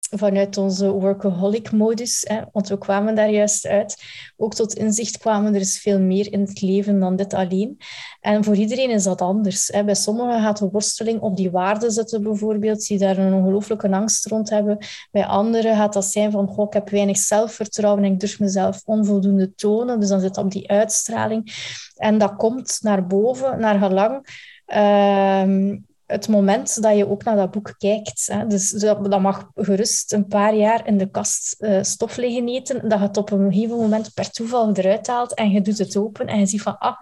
[0.10, 4.03] vanuit onze workaholic-modus, want we kwamen daar juist uit,
[4.38, 7.77] ook tot inzicht kwamen, er is veel meer in het leven dan dit alleen.
[8.22, 9.68] En voor iedereen is dat anders.
[9.68, 9.84] Hè.
[9.84, 14.26] Bij sommigen gaat de worsteling op die waarden zitten bijvoorbeeld, die daar een ongelooflijke angst
[14.26, 14.77] rond hebben.
[15.11, 18.81] Bij anderen gaat dat zijn van, goh, ik heb weinig zelfvertrouwen en ik durf mezelf
[18.86, 19.99] onvoldoende tonen.
[19.99, 21.53] Dus dan zit dat op die uitstraling.
[21.95, 24.27] En dat komt naar boven, naar gelang
[24.65, 25.77] ehm,
[26.10, 28.27] het moment dat je ook naar dat boek kijkt.
[28.31, 28.48] Hè.
[28.48, 32.90] Dus dat, dat mag gerust een paar jaar in de kast eh, stof liggen eten,
[32.90, 35.98] dat je het op een gegeven moment per toeval eruit haalt en je doet het
[35.98, 37.02] open en je ziet van, ah,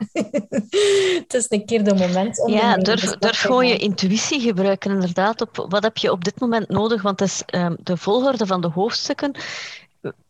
[1.24, 2.52] het is een keer de moment om...
[2.52, 5.42] Ja, durf, durf gewoon je intuïtie gebruiken, inderdaad.
[5.42, 7.02] Op wat heb je op dit moment nodig?
[7.02, 9.32] Want het is ehm, de volgorde van de hoofdstukken.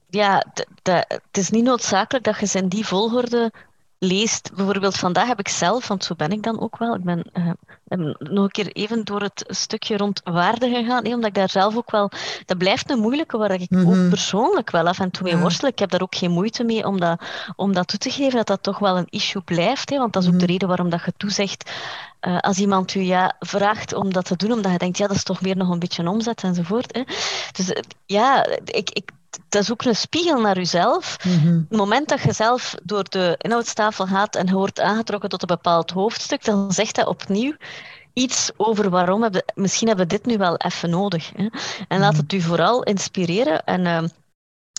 [0.10, 0.46] Ja,
[0.84, 3.52] het is niet noodzakelijk dat je ze in die volgorde
[4.00, 4.52] leest.
[4.56, 7.50] Bijvoorbeeld vandaag heb ik zelf, want zo ben ik dan ook wel, ik ben eh,
[8.20, 11.76] nog een keer even door het stukje rond waarde gegaan, hè, omdat ik daar zelf
[11.78, 12.12] ook wel...
[12.46, 13.88] Dat blijft een moeilijke waar ik Mhm.
[13.88, 15.68] ook persoonlijk wel af en toe mee worstel.
[15.70, 17.22] Ik heb daar ook geen moeite mee om dat,
[17.56, 19.90] om dat toe te geven, dat dat toch wel een issue blijft.
[19.90, 20.46] Hè, want dat is ook Mhm.
[20.46, 21.72] de reden waarom dat je toezegt
[22.28, 25.16] eh, als iemand u ja, vraagt om dat te doen, omdat je denkt, ja, dat
[25.16, 26.96] is toch meer nog een beetje omzet enzovoort.
[26.96, 27.04] Hè.
[27.52, 29.10] Dus eh, ja, ik, ik,
[29.50, 31.18] dat is ook een spiegel naar jezelf.
[31.24, 31.54] Mhm.
[31.70, 35.48] Het moment dat je zelf door de inhoudstafel gaat en je wordt aangetrokken tot een
[35.48, 37.56] bepaald hoofdstuk, dan zegt dat opnieuw
[38.14, 41.32] iets over waarom hebben, misschien hebben we dit nu wel even nodig.
[41.36, 41.48] Hè.
[41.88, 42.22] En laat Mhm.
[42.22, 43.64] het u vooral inspireren.
[43.64, 44.08] En ehm,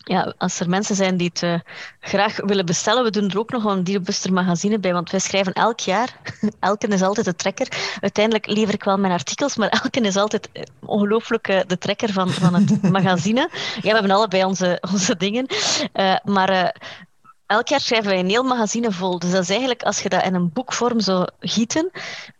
[0.09, 1.55] ja, als er mensen zijn die het eh,
[2.01, 5.52] graag willen bestellen, we doen er ook nog een Dierenbuster magazine bij, want wij schrijven
[5.52, 6.16] elk jaar.
[6.60, 7.68] Elke is altijd de trekker.
[8.01, 12.12] Uiteindelijk lever ik wel mijn artikels, maar elke is altijd eh, ongelooflijk eh, de trekker
[12.12, 13.51] van, van het magazine.
[13.74, 15.47] Ja, we hebben allebei onze, onze dingen.
[16.24, 16.74] Maar
[17.48, 19.18] elk jaar schrijven wij een heel magazine vol.
[19.18, 21.90] Dus dat is eigenlijk, als je dat in een boekvorm zou gieten,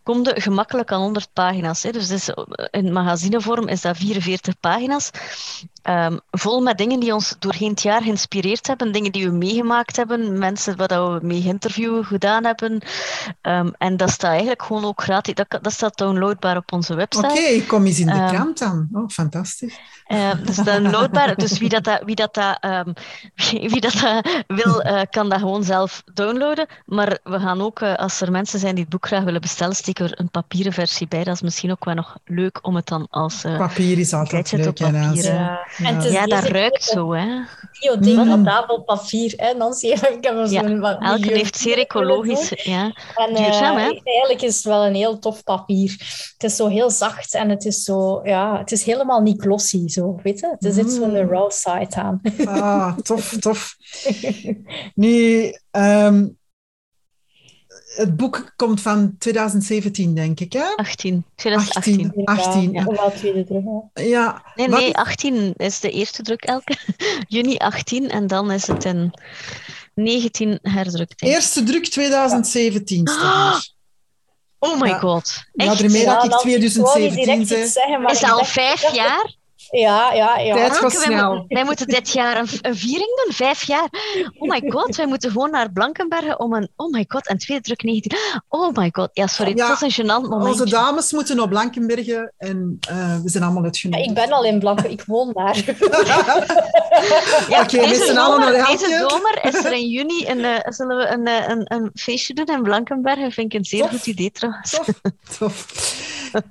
[0.03, 1.83] kom je gemakkelijk aan 100 pagina's.
[1.83, 1.91] Hè.
[1.91, 2.29] Dus is,
[2.71, 5.09] in magazinevorm is dat 44 pagina's.
[5.81, 9.95] Ehm, vol met dingen die ons doorheen het jaar geïnspireerd hebben, dingen die we meegemaakt
[9.95, 12.81] hebben, mensen waar dat we mee interviewen gedaan hebben.
[13.41, 15.33] Ehm, en dat staat eigenlijk gewoon ook gratis.
[15.33, 17.27] Dat, dat staat downloadbaar op onze website.
[17.27, 18.87] Oké, ik kom eens in de Ehm, krant dan.
[18.93, 19.79] Oh, fantastisch.
[20.05, 21.35] Eh, dus downloadbaar.
[21.35, 22.57] Dus wie dat, dat- wie dat, dat,
[23.35, 26.67] wie, wie dat, dat wil, eh, kan dat gewoon zelf downloaden.
[26.85, 29.75] Maar we gaan ook, eh, als er mensen zijn die het boek graag willen bestellen,
[29.75, 31.23] steken we er een papieren versie bij.
[31.23, 34.51] Dat is misschien ook wel nog leuk om het dan als eh Papier is altijd
[34.51, 34.67] leuk.
[34.67, 35.59] op papier.
[35.77, 37.25] En het is Ja, dat ruikt zo, hè.
[37.79, 39.33] biodegradabel papier.
[39.35, 39.87] Hè, Nancy,
[40.17, 42.91] ik heb er Ja, zo'n Elke heeft zeer ecologisch, ja.
[43.15, 43.99] En, duurzaam, eh, hè?
[44.03, 45.91] Eigenlijk is het wel een heel tof papier.
[46.33, 49.87] Het is zo heel zacht en het is zo, ja, het is helemaal niet glossy,
[49.87, 50.55] zo, weet je?
[50.59, 51.29] Er zit zo'n Mm.
[51.29, 52.21] raw side aan.
[52.45, 53.75] Ah, tof, tof.
[54.95, 56.27] Nu, ehm,
[57.95, 60.63] het boek komt van 2017, denk ik, hè?
[60.75, 62.11] 18, 2018.
[62.25, 62.25] 18.
[62.25, 62.71] 18.
[62.71, 63.63] Ja, tweede druk.
[64.07, 66.75] Ja, Nee, nee, is- 18 is de eerste druk elke.
[67.27, 69.13] Juni 18 en dan is het in
[69.93, 71.21] 19 herdrukt.
[71.21, 73.77] eerste druk 2017 staat hier.
[74.59, 74.99] Oh my Ja.
[74.99, 75.43] god.
[75.53, 75.81] Ja, Echt?
[75.81, 77.63] ermee dat Ja, ik Nancy, ik wou niet 2017 direct zei.
[77.63, 79.35] iets zeggen, maar Is dat al vijf jaar?
[79.71, 80.53] Ja, ja, ja.
[80.55, 81.33] Tijd gaat wij, snel.
[81.35, 83.89] mo- wij moeten dit jaar een, een viering doen, vijf jaar.
[84.37, 86.69] Oh my god, wij moeten gewoon naar Blankenbergen om een...
[86.75, 88.17] Oh my god, en tweede druk 19.
[88.47, 90.49] Oh my god, ja, sorry, Ja, het was een gênant moment.
[90.51, 94.09] Onze dames moeten op Blankenbergen en eh, we zijn allemaal Ja, uitgenodigd.
[94.09, 95.57] ik ben al in Blanke, ik woon daar.
[97.49, 100.97] Ja, Oké, deze, z'n allen naar deze zomer is er in juni een, eh, zullen
[100.97, 103.31] we een, eh, een, een feestje doen in Blankenbergen.
[103.31, 103.89] Vind ik een zeer Tof.
[103.89, 104.71] goed idee trouwens.
[104.71, 104.87] Tof,
[105.39, 105.65] tof.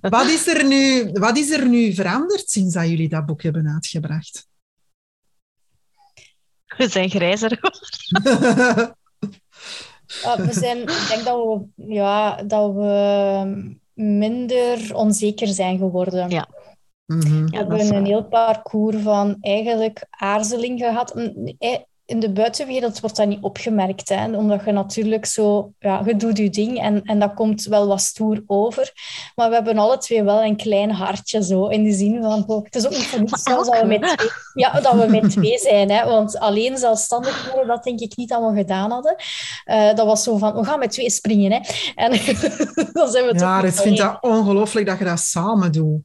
[0.00, 3.68] Wat is, er nu, wat is er nu veranderd sinds dat jullie dat boek hebben
[3.68, 4.48] uitgebracht?
[6.76, 7.58] We zijn grijzer.
[8.22, 8.88] Uh,
[10.46, 16.30] we zijn, ik denk dat we, ja, dat we minder onzeker zijn geworden.
[16.30, 16.48] Ja.
[17.06, 17.44] Mhm.
[17.44, 21.14] We hebben een heel parcours van eigenlijk aarzeling gehad.
[22.08, 24.36] Eh, in de buitenwereld wordt dat niet opgemerkt, hè?
[24.36, 28.00] omdat je natuurlijk zo, ja, je doet je ding en, en dat komt wel wat
[28.00, 28.92] stoer over.
[29.34, 32.64] Maar we hebben alle twee wel een klein hartje zo, in de zin van, oh,
[32.64, 35.58] het is ook niet van iets dat we met twee, ja, dat we met twee
[35.58, 36.04] zijn, hè?
[36.04, 39.16] want alleen zelfstandig worden, dat denk ik niet dat we gedaan hadden.
[39.66, 41.52] Uh, dat was zo van, we gaan met twee springen.
[41.52, 41.60] Hè?
[41.94, 42.10] En
[42.92, 46.00] dan zijn we ja, ik vind dat ongelooflijk dat je dat samen doet.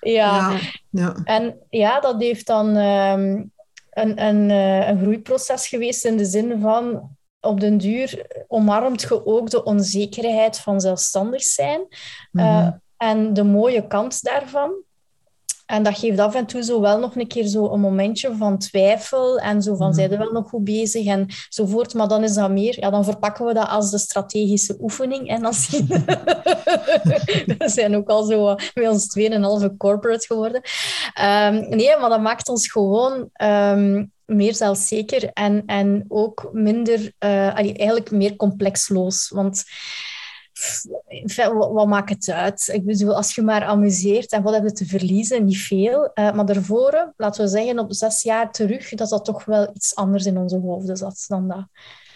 [0.00, 0.58] Ja, ja.
[0.90, 1.14] ja.
[1.24, 2.76] en ja, dat heeft dan...
[2.76, 3.52] Um,
[3.94, 7.10] een, een, eh, een groeiproces geweest in de zin van
[7.40, 11.86] op den duur omarmt je ook de onzekerheid van zelfstandig zijn
[12.30, 14.83] mm en de mooie kant daarvan.
[15.74, 18.58] En dat geeft af en toe zo wel nog een keer zo een momentje van
[18.58, 19.94] twijfel en zo van, mm.
[19.94, 21.94] zijn we wel nog goed bezig enzovoort.
[21.94, 25.28] Maar dan is dat meer, ja, dan verpakken we dat als de strategische oefening.
[25.28, 25.86] En dan zien
[27.58, 30.62] we zijn ook al zo bij ons tweeënhalve corporate geworden.
[31.22, 33.30] Um, nee, maar dat maakt ons gewoon...
[33.42, 39.28] Um, meer zelfzeker en, en ook minder, uh, eigenlijk meer complexloos.
[39.28, 39.64] Want
[41.52, 42.68] wat, maakt het uit?
[42.72, 45.44] Ik bedoel, als je maar amuseert en wat heb je te verliezen?
[45.44, 46.10] Niet veel.
[46.14, 49.94] Uh, maar daarvoor, laten we zeggen, op zes jaar terug, dat dat toch wel iets
[49.94, 51.66] anders in onze hoofden zat dan dat.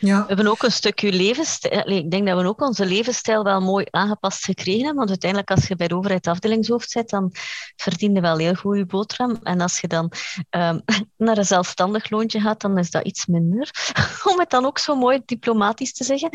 [0.01, 0.21] Ja.
[0.21, 1.87] We hebben ook een stukje levensstijl.
[1.87, 4.97] Ik denk dat we ook onze levensstijl wel mooi aangepast gekregen hebben.
[4.97, 7.33] Want uiteindelijk, als je bij de overheid afdelingshoofd zit, dan
[7.77, 9.39] verdien je wel heel goed je boterham.
[9.43, 10.13] En als je dan
[10.51, 10.83] um,
[11.17, 13.71] naar een zelfstandig loontje gaat, dan is dat iets minder.
[14.33, 16.31] Om het dan ook zo mooi diplomatisch te zeggen.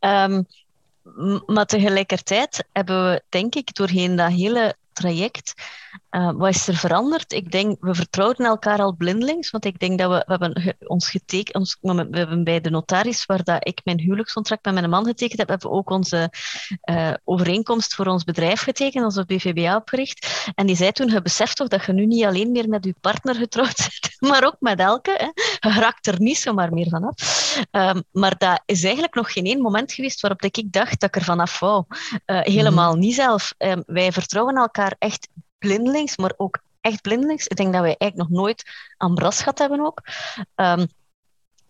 [0.00, 0.46] Um,
[1.46, 5.54] maar tegelijkertijd hebben we, denk ik, doorheen dat hele traject
[6.10, 7.32] uh, wat is er veranderd?
[7.32, 11.10] Ik denk, we vertrouwden elkaar al blindelings, want ik denk dat we, we hebben ons
[11.10, 15.38] getekend, we hebben bij de notaris, waar dat ik mijn huwelijkscontract met mijn man getekend
[15.38, 16.32] heb, hebben we ook onze
[16.90, 20.50] uh, overeenkomst voor ons bedrijf getekend, onze BVBA opgericht.
[20.54, 22.94] En die zei toen, je beseft toch dat je nu niet alleen meer met je
[23.00, 25.10] partner getrouwd bent, maar ook met elke.
[25.10, 25.68] Hè?
[25.68, 27.14] Je raakt er niet zomaar meer vanaf.
[27.70, 31.16] Um, maar dat is eigenlijk nog geen één moment geweest waarop ik dacht dat ik
[31.16, 31.84] er vanaf wou.
[31.88, 33.54] Uh, helemaal niet zelf.
[33.58, 35.28] Um, wij vertrouwen elkaar echt
[35.58, 37.46] blindelings, maar ook echt blindelings.
[37.46, 38.64] Ik denk dat wij eigenlijk nog nooit
[38.96, 40.02] aan bras gehad hebben ook.
[40.54, 40.86] Um,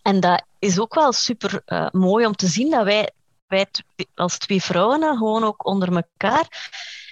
[0.03, 3.11] en dat is ook wel super uh, mooi om te zien dat wij,
[3.47, 3.67] wij
[4.15, 6.71] als twee vrouwen gewoon ook onder elkaar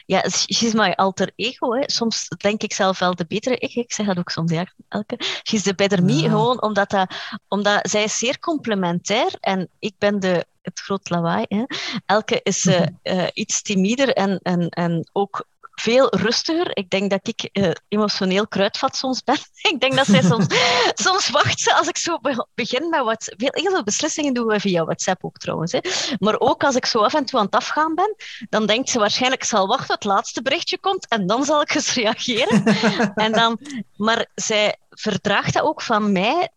[0.08, 1.74] ja, she's my alter ego.
[1.74, 1.82] Hè.
[1.86, 3.74] Soms denk ik zelf wel de betere ik.
[3.74, 5.16] Ik zeg dat ook soms, ja, Elke.
[5.42, 6.28] She's the better me, ja.
[6.28, 7.14] gewoon omdat, dat,
[7.48, 11.44] omdat zij is zeer complementair en ik ben de, het groot lawaai.
[11.48, 11.64] Hè.
[12.06, 15.46] Elke is uh, uh, iets timider en, en, en ook
[15.80, 16.76] veel rustiger.
[16.76, 19.36] Ik denk dat ik uh, emotioneel kruidvat soms ben.
[19.72, 20.46] ik denk dat zij soms,
[21.06, 22.18] soms wacht ze als ik zo
[22.54, 23.34] begin met wat.
[23.36, 25.72] Heel veel beslissingen doen we via WhatsApp ook trouwens.
[25.72, 25.78] Hè.
[26.18, 28.14] Maar ook als ik zo af en toe aan het afgaan ben,
[28.48, 31.94] dan denkt ze waarschijnlijk: zal wachten het laatste berichtje komt en dan zal ik eens
[31.94, 32.64] reageren.
[33.14, 33.58] en dan,
[33.96, 36.48] maar zij verdraagt dat ook van mij.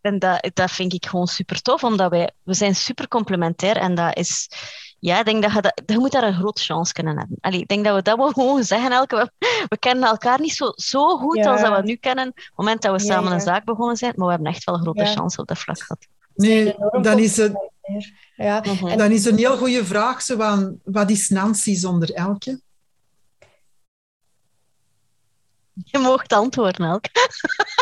[0.00, 3.94] En dat, dat vind ik gewoon super tof, omdat wij we zijn super complementair en
[3.94, 4.48] dat is
[5.04, 7.36] ja, ik denk dat je, dat, je moet daar een grote chance kunnen hebben.
[7.40, 8.92] Allee, ik denk dat we dat wel gewoon zeggen.
[8.92, 11.52] Elke, we, we kennen elkaar niet zo, zo goed ja.
[11.52, 12.28] als dat we nu kennen.
[12.28, 14.12] Op het moment dat we samen ja, een zaak begonnen zijn.
[14.16, 16.06] Maar we hebben echt wel een grote chance op dat vlak gehad.
[16.34, 17.52] Nee, dan is het...
[18.36, 18.60] Ja.
[18.96, 20.22] Dan is een heel goede vraag.
[20.22, 22.60] Zo van, wat is Nancy zonder Elke?
[25.84, 27.08] Je mocht antwoorden, Elke.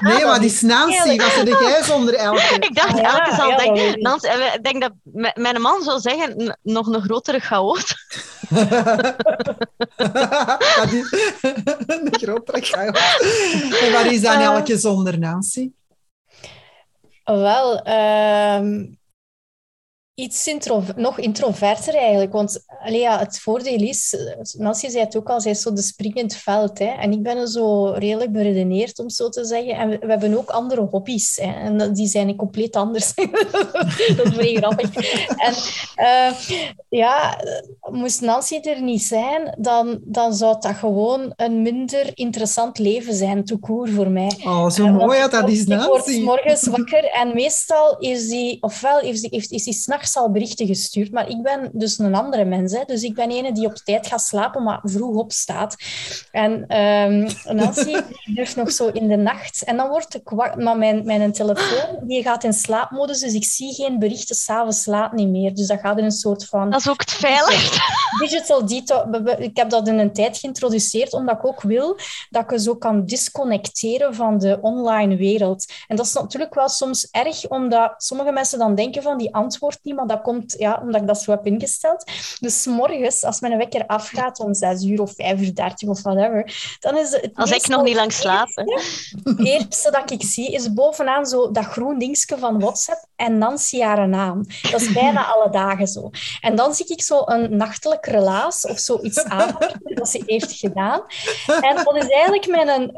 [0.01, 1.17] Nee, maar die is Nancy.
[1.17, 2.57] Wat zit jij zonder Elke?
[2.69, 4.01] Ik dacht, ja, Elke zal ja, denken...
[4.01, 4.93] Nancy, ik denk dat
[5.35, 7.85] mijn man zou zeggen, nog een grotere chaot.
[11.87, 12.99] een grotere chaot.
[13.81, 15.71] En waar is dan uh, Elke zonder Nancy?
[17.25, 18.99] Wel, um,
[20.15, 22.33] iets intro nog introverter eigenlijk.
[22.33, 24.17] Want allee, ja, het voordeel is,
[24.59, 26.79] Nancy zei het ook al, zij is zo de springend veld.
[26.79, 26.85] Hè.
[26.85, 29.75] En ik ben zo redelijk beredeneerd, om zo te zeggen.
[29.75, 31.37] En we, we hebben ook andere hobby's.
[31.37, 31.53] Hè.
[31.53, 33.15] En die zijn compleet anders.
[34.17, 34.95] dat is vrij grappig.
[35.37, 35.55] En
[35.97, 36.39] uh,
[36.89, 37.41] ja,
[37.91, 43.45] moest Nancy er niet zijn, dan, dan zou dat gewoon een minder interessant leven zijn,
[43.45, 44.39] toekoor voor mij.
[44.45, 45.85] Oh, zo en, mooi dat dat is, Nancy.
[45.85, 50.31] Ik word morgens wakker en meestal is die, ofwel is die, is die s'nachts al
[50.31, 52.73] berichten gestuurd, maar ik ben dus een andere mens.
[52.73, 52.85] Hè.
[52.87, 55.77] Dus ik ben ene die op tijd gaat slapen, maar vroeg opstaat.
[56.31, 57.97] En um, Nancy
[58.35, 59.65] durft nog zo in de nacht.
[59.65, 63.75] En dan wordt ik maar mijn, mijn telefoon die gaat in slaapmodus, dus ik zie
[63.75, 65.55] geen berichten s'avonds laat niet meer.
[65.55, 66.71] Dus dat gaat in een soort van...
[66.71, 67.79] Dat is ook het veilig.
[68.19, 69.05] Digital detox.
[69.39, 71.99] Ik heb dat in een tijd geïntroduceerd, omdat ik ook wil
[72.31, 75.73] dat ik zo kan disconnecteren van de online wereld.
[75.89, 79.79] En dat is natuurlijk wel soms erg, omdat sommige mensen dan denken van die antwoordt
[79.83, 82.05] niet niet, maar dat komt ja, omdat ik dat zo heb ingesteld.
[82.41, 86.77] Dus morgens, als mijn wekker afgaat om 6 uur of 5 uur 30 of whatever,
[86.81, 87.31] dan is het...
[87.35, 88.49] Als ik nog niet lang slaap.
[88.55, 93.81] Het eerste dat ik zie is bovenaan zo dat groen dingetje van WhatsApp en Nancy
[93.81, 94.45] haar naam.
[94.71, 96.11] Dat is bijna alle dagen zo.
[96.41, 101.03] En dan zie ik zo een nachtelijk relaas of zoiets aan dat ze heeft gedaan.
[101.61, 102.93] En dat is eigenlijk mijn...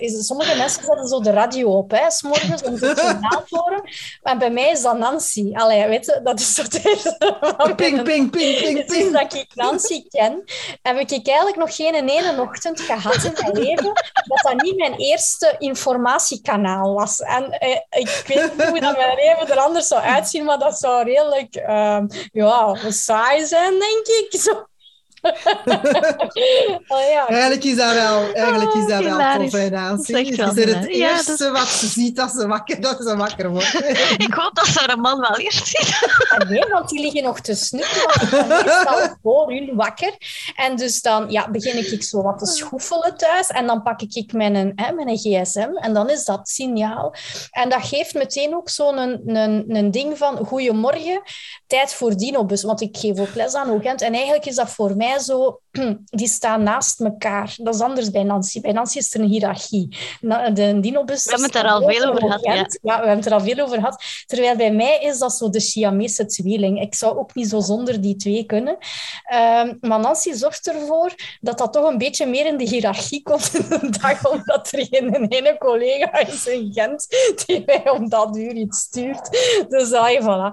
[0.00, 3.56] Uh, sommige mensen zetten zo de radio op, hè, s morgens om het journaal te
[3.56, 3.82] horen.
[4.22, 5.50] En bij mij is dat Nancy.
[5.52, 6.82] Allee, weet je, dat is soort
[7.76, 9.12] Ping, ping, ping, ping, ping.
[9.12, 10.44] dat ik Nancy ken,
[10.82, 13.92] heb ik eigenlijk nog geen ene ochtend gehad in mijn leven
[14.28, 17.20] dat dat niet mijn eerste informatiekanaal was.
[17.20, 20.78] En eh, ik weet niet hoe dat mijn leven er anders zou uitzien, maar dat
[20.78, 22.00] zou redelijk uh,
[22.32, 24.40] ja, saai zijn, denk ik.
[24.40, 24.66] Zo
[26.88, 27.28] oh, ja.
[27.28, 30.12] Eigenlijk is dat wel, eigenlijk is dat oh, wel tof, hè, Nancy.
[30.12, 31.52] Het is het eerste dat...
[31.52, 33.74] wat ze ziet als ze wakker, dat ze wakker wordt.
[34.26, 35.96] ik hoop dat ze een man wel eerst ziet.
[36.28, 37.66] Ah, nee, want die liggen nog te.
[38.30, 40.14] Want meestal voor hun wakker.
[40.56, 43.48] En dus dan ja, begin ik zo wat te schoefelen thuis.
[43.48, 45.68] En dan pak ik mijn, hè, mijn gsm.
[45.74, 47.14] En dan is dat signaal.
[47.50, 50.36] En dat geeft meteen ook zo'n een, een, een ding van...
[50.36, 51.22] Goedemorgen,
[51.66, 52.62] tijd voor Dinobus.
[52.62, 54.02] Want ik geef ook les aan Ogent.
[54.02, 55.62] En eigenlijk is dat voor mij zo,
[56.20, 57.54] die staan naast elkaar.
[57.56, 58.60] Dat is anders bij Nancy.
[58.60, 59.96] Bij Nancy is er een hiërarchie.
[60.52, 62.44] De dinobus we hebben het er al veel over gehad.
[62.44, 62.54] Ja.
[62.54, 62.66] ja.
[62.82, 64.02] we hebben het er al veel over gehad.
[64.26, 66.80] Terwijl bij mij is dat zo de Siamese tweeling.
[66.80, 68.76] Ik zou ook niet zo zonder die twee kunnen.
[69.34, 73.54] Um, maar Nancy zorgt ervoor dat dat toch een beetje meer in de hiërarchie komt
[73.54, 77.06] in de dag, omdat er geen ene collega is in Gent
[77.46, 79.30] die mij om dat uur iets stuurt.
[79.68, 80.52] Dus ah, voilà.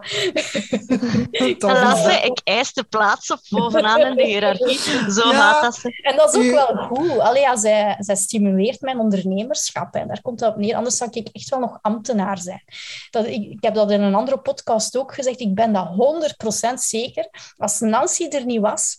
[1.58, 4.80] Lasse, ik eis de plaats op bovenaan in de hiërarchie
[5.16, 7.20] zo ja, dat En dat is ook wel goed.
[7.20, 9.96] Allee, ja, zij, zij stimuleert mijn ondernemerschap.
[9.96, 10.76] En daar komt dat op neer.
[10.76, 12.64] Anders zou ik echt wel nog ambtenaar zijn.
[13.10, 15.40] Dat, ik, ik heb dat in een andere podcast ook gezegd.
[15.40, 15.88] Ik ben dat
[16.70, 17.30] 100% zeker.
[17.58, 18.98] Als Nancy er niet was,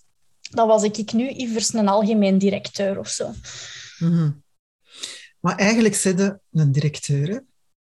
[0.51, 3.30] dan was ik nu Ivers een algemeen directeur of zo.
[3.98, 4.44] Mm
[5.40, 7.44] Maar eigenlijk zit een directeur,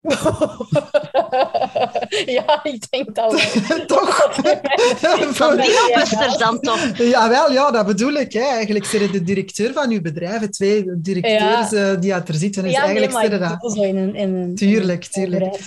[2.38, 3.32] ja, ik denk dat
[3.68, 3.86] wel.
[3.96, 4.30] toch?
[5.40, 6.96] Van Dinobusters dan toch?
[6.96, 8.32] Jawel, ja, dat bedoel ik.
[8.32, 8.40] Hè.
[8.40, 11.92] Eigenlijk zijn de directeur van uw bedrijf, twee directeurs ja.
[11.92, 12.64] uh, die er zitten.
[12.64, 13.76] Is ja, eigenlijk nee, dat.
[13.76, 15.58] in een, in een, tuurlijk, tuurlijk.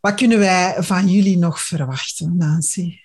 [0.00, 2.98] Wat kunnen wij van jullie nog verwachten, Nancy?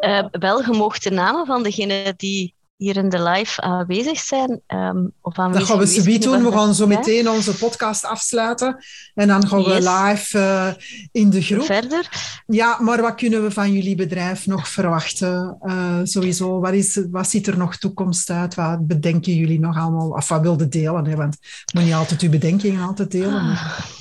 [0.00, 4.60] Uh, wel, gemochte namen van degene die hier in de live aanwezig zijn.
[4.66, 6.44] Um, of dat gaan we zoiets doen.
[6.44, 8.84] We gaan zo meteen onze podcast afsluiten.
[9.14, 10.72] En dan gaan we live uh,
[11.12, 11.64] in de groep.
[11.64, 12.08] Verder.
[12.46, 15.58] Ja, maar wat kunnen we van jullie bedrijf nog verwachten?
[15.62, 18.54] Uh, sowieso, wat, is, wat ziet er nog toekomst uit?
[18.54, 20.08] Wat bedenken jullie nog allemaal?
[20.08, 21.06] Of wat wilde delen?
[21.06, 21.16] Hè?
[21.16, 23.44] Want je moet niet altijd uw bedenkingen altijd delen.
[23.46, 23.96] Maar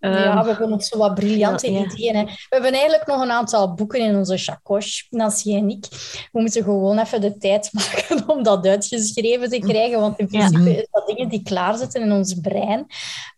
[0.00, 2.16] ja, ehm, we hebben nog zo wat briljante ideeën.
[2.16, 2.24] Hè.
[2.24, 5.86] We hebben eigenlijk nog een aantal boeken in onze chacoche, Nancy en ik.
[6.32, 10.76] We moeten gewoon even de tijd maken om dat uitgeschreven te krijgen, want in principe
[10.76, 12.86] is dat dingen die klaarzitten in ons brein.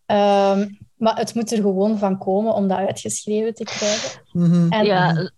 [0.06, 4.20] Um, maar het moet er gewoon van komen om dat uitgeschreven te krijgen.
[4.32, 4.72] Mhm.
[4.72, 5.30] en, ja,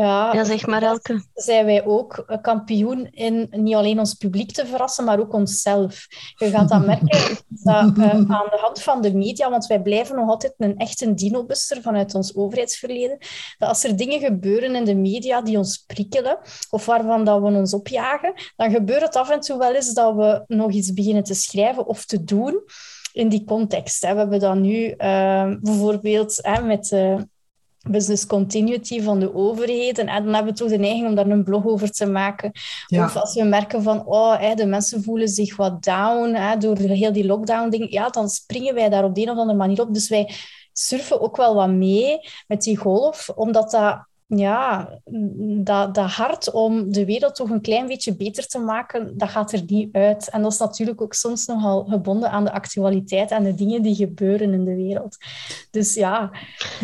[0.00, 1.24] ja, ja, zeg maar Elke.
[1.34, 6.06] Zijn wij ook kampioen in niet alleen ons publiek te verrassen, maar ook onszelf.
[6.36, 10.16] Je gaat dat merken dat, uh, aan de hand van de media, want wij blijven
[10.16, 13.18] nog altijd een echte dinobuster vanuit ons overheidsverleden.
[13.58, 16.38] Dat als er dingen gebeuren in de media die ons prikkelen,
[16.70, 20.14] of waarvan dat we ons opjagen, dan gebeurt het af en toe wel eens dat
[20.14, 22.62] we nog iets beginnen te schrijven of te doen
[23.12, 24.00] in die context.
[24.00, 26.90] We hebben dat nu uh, bijvoorbeeld hè, met...
[26.90, 27.16] Uh,
[27.90, 30.06] business continuity van de overheden.
[30.06, 32.52] En dan hebben we toch de neiging om daar een blog over te maken.
[32.88, 37.26] Of als we merken van, oh, de mensen voelen zich wat down door heel die
[37.26, 37.92] lockdown-ding.
[37.92, 39.94] Ja, dan springen wij daar op de een of andere manier op.
[39.94, 40.34] Dus wij
[40.72, 44.88] surfen ook wel wat mee met die golf, omdat dat ja,
[45.62, 49.52] dat, dat hart om de wereld toch een klein beetje beter te maken, dat gaat
[49.52, 50.30] er niet uit.
[50.30, 53.94] En dat is natuurlijk ook soms nogal gebonden aan de actualiteit en de dingen die
[53.94, 55.16] gebeuren in de wereld.
[55.70, 56.30] Dus ja,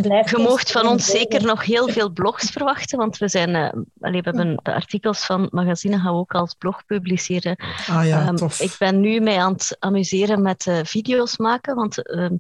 [0.01, 0.31] blijf...
[0.31, 3.51] Je moogt van ons zeker nog heel veel blogs verwachten, want we zijn...
[3.51, 7.57] Uh, we hebben de artikels van magazine gaan we ook als blog publiceren.
[7.87, 8.61] Ah ja, um, tof.
[8.61, 12.39] Ik ben nu mee aan het amuseren met uh, video's maken, want um,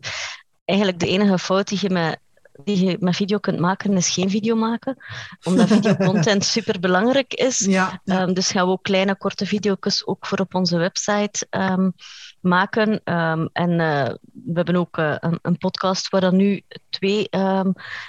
[0.64, 2.18] eigenlijk de enige fout die je met
[2.64, 4.96] die je met video kunt maken, is geen video maken.
[5.42, 7.58] Omdat videocontent super belangrijk is.
[7.58, 11.92] Ja, ehm, dus gaan we ook kleine, korte video's ook voor op onze website um,
[12.40, 13.00] maken.
[13.04, 17.28] Um, en uh, we hebben ook uh, een, een, podcast waar dan nu twee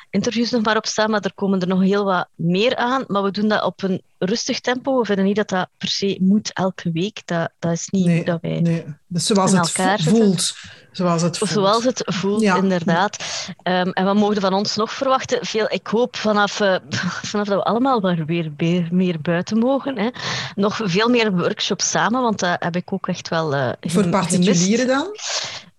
[0.10, 3.04] interviews nog maar op staan, maar er komen er nog heel wat meer aan.
[3.08, 5.00] Maar we doen dat op een rustig tempo.
[5.00, 7.22] We vinden niet dat dat per se moet elke week.
[7.26, 8.86] Dat, dat is niet nee, dat wij nee.
[9.08, 9.72] Dus zoals het
[10.02, 10.54] voelt.
[10.92, 11.52] Zoals het voelt.
[11.52, 13.24] Zoals het voelt, inderdaad.
[13.64, 15.46] Ehm, en wat mogen we van ons nog verwachten?
[15.46, 16.76] Veel, ik hoop vanaf, uh,
[17.32, 20.10] vanaf dat we allemaal weer, weer meer buiten mogen, hè,
[20.56, 24.88] nog veel meer workshops samen, want dat heb ik ook echt wel uh, Voor particulieren
[24.88, 25.16] dan?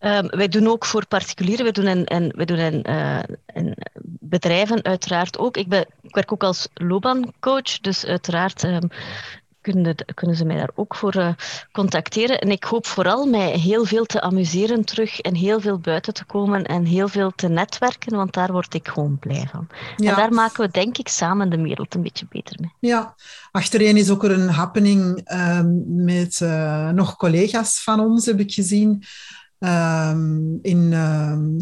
[0.05, 3.19] Um, wij doen ook voor particulieren, wij doen in, in, wij doen uh,
[3.55, 3.77] in
[4.21, 5.57] bedrijven uiteraard ook.
[5.57, 8.89] Ik, ben, ik werk ook als loopbaancoach, dus uiteraard um,
[9.61, 11.29] kunnen, kunnen ze mij daar ook voor uh,
[11.73, 12.39] contacteren.
[12.39, 16.25] En ik hoop vooral mij heel veel te amuseren terug en heel veel buiten te
[16.25, 19.67] komen en heel veel te netwerken, want daar word ik gewoon blij van.
[19.97, 20.11] Ja.
[20.11, 22.91] En daar maken we denk ik samen de wereld een beetje beter mee.
[22.91, 23.15] Ja,
[23.51, 28.53] achtereen is ook er een happening um, met uh, nog collega's van ons, heb ik
[28.53, 29.05] gezien.
[29.65, 31.59] Um, in um,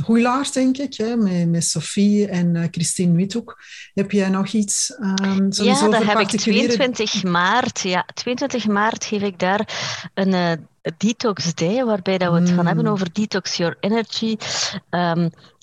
[0.52, 3.58] denk ik, hè, met, met Sophie en uh, Christine Withoek.
[3.94, 4.96] Heb jij nog iets?
[5.00, 7.80] Um, ja, dat heb ik 22 maart.
[7.80, 9.68] Ja, 22 maart geef ik daar
[10.14, 10.52] een uh,
[10.96, 12.56] Detox Day, waarbij dat we het mm.
[12.56, 14.36] gaan hebben over Detox Your Energy.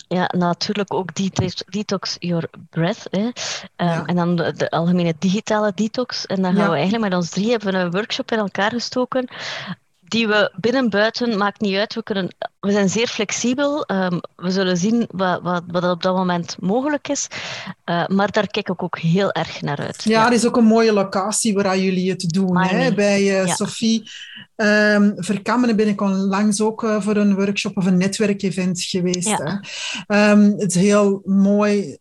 [0.07, 3.07] ja, natuurlijk ook detox, detox Your Breath.
[3.09, 3.30] Hè.
[3.77, 4.05] Ja.
[4.05, 6.26] En dan de, de, algemene digitale detox.
[6.26, 6.69] En dan gaan ja.
[6.69, 9.27] we eigenlijk met ons drie hebben een workshop in elkaar gestoken
[10.07, 11.93] die we binnen buiten, maakt niet uit.
[11.93, 13.89] We, kunnen, we zijn zeer flexibel.
[13.91, 17.27] Um, we zullen zien wat, wat, wat op dat moment mogelijk is.
[17.85, 20.03] Uh, maar daar kijk ik ook heel erg naar uit.
[20.03, 20.27] Ja, ja.
[20.27, 22.57] er is ook een mooie locatie waar jullie het doen.
[22.57, 22.93] Hè?
[22.93, 23.55] Bij uh, ja.
[23.55, 24.09] Sophie
[24.55, 29.27] um, Verkammen ben ik onlangs ook uh, voor een workshop of een netwerkevent geweest.
[29.27, 29.61] Ja.
[30.07, 30.31] Hè?
[30.31, 31.97] Um, het is heel mooi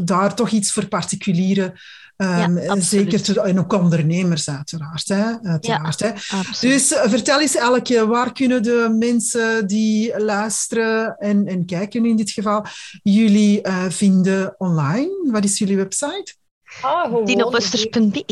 [0.00, 1.74] daar toch iets voor particulieren
[2.16, 5.08] Um, ja, zeker en ook ondernemers uiteraard.
[5.08, 6.40] Hè, uiteraard ja, hè.
[6.60, 12.16] Dus uh, vertel eens Elke, waar kunnen de mensen die luisteren en, en kijken in
[12.16, 12.64] dit geval
[13.02, 15.30] jullie uh, vinden online?
[15.30, 16.34] Wat is jullie website?
[16.80, 18.24] Ah, Dinobusters.be.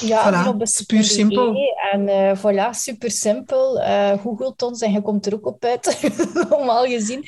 [0.00, 1.56] Ja, voilà, puur simpel.
[1.92, 3.80] En uh, voilà, super simpel.
[3.80, 6.10] Uh, googelt ons en je komt er ook op uit,
[6.50, 7.24] normaal gezien.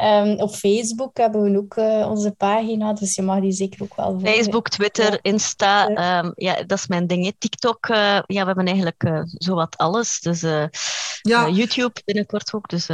[0.00, 3.96] Um, op Facebook hebben we ook uh, onze pagina, dus je mag die zeker ook
[3.96, 4.28] wel volgen.
[4.28, 5.18] Facebook, Twitter, ja.
[5.22, 7.34] Insta, um, ja, dat is mijn ding.
[7.38, 10.20] TikTok, ja, we hebben eigenlijk zowat alles.
[10.20, 10.40] Dus
[11.22, 11.48] ja.
[11.48, 12.88] YouTube binnenkort ook, dus...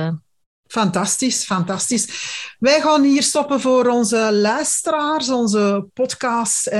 [0.70, 2.09] Fantastisch, fantastisch.
[2.59, 6.70] Wij gaan hier stoppen voor onze luisteraars, onze podcast.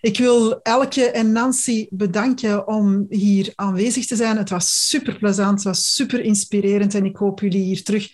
[0.00, 4.36] Ik wil Elke en Nancy bedanken om hier aanwezig te zijn.
[4.36, 8.08] Het was super plezant, het was super inspirerend en ik hoop jullie hier terug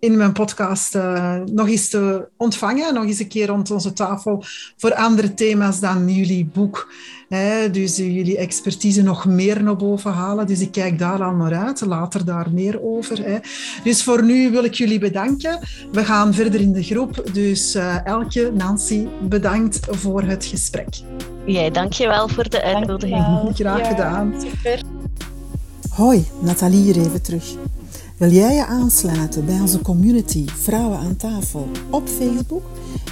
[0.00, 2.94] in mijn podcast uh, nog eens te ontvangen.
[2.94, 4.44] Nog eens een keer rond onze tafel
[4.76, 6.92] voor andere thema's dan jullie boek.
[7.28, 10.46] Hè, dus uh, jullie expertise nog meer naar boven halen.
[10.46, 11.80] Dus ik kijk daar al naar uit.
[11.80, 13.24] Later daar meer over.
[13.24, 13.38] Hè.
[13.84, 15.58] Dus voor nu wil ik jullie bedanken.
[15.92, 17.24] We gaan verder in de groep.
[17.32, 20.88] Dus uh, Elke, Nancy, bedankt voor het gesprek.
[21.44, 23.50] Jij, dankjewel voor de uitnodiging.
[23.54, 24.34] Graag ja, gedaan.
[24.40, 24.82] Super.
[25.90, 27.54] Hoi, Nathalie hier even terug.
[28.18, 32.62] Wil jij je aansluiten bij onze community Vrouwen aan tafel op Facebook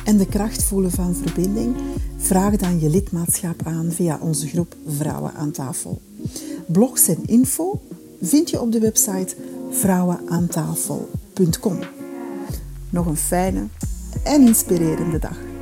[0.04, 1.76] en de kracht voelen van verbinding?
[2.16, 6.00] Vraag dan je lidmaatschap aan via onze groep Vrouwen aan tafel.
[6.66, 7.80] Blogs en info
[8.20, 9.34] vind je op de website
[9.70, 11.78] vrouwenaantafel.com.
[12.90, 13.66] Nog een fijne
[14.24, 15.55] en inspirerende dag.